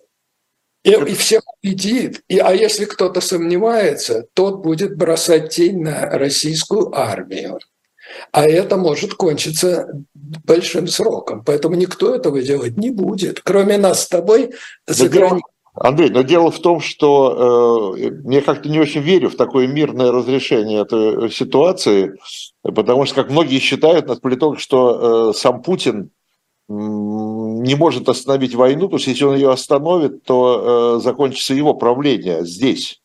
и, 0.86 0.92
и 0.92 1.14
всех 1.16 1.42
убедит. 1.66 2.24
И, 2.28 2.38
а 2.38 2.54
если 2.54 2.86
кто-то 2.86 3.22
сомневается, 3.22 4.28
тот 4.34 4.62
будет 4.62 4.96
бросать 4.98 5.50
тень 5.50 5.82
на 5.82 6.10
российскую 6.12 6.98
армию. 6.98 7.60
А 8.32 8.46
это 8.46 8.78
может 8.78 9.16
кончиться 9.16 9.88
большим 10.14 10.88
сроком. 10.88 11.44
Поэтому 11.44 11.76
никто 11.76 12.14
этого 12.14 12.42
делать 12.42 12.78
не 12.78 12.92
будет, 12.92 13.42
кроме 13.42 13.78
нас 13.78 14.04
с 14.04 14.08
тобой 14.08 14.54
за 14.88 15.10
границей. 15.10 15.42
Андрей, 15.78 16.10
но 16.10 16.22
дело 16.22 16.52
в 16.52 16.60
том, 16.60 16.80
что 16.80 17.94
э, 17.98 18.10
я 18.30 18.42
как-то 18.42 18.70
не 18.70 18.80
очень 18.80 19.02
верю 19.02 19.30
в 19.30 19.36
такое 19.36 19.68
мирное 19.68 20.10
разрешение 20.10 20.84
этой 20.84 21.30
ситуации, 21.30 22.14
потому 22.64 23.04
что, 23.04 23.16
как 23.16 23.30
многие 23.30 23.60
считают, 23.60 24.08
нас 24.08 24.20
политологи, 24.20 24.58
что 24.58 25.32
э, 25.32 25.38
сам 25.38 25.62
Путин 25.62 26.12
не 27.66 27.76
может 27.76 28.08
остановить 28.08 28.56
войну, 28.56 28.84
потому 28.84 29.00
что 29.00 29.10
если 29.10 29.26
он 29.26 29.36
ее 29.36 29.52
остановит, 29.52 30.24
то 30.24 30.98
э, 30.98 31.04
закончится 31.04 31.54
его 31.54 31.74
правление 31.74 32.46
здесь. 32.46 33.02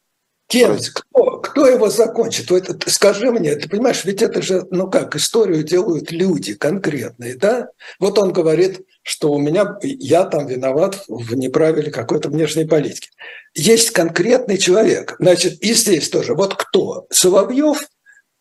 Кем? 0.51 0.77
Кто, 0.77 1.39
кто 1.39 1.67
его 1.69 1.89
закончит? 1.91 2.51
Вот, 2.51 2.67
скажи 2.87 3.31
мне, 3.31 3.55
ты 3.55 3.69
понимаешь, 3.69 4.05
ведь 4.05 4.21
это 4.21 4.43
же, 4.43 4.67
ну 4.71 4.91
как, 4.91 5.15
историю 5.15 5.63
делают 5.63 6.11
люди 6.11 6.55
конкретные, 6.55 7.37
да? 7.37 7.69
Вот 8.01 8.19
он 8.19 8.33
говорит, 8.33 8.81
что 9.03 9.33
у 9.33 9.39
меня, 9.39 9.79
я 9.83 10.25
там 10.25 10.49
виноват 10.49 11.05
в 11.07 11.35
неправиле 11.37 11.93
какой-то 11.93 12.31
внешней 12.31 12.65
политики. 12.65 13.11
Есть 13.55 13.91
конкретный 13.91 14.59
человек, 14.59 15.15
значит, 15.21 15.63
и 15.63 15.73
здесь 15.73 16.11
тоже. 16.11 16.35
Вот 16.35 16.55
кто? 16.55 17.07
Соловьев? 17.11 17.87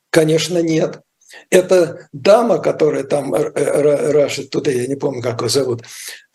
Конечно, 0.10 0.64
нет. 0.64 1.02
Это 1.50 2.08
дама, 2.14 2.60
которая 2.60 3.04
там 3.04 3.34
рашит 3.34 4.50
туда, 4.52 4.72
я 4.72 4.88
не 4.88 4.96
помню, 4.96 5.22
как 5.22 5.42
ее 5.42 5.50
зовут, 5.50 5.84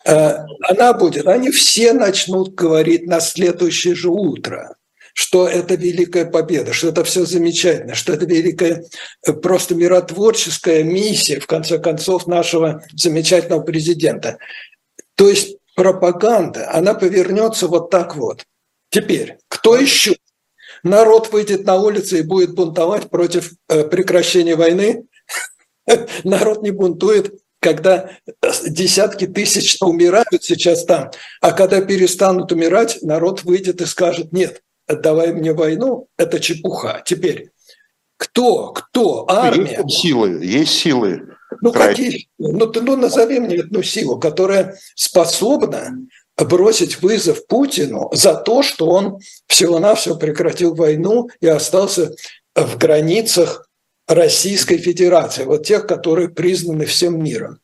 э, 0.05 0.37
она 0.69 0.93
будет, 0.93 1.27
они 1.27 1.51
все 1.51 1.93
начнут 1.93 2.53
говорить 2.53 3.07
на 3.07 3.19
следующее 3.21 3.95
же 3.95 4.09
утро 4.09 4.75
что 5.17 5.47
это 5.47 5.75
великая 5.75 6.25
победа, 6.25 6.73
что 6.73 6.89
это 6.89 7.05
все 7.05 7.25
замечательно, 7.25 7.95
что 7.95 8.11
это 8.11 8.25
великая 8.25 8.83
э, 9.25 9.31
просто 9.31 9.73
миротворческая 9.73 10.83
миссия, 10.83 11.39
в 11.39 11.47
конце 11.47 11.79
концов, 11.79 12.27
нашего 12.27 12.83
замечательного 12.93 13.61
президента. 13.61 14.37
То 15.15 15.29
есть 15.29 15.57
пропаганда, 15.73 16.69
она 16.73 16.93
повернется 16.93 17.67
вот 17.67 17.89
так 17.89 18.17
вот. 18.17 18.45
Теперь, 18.89 19.37
кто 19.47 19.77
еще? 19.77 20.17
Народ 20.83 21.31
выйдет 21.31 21.65
на 21.65 21.75
улицы 21.75 22.19
и 22.19 22.23
будет 22.23 22.53
бунтовать 22.53 23.09
против 23.09 23.53
э, 23.69 23.83
прекращения 23.83 24.55
войны. 24.55 25.05
Народ 26.23 26.63
не 26.63 26.71
бунтует, 26.71 27.33
когда 27.59 28.11
десятки 28.67 29.25
тысяч 29.25 29.77
умирают 29.81 30.43
сейчас 30.43 30.85
там, 30.85 31.09
а 31.41 31.51
когда 31.51 31.81
перестанут 31.81 32.51
умирать, 32.51 32.99
народ 33.01 33.43
выйдет 33.43 33.81
и 33.81 33.85
скажет, 33.85 34.31
нет, 34.31 34.61
отдавай 34.85 35.33
мне 35.33 35.51
войну, 35.51 36.07
это 36.15 36.39
чепуха. 36.39 37.01
Теперь, 37.03 37.49
кто, 38.17 38.71
кто, 38.71 39.25
армия? 39.27 39.81
Есть 39.83 39.97
силы, 39.99 40.45
есть 40.45 40.73
силы. 40.73 41.35
Ну, 41.61 41.71
какие? 41.71 42.29
Ну, 42.37 42.67
ты 42.67 42.81
ну, 42.81 42.95
назови 42.95 43.39
мне 43.39 43.61
одну 43.61 43.81
силу, 43.81 44.19
которая 44.19 44.77
способна 44.95 45.91
бросить 46.37 47.01
вызов 47.01 47.47
Путину 47.47 48.09
за 48.13 48.35
то, 48.35 48.61
что 48.63 48.87
он 48.87 49.19
всего-навсего 49.47 50.15
прекратил 50.15 50.75
войну 50.75 51.29
и 51.39 51.47
остался 51.47 52.13
в 52.55 52.77
границах 52.77 53.69
Российской 54.07 54.77
Федерации, 54.77 55.45
вот 55.45 55.65
тех, 55.65 55.87
которые 55.87 56.29
признаны 56.29 56.85
всем 56.85 57.23
миром. 57.23 57.59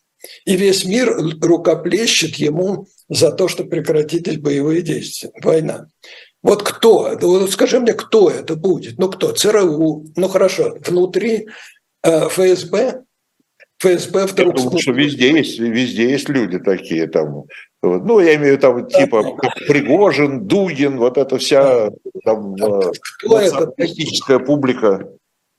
И 0.45 0.55
весь 0.55 0.85
мир 0.85 1.15
рукоплещет 1.41 2.35
ему 2.35 2.87
за 3.09 3.31
то, 3.31 3.47
что 3.47 3.63
прекратились 3.63 4.37
боевые 4.37 4.81
действия, 4.81 5.31
война. 5.43 5.87
Вот 6.43 6.63
кто? 6.63 7.17
Вот 7.19 7.51
скажи 7.51 7.79
мне, 7.79 7.93
кто 7.93 8.29
это 8.29 8.55
будет? 8.55 8.97
Ну 8.97 9.09
кто? 9.09 9.31
ЦРУ? 9.31 10.05
Ну 10.15 10.27
хорошо, 10.27 10.77
внутри 10.85 11.47
э, 12.03 12.29
ФСБ? 12.29 13.03
ФСБ 13.79 14.25
вдруг... 14.27 14.57
Я 14.57 14.63
думаю, 14.63 14.79
что 14.79 14.91
везде 14.91 15.31
есть, 15.31 15.59
везде 15.59 16.11
есть 16.11 16.29
люди 16.29 16.59
такие 16.59 17.07
там. 17.07 17.45
Вот. 17.81 18.05
Ну, 18.05 18.19
я 18.19 18.35
имею 18.35 18.59
там 18.59 18.87
типа 18.87 19.37
Пригожин, 19.67 20.45
Дугин, 20.45 20.97
вот 20.97 21.17
эта 21.17 21.37
вся 21.37 21.89
там, 22.23 22.55
кто 22.55 23.39
это? 23.39 24.39
публика. 24.39 25.07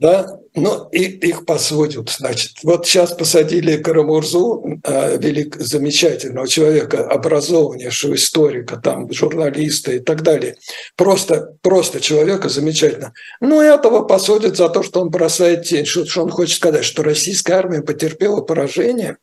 Да, 0.03 0.37
ну 0.57 0.89
и 0.91 1.05
их 1.05 1.47
посадят, 1.47 2.11
значит. 2.11 2.55
Вот 2.65 2.85
сейчас 2.85 3.13
посадили 3.13 3.77
Карамурзу, 3.77 4.81
э, 4.83 5.17
велик, 5.19 5.55
замечательного 5.55 6.49
человека, 6.49 7.07
образованнейшего 7.07 8.17
историка, 8.17 8.79
там, 8.79 9.13
журналиста 9.13 9.93
и 9.93 10.01
так 10.01 10.23
далее. 10.23 10.57
Просто, 10.97 11.55
просто 11.63 12.01
человека 12.01 12.49
замечательно. 12.49 13.13
Ну, 13.41 13.61
этого 13.61 14.03
посадят 14.03 14.57
за 14.57 14.69
то, 14.71 14.83
что 14.83 15.03
он 15.03 15.11
бросает 15.11 15.67
тень. 15.67 15.87
Что, 15.87 16.05
что 16.05 16.25
он 16.25 16.31
хочет 16.31 16.57
сказать? 16.57 16.85
Что 16.85 17.05
российская 17.05 17.55
армия 17.55 17.81
потерпела 17.81 18.41
поражение. 18.41 19.19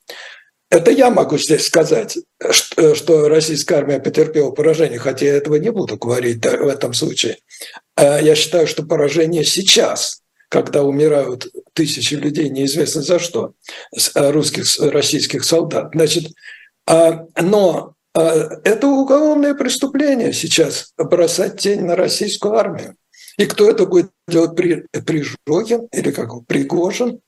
Это 0.69 0.91
я 0.91 1.09
могу 1.09 1.37
здесь 1.37 1.65
сказать, 1.65 2.17
что, 2.51 2.95
что 2.95 3.27
российская 3.27 3.75
армия 3.75 3.99
потерпела 3.99 4.51
поражение, 4.51 4.99
хотя 4.99 5.25
я 5.25 5.33
этого 5.33 5.55
не 5.55 5.71
буду 5.71 5.97
говорить 5.97 6.45
в 6.45 6.67
этом 6.67 6.93
случае. 6.93 7.37
Э, 7.95 8.19
я 8.21 8.35
считаю, 8.35 8.67
что 8.67 8.83
поражение 8.83 9.43
сейчас– 9.43 10.21
когда 10.49 10.83
умирают 10.83 11.47
тысячи 11.73 12.15
людей, 12.15 12.49
неизвестно 12.49 13.01
за 13.03 13.19
что, 13.19 13.53
э, 13.93 14.31
русских, 14.31 14.65
российских 14.79 15.43
солдат. 15.43 15.91
Значит, 15.93 16.33
а, 16.87 17.27
но 17.39 17.93
а, 18.15 18.59
это 18.63 18.87
уголовное 18.87 19.53
преступление 19.53 20.33
сейчас 20.33 20.91
бросать 20.97 21.61
тень 21.61 21.81
на 21.81 21.95
российскую 21.95 22.55
армию. 22.55 22.95
И 23.37 23.45
кто 23.45 23.69
это 23.69 23.85
будет 23.85 24.09
делать? 24.27 24.55
При, 24.55 24.85
Прижогин 24.91 25.87
или 25.91 26.11
как 26.11 26.31
Пригожин? 26.47 27.21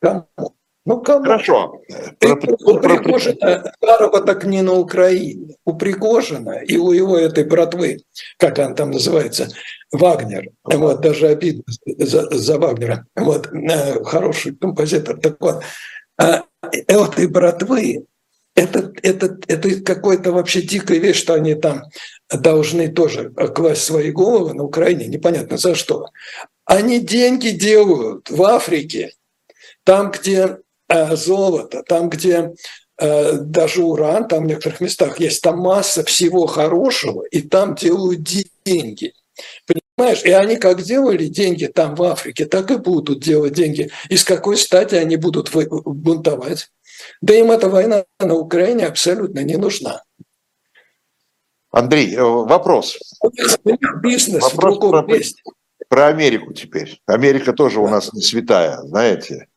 Кому? 0.00 0.55
Ну, 0.86 1.00
кому? 1.00 1.24
Хорошо. 1.24 1.80
Про, 2.20 2.34
у 2.34 2.78
Пригожина 2.78 3.72
заработок 3.82 4.44
не 4.44 4.62
на 4.62 4.74
Украине. 4.74 5.56
У 5.64 5.74
Пригожина 5.74 6.62
и 6.62 6.76
у 6.76 6.92
его 6.92 7.18
этой 7.18 7.42
братвы, 7.42 8.02
как 8.38 8.60
она 8.60 8.72
там 8.74 8.92
называется, 8.92 9.48
Вагнер. 9.90 10.50
Вот, 10.62 11.00
даже 11.00 11.26
обидно 11.26 11.64
за, 11.84 12.30
за 12.30 12.58
Вагнера. 12.58 13.04
Вот, 13.16 13.48
э, 13.52 14.04
хороший 14.04 14.54
композитор. 14.54 15.18
Так 15.18 15.36
вот, 15.40 15.64
а 16.18 16.44
этой 16.72 17.26
братвы 17.26 18.06
это, 18.54 18.92
это, 19.02 19.38
это 19.48 19.80
какая-то 19.80 20.32
вообще 20.32 20.62
дикая 20.62 20.98
вещь, 20.98 21.18
что 21.18 21.34
они 21.34 21.56
там 21.56 21.82
должны 22.32 22.88
тоже 22.88 23.30
класть 23.30 23.82
свои 23.82 24.12
головы 24.12 24.54
на 24.54 24.62
Украине, 24.62 25.06
непонятно 25.06 25.58
за 25.58 25.74
что. 25.74 26.06
Они 26.64 27.00
деньги 27.00 27.50
делают 27.50 28.30
в 28.30 28.40
Африке, 28.42 29.12
там, 29.84 30.10
где 30.10 30.58
золото, 30.88 31.82
там, 31.82 32.08
где 32.08 32.52
э, 32.98 33.32
даже 33.38 33.82
уран, 33.82 34.28
там 34.28 34.44
в 34.44 34.46
некоторых 34.46 34.80
местах 34.80 35.20
есть, 35.20 35.42
там 35.42 35.58
масса 35.58 36.04
всего 36.04 36.46
хорошего, 36.46 37.24
и 37.30 37.42
там 37.42 37.74
делают 37.74 38.22
деньги. 38.64 39.12
Понимаешь? 39.66 40.22
И 40.24 40.30
они 40.30 40.56
как 40.56 40.82
делали 40.82 41.26
деньги 41.26 41.66
там 41.66 41.94
в 41.94 42.02
Африке, 42.02 42.46
так 42.46 42.70
и 42.70 42.76
будут 42.76 43.20
делать 43.20 43.54
деньги. 43.54 43.90
И 44.08 44.16
с 44.16 44.24
какой 44.24 44.56
стати 44.56 44.94
они 44.94 45.16
будут 45.16 45.50
бунтовать? 45.52 46.70
Да 47.20 47.34
им 47.34 47.50
эта 47.50 47.68
война 47.68 48.04
на 48.18 48.34
Украине 48.34 48.86
абсолютно 48.86 49.40
не 49.40 49.56
нужна. 49.56 50.02
Андрей, 51.70 52.14
э, 52.14 52.22
вопрос. 52.22 52.98
Бизнес 54.02 54.42
вопрос 54.42 54.52
в 54.52 54.56
другом 54.56 54.90
про, 54.90 55.02
месте. 55.02 55.42
Про 55.88 56.06
Америку 56.06 56.54
теперь. 56.54 57.00
Америка 57.06 57.52
тоже 57.52 57.80
у 57.80 57.88
нас 57.88 58.12
не 58.14 58.22
святая, 58.22 58.78
знаете. 58.82 59.48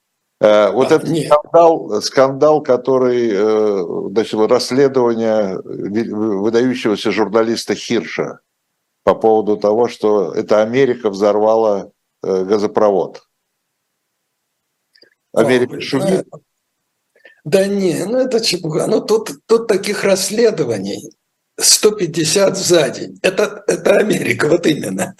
Э, 0.41 0.71
вот 0.71 0.91
а, 0.91 0.95
этот 0.95 1.09
нет. 1.09 1.27
скандал, 1.27 2.01
скандал, 2.01 2.63
который 2.63 3.29
э, 3.31 4.11
значит, 4.11 4.39
расследование 4.49 5.59
выдающегося 5.61 7.11
журналиста 7.11 7.75
Хирша 7.75 8.39
по 9.03 9.15
поводу 9.15 9.57
того, 9.57 9.89
что 9.89 10.33
это 10.33 10.61
Америка 10.61 11.09
взорвала 11.09 11.91
э, 12.23 12.45
газопровод. 12.45 13.23
Америка 15.33 15.75
О, 15.75 15.81
шумит. 15.81 16.25
Да, 16.31 16.39
да 17.43 17.67
не, 17.67 18.05
ну 18.05 18.17
это 18.17 18.39
чепуха. 18.39 18.87
Ну 18.87 19.01
тут, 19.01 19.31
тут 19.45 19.67
таких 19.67 20.05
расследований 20.05 21.11
150 21.59 22.57
за 22.57 22.89
день. 22.89 23.19
Это, 23.21 23.63
это 23.67 23.97
Америка, 23.97 24.47
вот 24.47 24.65
именно. 24.65 25.15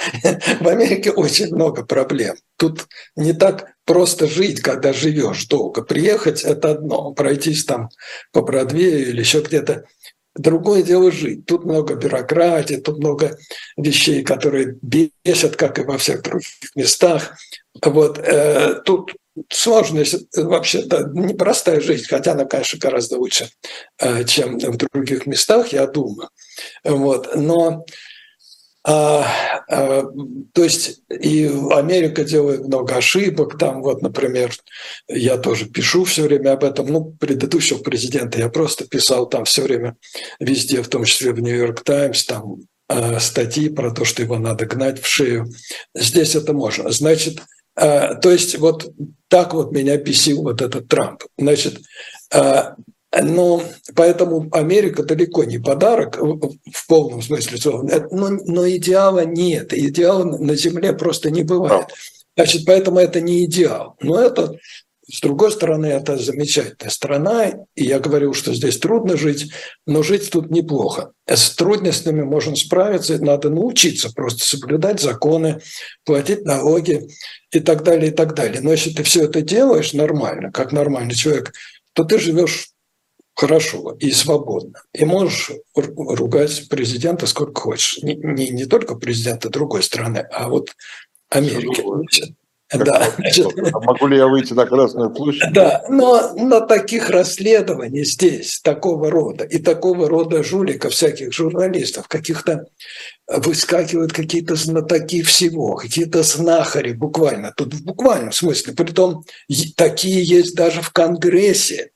В 0.59 0.67
Америке 0.67 1.11
очень 1.11 1.53
много 1.53 1.83
проблем. 1.83 2.35
Тут 2.57 2.87
не 3.15 3.33
так 3.33 3.73
просто 3.85 4.27
жить, 4.27 4.61
когда 4.61 4.93
живешь 4.93 5.47
долго. 5.47 5.81
Приехать– 5.81 6.43
это 6.45 6.71
одно, 6.71 7.11
пройтись 7.13 7.65
там 7.65 7.89
по 8.31 8.41
Бродвею 8.41 9.09
или 9.09 9.19
еще 9.19 9.41
где-то. 9.41 9.85
Другое 10.35 10.83
дело 10.83 11.11
жить. 11.11 11.45
Тут 11.45 11.65
много 11.65 11.95
бюрократии, 11.95 12.75
тут 12.75 12.99
много 12.99 13.37
вещей, 13.77 14.23
которые 14.23 14.77
бесят, 14.81 15.55
как 15.55 15.79
и 15.79 15.83
во 15.83 15.97
всех 15.97 16.21
других 16.21 16.47
местах. 16.75 17.35
Вот, 17.83 18.19
э, 18.19 18.81
тут 18.85 19.13
сложность 19.49 20.35
вообще 20.35 20.83
да, 20.83 21.09
непростая 21.13 21.79
жизнь, 21.79 22.05
хотя 22.07 22.33
она, 22.33 22.45
конечно, 22.45 22.79
гораздо 22.79 23.17
лучше, 23.17 23.49
э, 23.99 24.23
чем 24.25 24.57
в 24.59 24.77
других 24.77 25.25
местах, 25.25 25.69
я 25.69 25.87
думаю. 25.87 26.29
Вот. 26.83 27.35
Но 27.35 27.85
А, 28.85 29.25
а, 29.69 30.03
то 30.53 30.63
есть 30.63 31.01
и 31.09 31.51
Америка 31.71 32.23
делает 32.23 32.61
много 32.61 32.95
ошибок. 32.95 33.57
Там 33.57 33.81
вот, 33.83 34.01
например, 34.01 34.53
я 35.09 35.37
тоже 35.37 35.65
пишу 35.65 36.05
все 36.05 36.23
время 36.23 36.53
об 36.53 36.63
этом. 36.63 36.87
Ну, 36.87 37.11
предыдущего 37.19 37.79
президента 37.79 38.39
я 38.39 38.49
просто 38.49 38.87
писал 38.87 39.27
там 39.27 39.43
все 39.43 39.63
время 39.63 39.95
везде, 40.39 40.81
в 40.81 40.87
том 40.87 41.03
числе 41.03 41.33
в 41.33 41.41
Нью-Йорк 41.41 41.83
Таймс, 41.83 42.23
там 42.25 42.61
э, 42.87 43.19
статьи 43.19 43.69
про 43.69 43.91
то, 43.91 44.05
что 44.05 44.23
его 44.23 44.39
надо 44.39 44.65
гнать 44.65 45.01
в 45.01 45.05
шею. 45.05 45.47
Здесь 45.93 46.35
это 46.35 46.53
можно. 46.53 46.89
Значит, 46.89 47.39
э, 47.39 47.43
то 47.79 48.29
есть 48.29 48.57
вот 48.57 48.91
так 49.29 49.53
вот 49.53 49.71
меня 49.71 49.97
бесил 49.97 50.43
вот 50.43 50.61
этот 50.61 50.87
Трамп. 50.87 51.23
Значит, 51.37 51.79
э, 52.33 52.63
но 53.21 53.63
поэтому 53.95 54.47
Америка 54.51 55.03
далеко 55.03 55.43
не 55.43 55.57
подарок 55.57 56.17
в 56.17 56.87
полном 56.87 57.21
смысле 57.21 57.57
слова. 57.57 58.07
Но, 58.11 58.29
но 58.29 58.69
идеала 58.69 59.25
нет. 59.25 59.73
Идеала 59.73 60.23
на 60.23 60.55
Земле 60.55 60.93
просто 60.93 61.31
не 61.31 61.43
бывает. 61.43 61.87
Значит, 62.35 62.65
поэтому 62.65 62.99
это 62.99 63.19
не 63.19 63.45
идеал. 63.45 63.95
Но 64.01 64.21
это, 64.21 64.55
с 65.11 65.21
другой 65.21 65.51
стороны, 65.51 65.87
это 65.87 66.17
замечательная 66.17 66.91
страна. 66.91 67.51
И 67.75 67.83
я 67.83 67.99
говорил, 67.99 68.33
что 68.33 68.53
здесь 68.53 68.77
трудно 68.77 69.17
жить, 69.17 69.51
но 69.87 70.03
жить 70.03 70.29
тут 70.29 70.51
неплохо. 70.51 71.11
С 71.27 71.55
трудностями 71.55 72.21
можно 72.21 72.55
справиться, 72.55 73.17
надо 73.23 73.49
научиться 73.49 74.11
просто 74.13 74.43
соблюдать 74.45 75.01
законы, 75.01 75.61
платить 76.05 76.45
налоги 76.45 77.07
и 77.51 77.59
так 77.59 77.83
далее, 77.83 78.11
и 78.11 78.13
так 78.13 78.35
далее. 78.35 78.61
Но 78.61 78.71
если 78.71 78.91
ты 78.91 79.03
все 79.03 79.23
это 79.23 79.41
делаешь 79.41 79.93
нормально, 79.93 80.51
как 80.51 80.71
нормальный 80.71 81.15
человек, 81.15 81.53
то 81.93 82.03
ты 82.03 82.19
живешь 82.19 82.69
хорошо 83.35 83.95
и 83.99 84.11
свободно. 84.11 84.81
И 84.93 85.05
можешь 85.05 85.51
ругать 85.75 86.67
президента 86.69 87.25
сколько 87.25 87.61
хочешь. 87.61 87.99
Не, 88.03 88.15
не, 88.15 88.49
не 88.49 88.65
только 88.65 88.95
президента 88.95 89.49
другой 89.49 89.81
страны, 89.81 90.19
а 90.31 90.49
вот 90.49 90.75
Америки. 91.29 91.83
Да. 92.77 93.11
Могу 93.81 94.07
ли 94.07 94.17
я 94.17 94.27
выйти 94.27 94.53
на 94.53 94.65
Красную 94.65 95.09
площадь? 95.09 95.51
Да, 95.51 95.83
но 95.89 96.33
на 96.35 96.61
таких 96.61 97.09
расследований 97.09 98.03
здесь, 98.03 98.61
такого 98.61 99.09
рода, 99.09 99.43
и 99.43 99.57
такого 99.57 100.07
рода 100.07 100.43
жуликов, 100.43 100.93
всяких 100.93 101.33
журналистов, 101.33 102.07
каких-то 102.07 102.65
выскакивают 103.27 104.13
какие-то 104.13 104.55
знатоки 104.55 105.23
всего, 105.23 105.75
какие-то 105.75 106.21
знахари 106.21 106.93
буквально, 106.93 107.53
тут 107.55 107.73
в 107.73 107.83
буквальном 107.83 108.31
смысле. 108.31 108.73
Притом 108.73 109.23
такие 109.75 110.23
есть 110.23 110.55
даже 110.55 110.81
в 110.81 110.91
Конгрессе, 110.91 111.91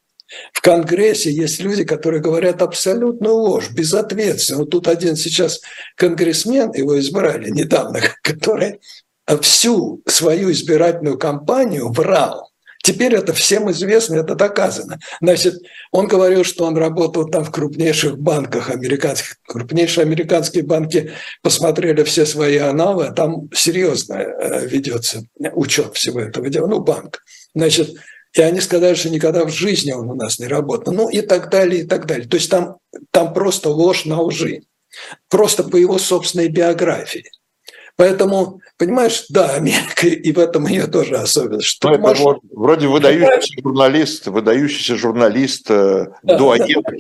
в 0.51 0.61
Конгрессе 0.61 1.31
есть 1.31 1.61
люди, 1.61 1.83
которые 1.83 2.21
говорят 2.21 2.61
абсолютную 2.61 3.35
ложь, 3.35 3.69
безответственно. 3.71 4.59
Вот 4.59 4.71
тут 4.71 4.87
один 4.87 5.15
сейчас 5.15 5.61
конгрессмен, 5.95 6.71
его 6.73 6.99
избрали 6.99 7.49
недавно, 7.49 7.99
который 8.23 8.79
всю 9.41 10.01
свою 10.07 10.51
избирательную 10.51 11.17
кампанию 11.17 11.91
врал. 11.91 12.49
Теперь 12.83 13.15
это 13.15 13.31
всем 13.31 13.71
известно, 13.71 14.15
это 14.15 14.35
доказано. 14.35 14.99
Значит, 15.21 15.55
он 15.93 16.07
говорил, 16.07 16.43
что 16.43 16.65
он 16.65 16.77
работал 16.77 17.29
там 17.29 17.45
в 17.45 17.51
крупнейших 17.51 18.19
банках 18.19 18.69
американских. 18.69 19.37
Крупнейшие 19.47 20.03
американские 20.03 20.65
банки 20.65 21.11
посмотрели 21.41 22.03
все 22.03 22.25
свои 22.25 22.57
аналы, 22.57 23.05
а 23.05 23.13
там 23.13 23.49
серьезно 23.55 24.15
э, 24.15 24.67
ведется 24.67 25.25
учет 25.53 25.95
всего 25.95 26.19
этого 26.19 26.49
дела. 26.49 26.67
Ну, 26.67 26.81
банк. 26.81 27.23
Значит, 27.55 27.95
и 28.35 28.41
они 28.41 28.59
сказали, 28.59 28.95
что 28.95 29.09
никогда 29.09 29.45
в 29.45 29.49
жизни 29.49 29.93
он 29.93 30.09
у 30.09 30.15
нас 30.15 30.37
не 30.39 30.47
работал. 30.47 30.93
Ну 30.93 31.07
и 31.07 31.21
так 31.21 31.49
далее, 31.49 31.83
и 31.83 31.87
так 31.87 32.05
далее. 32.05 32.27
То 32.27 32.35
есть 32.35 32.49
там, 32.49 32.79
там 33.11 33.33
просто 33.33 33.69
ложь 33.69 34.03
на 34.03 34.21
лжи. 34.21 34.63
Просто 35.29 35.63
по 35.63 35.77
его 35.77 35.97
собственной 35.97 36.49
биографии. 36.49 37.31
Поэтому, 37.95 38.59
понимаешь, 38.77 39.25
да, 39.29 39.53
Америка, 39.53 40.07
и 40.07 40.31
в 40.31 40.39
этом 40.39 40.67
ее 40.67 40.87
тоже 40.87 41.15
особенность. 41.17 41.67
Что 41.67 41.89
ну, 41.89 41.99
можешь... 41.99 42.23
вот, 42.23 42.39
вроде 42.51 42.87
выдающийся 42.87 43.61
журналист, 43.61 44.27
выдающийся 44.27 44.95
журналист, 44.95 45.69
э, 45.69 46.07
да, 46.23 46.37
дуагент. 46.37 46.85
Да, 46.85 46.97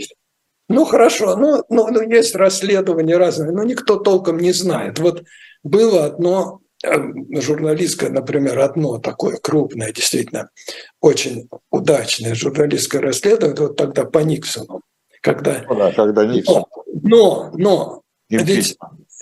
ну 0.69 0.85
хорошо, 0.85 1.35
ну, 1.35 1.63
ну, 1.69 1.87
ну 1.89 2.01
есть 2.09 2.35
расследования 2.35 3.17
разные, 3.17 3.51
но 3.51 3.63
никто 3.63 3.97
толком 3.97 4.37
не 4.37 4.53
знает. 4.53 4.99
Вот 4.99 5.23
было 5.63 6.05
одно 6.05 6.61
журналистское, 6.83 8.09
например, 8.09 8.59
одно 8.59 8.99
такое 8.99 9.37
крупное, 9.37 9.91
действительно 9.93 10.49
очень 11.01 11.49
удачное 11.71 12.35
журналистское 12.35 13.01
расследование, 13.01 13.67
вот 13.67 13.77
тогда 13.77 14.05
по 14.05 14.19
Никсону, 14.19 14.81
когда... 15.21 15.63
Ну, 15.67 15.75
да, 15.75 15.91
когда 15.91 16.25
Никсон. 16.25 16.65
Но, 17.01 17.51
но, 17.53 18.01
ведь, 18.29 18.77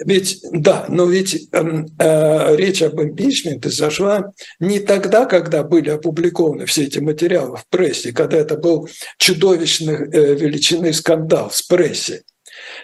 ведь, 0.06 0.40
да, 0.52 0.86
но 0.90 1.06
ведь 1.06 1.50
э, 1.52 1.86
э, 2.00 2.56
речь 2.56 2.82
об 2.82 3.02
импичменте 3.02 3.70
зашла 3.70 4.32
не 4.60 4.80
тогда, 4.80 5.26
когда 5.26 5.64
были 5.64 5.90
опубликованы 5.90 6.66
все 6.66 6.84
эти 6.84 7.00
материалы 7.00 7.58
в 7.58 7.68
прессе, 7.68 8.12
когда 8.12 8.38
это 8.38 8.58
был 8.58 8.90
чудовищный 9.18 10.10
э, 10.12 10.36
величины 10.36 10.94
скандал 10.94 11.50
в 11.50 11.68
прессе. 11.68 12.24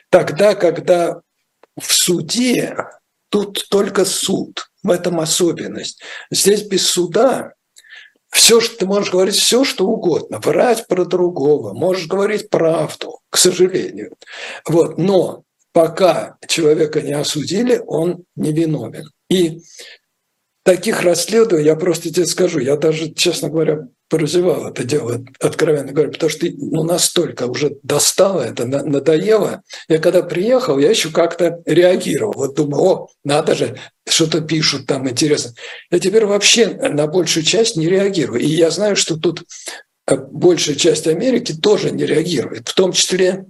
Тогда, 0.09 0.55
когда 0.55 1.21
в 1.79 1.93
суде 1.93 2.75
Тут 3.29 3.67
только 3.69 4.05
суд, 4.05 4.69
в 4.83 4.91
этом 4.91 5.19
особенность. 5.19 6.01
Здесь 6.31 6.63
без 6.63 6.87
суда 6.87 7.53
все, 8.29 8.59
что 8.61 8.77
ты 8.77 8.85
можешь 8.85 9.11
говорить 9.11 9.35
все, 9.35 9.63
что 9.63 9.85
угодно, 9.85 10.39
врать 10.39 10.87
про 10.87 11.05
другого, 11.05 11.73
можешь 11.73 12.07
говорить 12.07 12.49
правду, 12.49 13.19
к 13.29 13.37
сожалению. 13.37 14.15
Вот. 14.65 14.97
Но 14.97 15.43
пока 15.77 16.37
человека 16.47 17.01
не 17.03 17.13
осудили, 17.13 17.79
он 17.85 18.23
невиновен. 18.35 19.11
И 19.29 19.61
таких 20.63 21.03
расследований, 21.03 21.67
я 21.67 21.75
просто 21.75 22.11
тебе 22.11 22.25
скажу, 22.25 22.57
я 22.57 22.77
даже, 22.77 23.13
честно 23.13 23.49
говоря, 23.49 23.87
прозевал 24.09 24.69
это 24.69 24.83
дело, 24.83 25.23
откровенно 25.39 25.91
говоря, 25.91 26.09
потому 26.09 26.31
что 26.31 26.47
ну, 26.51 26.81
настолько 26.81 27.45
уже 27.45 27.77
достало 27.83 28.41
это, 28.41 28.65
надоело. 28.65 29.61
Я 29.87 29.99
когда 29.99 30.23
приехал, 30.23 30.79
я 30.79 30.89
еще 30.89 31.11
как-то 31.11 31.61
реагировал. 31.67 32.33
Вот 32.35 32.55
думаю, 32.55 32.81
о, 32.81 33.07
надо 33.23 33.53
же, 33.53 33.77
что-то 34.09 34.41
пишут 34.41 34.87
там 34.87 35.07
интересно. 35.07 35.53
Я 35.91 35.99
теперь 35.99 36.25
вообще 36.25 36.69
на 36.69 37.05
большую 37.05 37.43
часть 37.43 37.75
не 37.75 37.87
реагирую. 37.87 38.41
И 38.41 38.47
я 38.47 38.71
знаю, 38.71 38.95
что 38.95 39.15
тут 39.15 39.43
э, 40.07 40.15
большая 40.17 40.75
часть 40.75 41.05
Америки 41.05 41.53
тоже 41.53 41.91
не 41.91 42.07
реагирует, 42.07 42.67
в 42.67 42.73
том 42.73 42.93
числе 42.93 43.45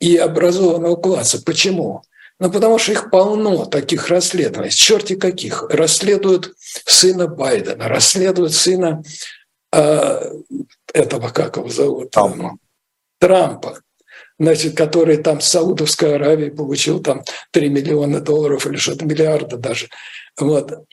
и 0.00 0.16
образованного 0.16 0.96
класса. 0.96 1.42
Почему? 1.44 2.02
Ну, 2.38 2.50
потому 2.50 2.78
что 2.78 2.92
их 2.92 3.10
полно, 3.10 3.64
таких 3.64 4.08
расследований. 4.08 4.70
Черти 4.70 5.16
каких. 5.16 5.62
Расследуют 5.70 6.54
сына 6.84 7.28
Байдена, 7.28 7.88
расследуют 7.88 8.52
сына 8.52 9.02
э, 9.72 10.32
этого, 10.92 11.30
как 11.30 11.56
его 11.56 11.68
зовут? 11.70 12.10
Трампа. 12.10 12.58
Трампа. 13.18 13.80
Значит, 14.38 14.76
который 14.76 15.16
там 15.16 15.40
с 15.40 15.48
Саудовской 15.48 16.16
Аравии 16.16 16.50
получил 16.50 17.02
там 17.02 17.24
3 17.52 17.70
миллиона 17.70 18.20
долларов 18.20 18.66
или 18.66 18.76
что-то, 18.76 19.06
миллиарда 19.06 19.56
даже. 19.56 19.88
Вот. 20.38 20.84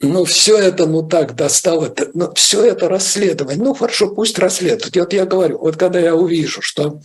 Ну, 0.00 0.24
все 0.24 0.58
это, 0.58 0.86
ну 0.86 1.06
так, 1.06 1.36
достало, 1.36 1.94
ну, 2.14 2.32
все 2.34 2.64
это 2.64 2.88
расследование. 2.88 3.62
Ну, 3.62 3.74
хорошо, 3.74 4.12
пусть 4.12 4.38
расследуют. 4.38 4.96
Вот 4.96 5.12
я 5.12 5.24
говорю, 5.24 5.58
вот 5.58 5.76
когда 5.76 6.00
я 6.00 6.16
увижу, 6.16 6.62
что 6.62 7.00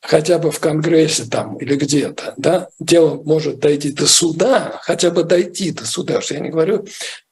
хотя 0.00 0.38
бы 0.38 0.50
в 0.50 0.60
Конгрессе 0.60 1.24
там 1.24 1.56
или 1.58 1.76
где-то, 1.76 2.34
да, 2.36 2.68
дело 2.78 3.22
может 3.22 3.58
дойти 3.58 3.92
до 3.92 4.06
суда, 4.06 4.80
хотя 4.82 5.10
бы 5.10 5.24
дойти 5.24 5.72
до 5.72 5.86
суда, 5.86 6.20
что 6.20 6.34
я 6.34 6.40
не 6.40 6.50
говорю 6.50 6.86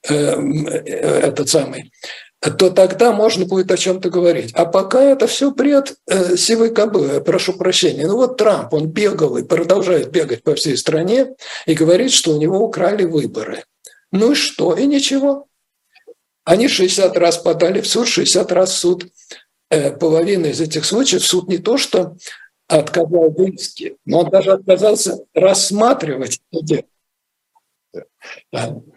э, 0.08 0.14
э, 0.14 1.18
этот 1.28 1.48
самый, 1.48 1.92
то 2.40 2.70
тогда 2.70 3.12
можно 3.12 3.46
будет 3.46 3.72
о 3.72 3.76
чем-то 3.76 4.10
говорить. 4.10 4.52
А 4.54 4.64
пока 4.64 5.02
это 5.02 5.26
все 5.26 5.50
бред 5.50 5.96
э, 6.06 6.36
сивой 6.36 6.72
кобылы, 6.72 7.20
прошу 7.20 7.54
прощения. 7.54 8.06
Ну 8.06 8.16
вот 8.16 8.36
Трамп, 8.36 8.72
он 8.74 8.86
бегал 8.86 9.36
и 9.38 9.42
продолжает 9.42 10.10
бегать 10.10 10.44
по 10.44 10.54
всей 10.54 10.76
стране 10.76 11.34
и 11.66 11.74
говорит, 11.74 12.12
что 12.12 12.32
у 12.32 12.38
него 12.38 12.60
украли 12.60 13.04
выборы. 13.04 13.64
Ну 14.12 14.32
и 14.32 14.34
что? 14.34 14.74
И 14.74 14.86
ничего. 14.86 15.46
Они 16.44 16.68
60 16.68 17.16
раз 17.16 17.38
подали 17.38 17.80
в 17.80 17.88
суд, 17.88 18.06
60 18.06 18.52
раз 18.52 18.70
в 18.70 18.78
суд. 18.78 19.06
Э, 19.70 19.90
половина 19.90 20.46
из 20.46 20.60
этих 20.60 20.84
случаев 20.84 21.26
суд 21.26 21.48
не 21.48 21.58
то, 21.58 21.76
что 21.76 22.16
отказал 22.68 23.32
иске, 23.32 23.96
но 24.04 24.20
он 24.20 24.30
даже 24.30 24.52
отказался 24.52 25.18
рассматривать 25.34 26.40
дело. 26.52 26.84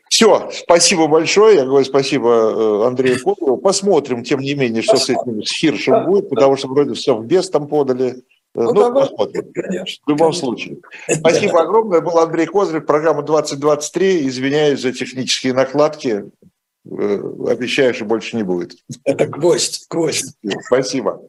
Все, 0.09 0.49
спасибо 0.51 1.07
большое. 1.07 1.59
Я 1.59 1.65
говорю 1.65 1.86
спасибо 1.86 2.28
э, 2.28 2.88
Андрею 2.88 3.17
Колову. 3.24 3.57
Посмотрим, 3.57 4.24
тем 4.24 4.41
не 4.41 4.55
менее, 4.55 4.82
что 4.82 4.97
с 4.97 5.09
этим 5.09 5.41
с 5.41 5.51
Хиршем 5.53 6.05
будет, 6.05 6.30
потому 6.30 6.57
что 6.57 6.67
вроде 6.67 6.93
все 6.93 7.15
в 7.15 7.26
без 7.26 7.49
там 7.49 7.69
подали. 7.69 8.09
Э, 8.09 8.13
ну, 8.53 8.74
ну 8.74 8.93
посмотрим. 8.93 9.53
Конечно, 9.53 10.03
в 10.05 10.09
любом 10.09 10.32
конечно. 10.32 10.45
случае. 10.45 10.78
Спасибо 11.09 11.61
огромное. 11.61 12.01
Был 12.01 12.19
Андрей 12.19 12.45
Козырев, 12.45 12.86
программа 12.86 13.24
2023. 13.24 14.28
Извиняюсь 14.28 14.82
за 14.82 14.91
технические 14.91 15.53
накладки. 15.53 16.26
Э, 16.86 17.22
обещаю, 17.47 17.93
что 17.93 18.03
больше 18.03 18.36
не 18.36 18.43
будет. 18.43 18.76
Это 19.05 19.28
гвоздь, 19.28 19.86
гвоздь. 19.89 20.36
Спасибо. 20.65 21.22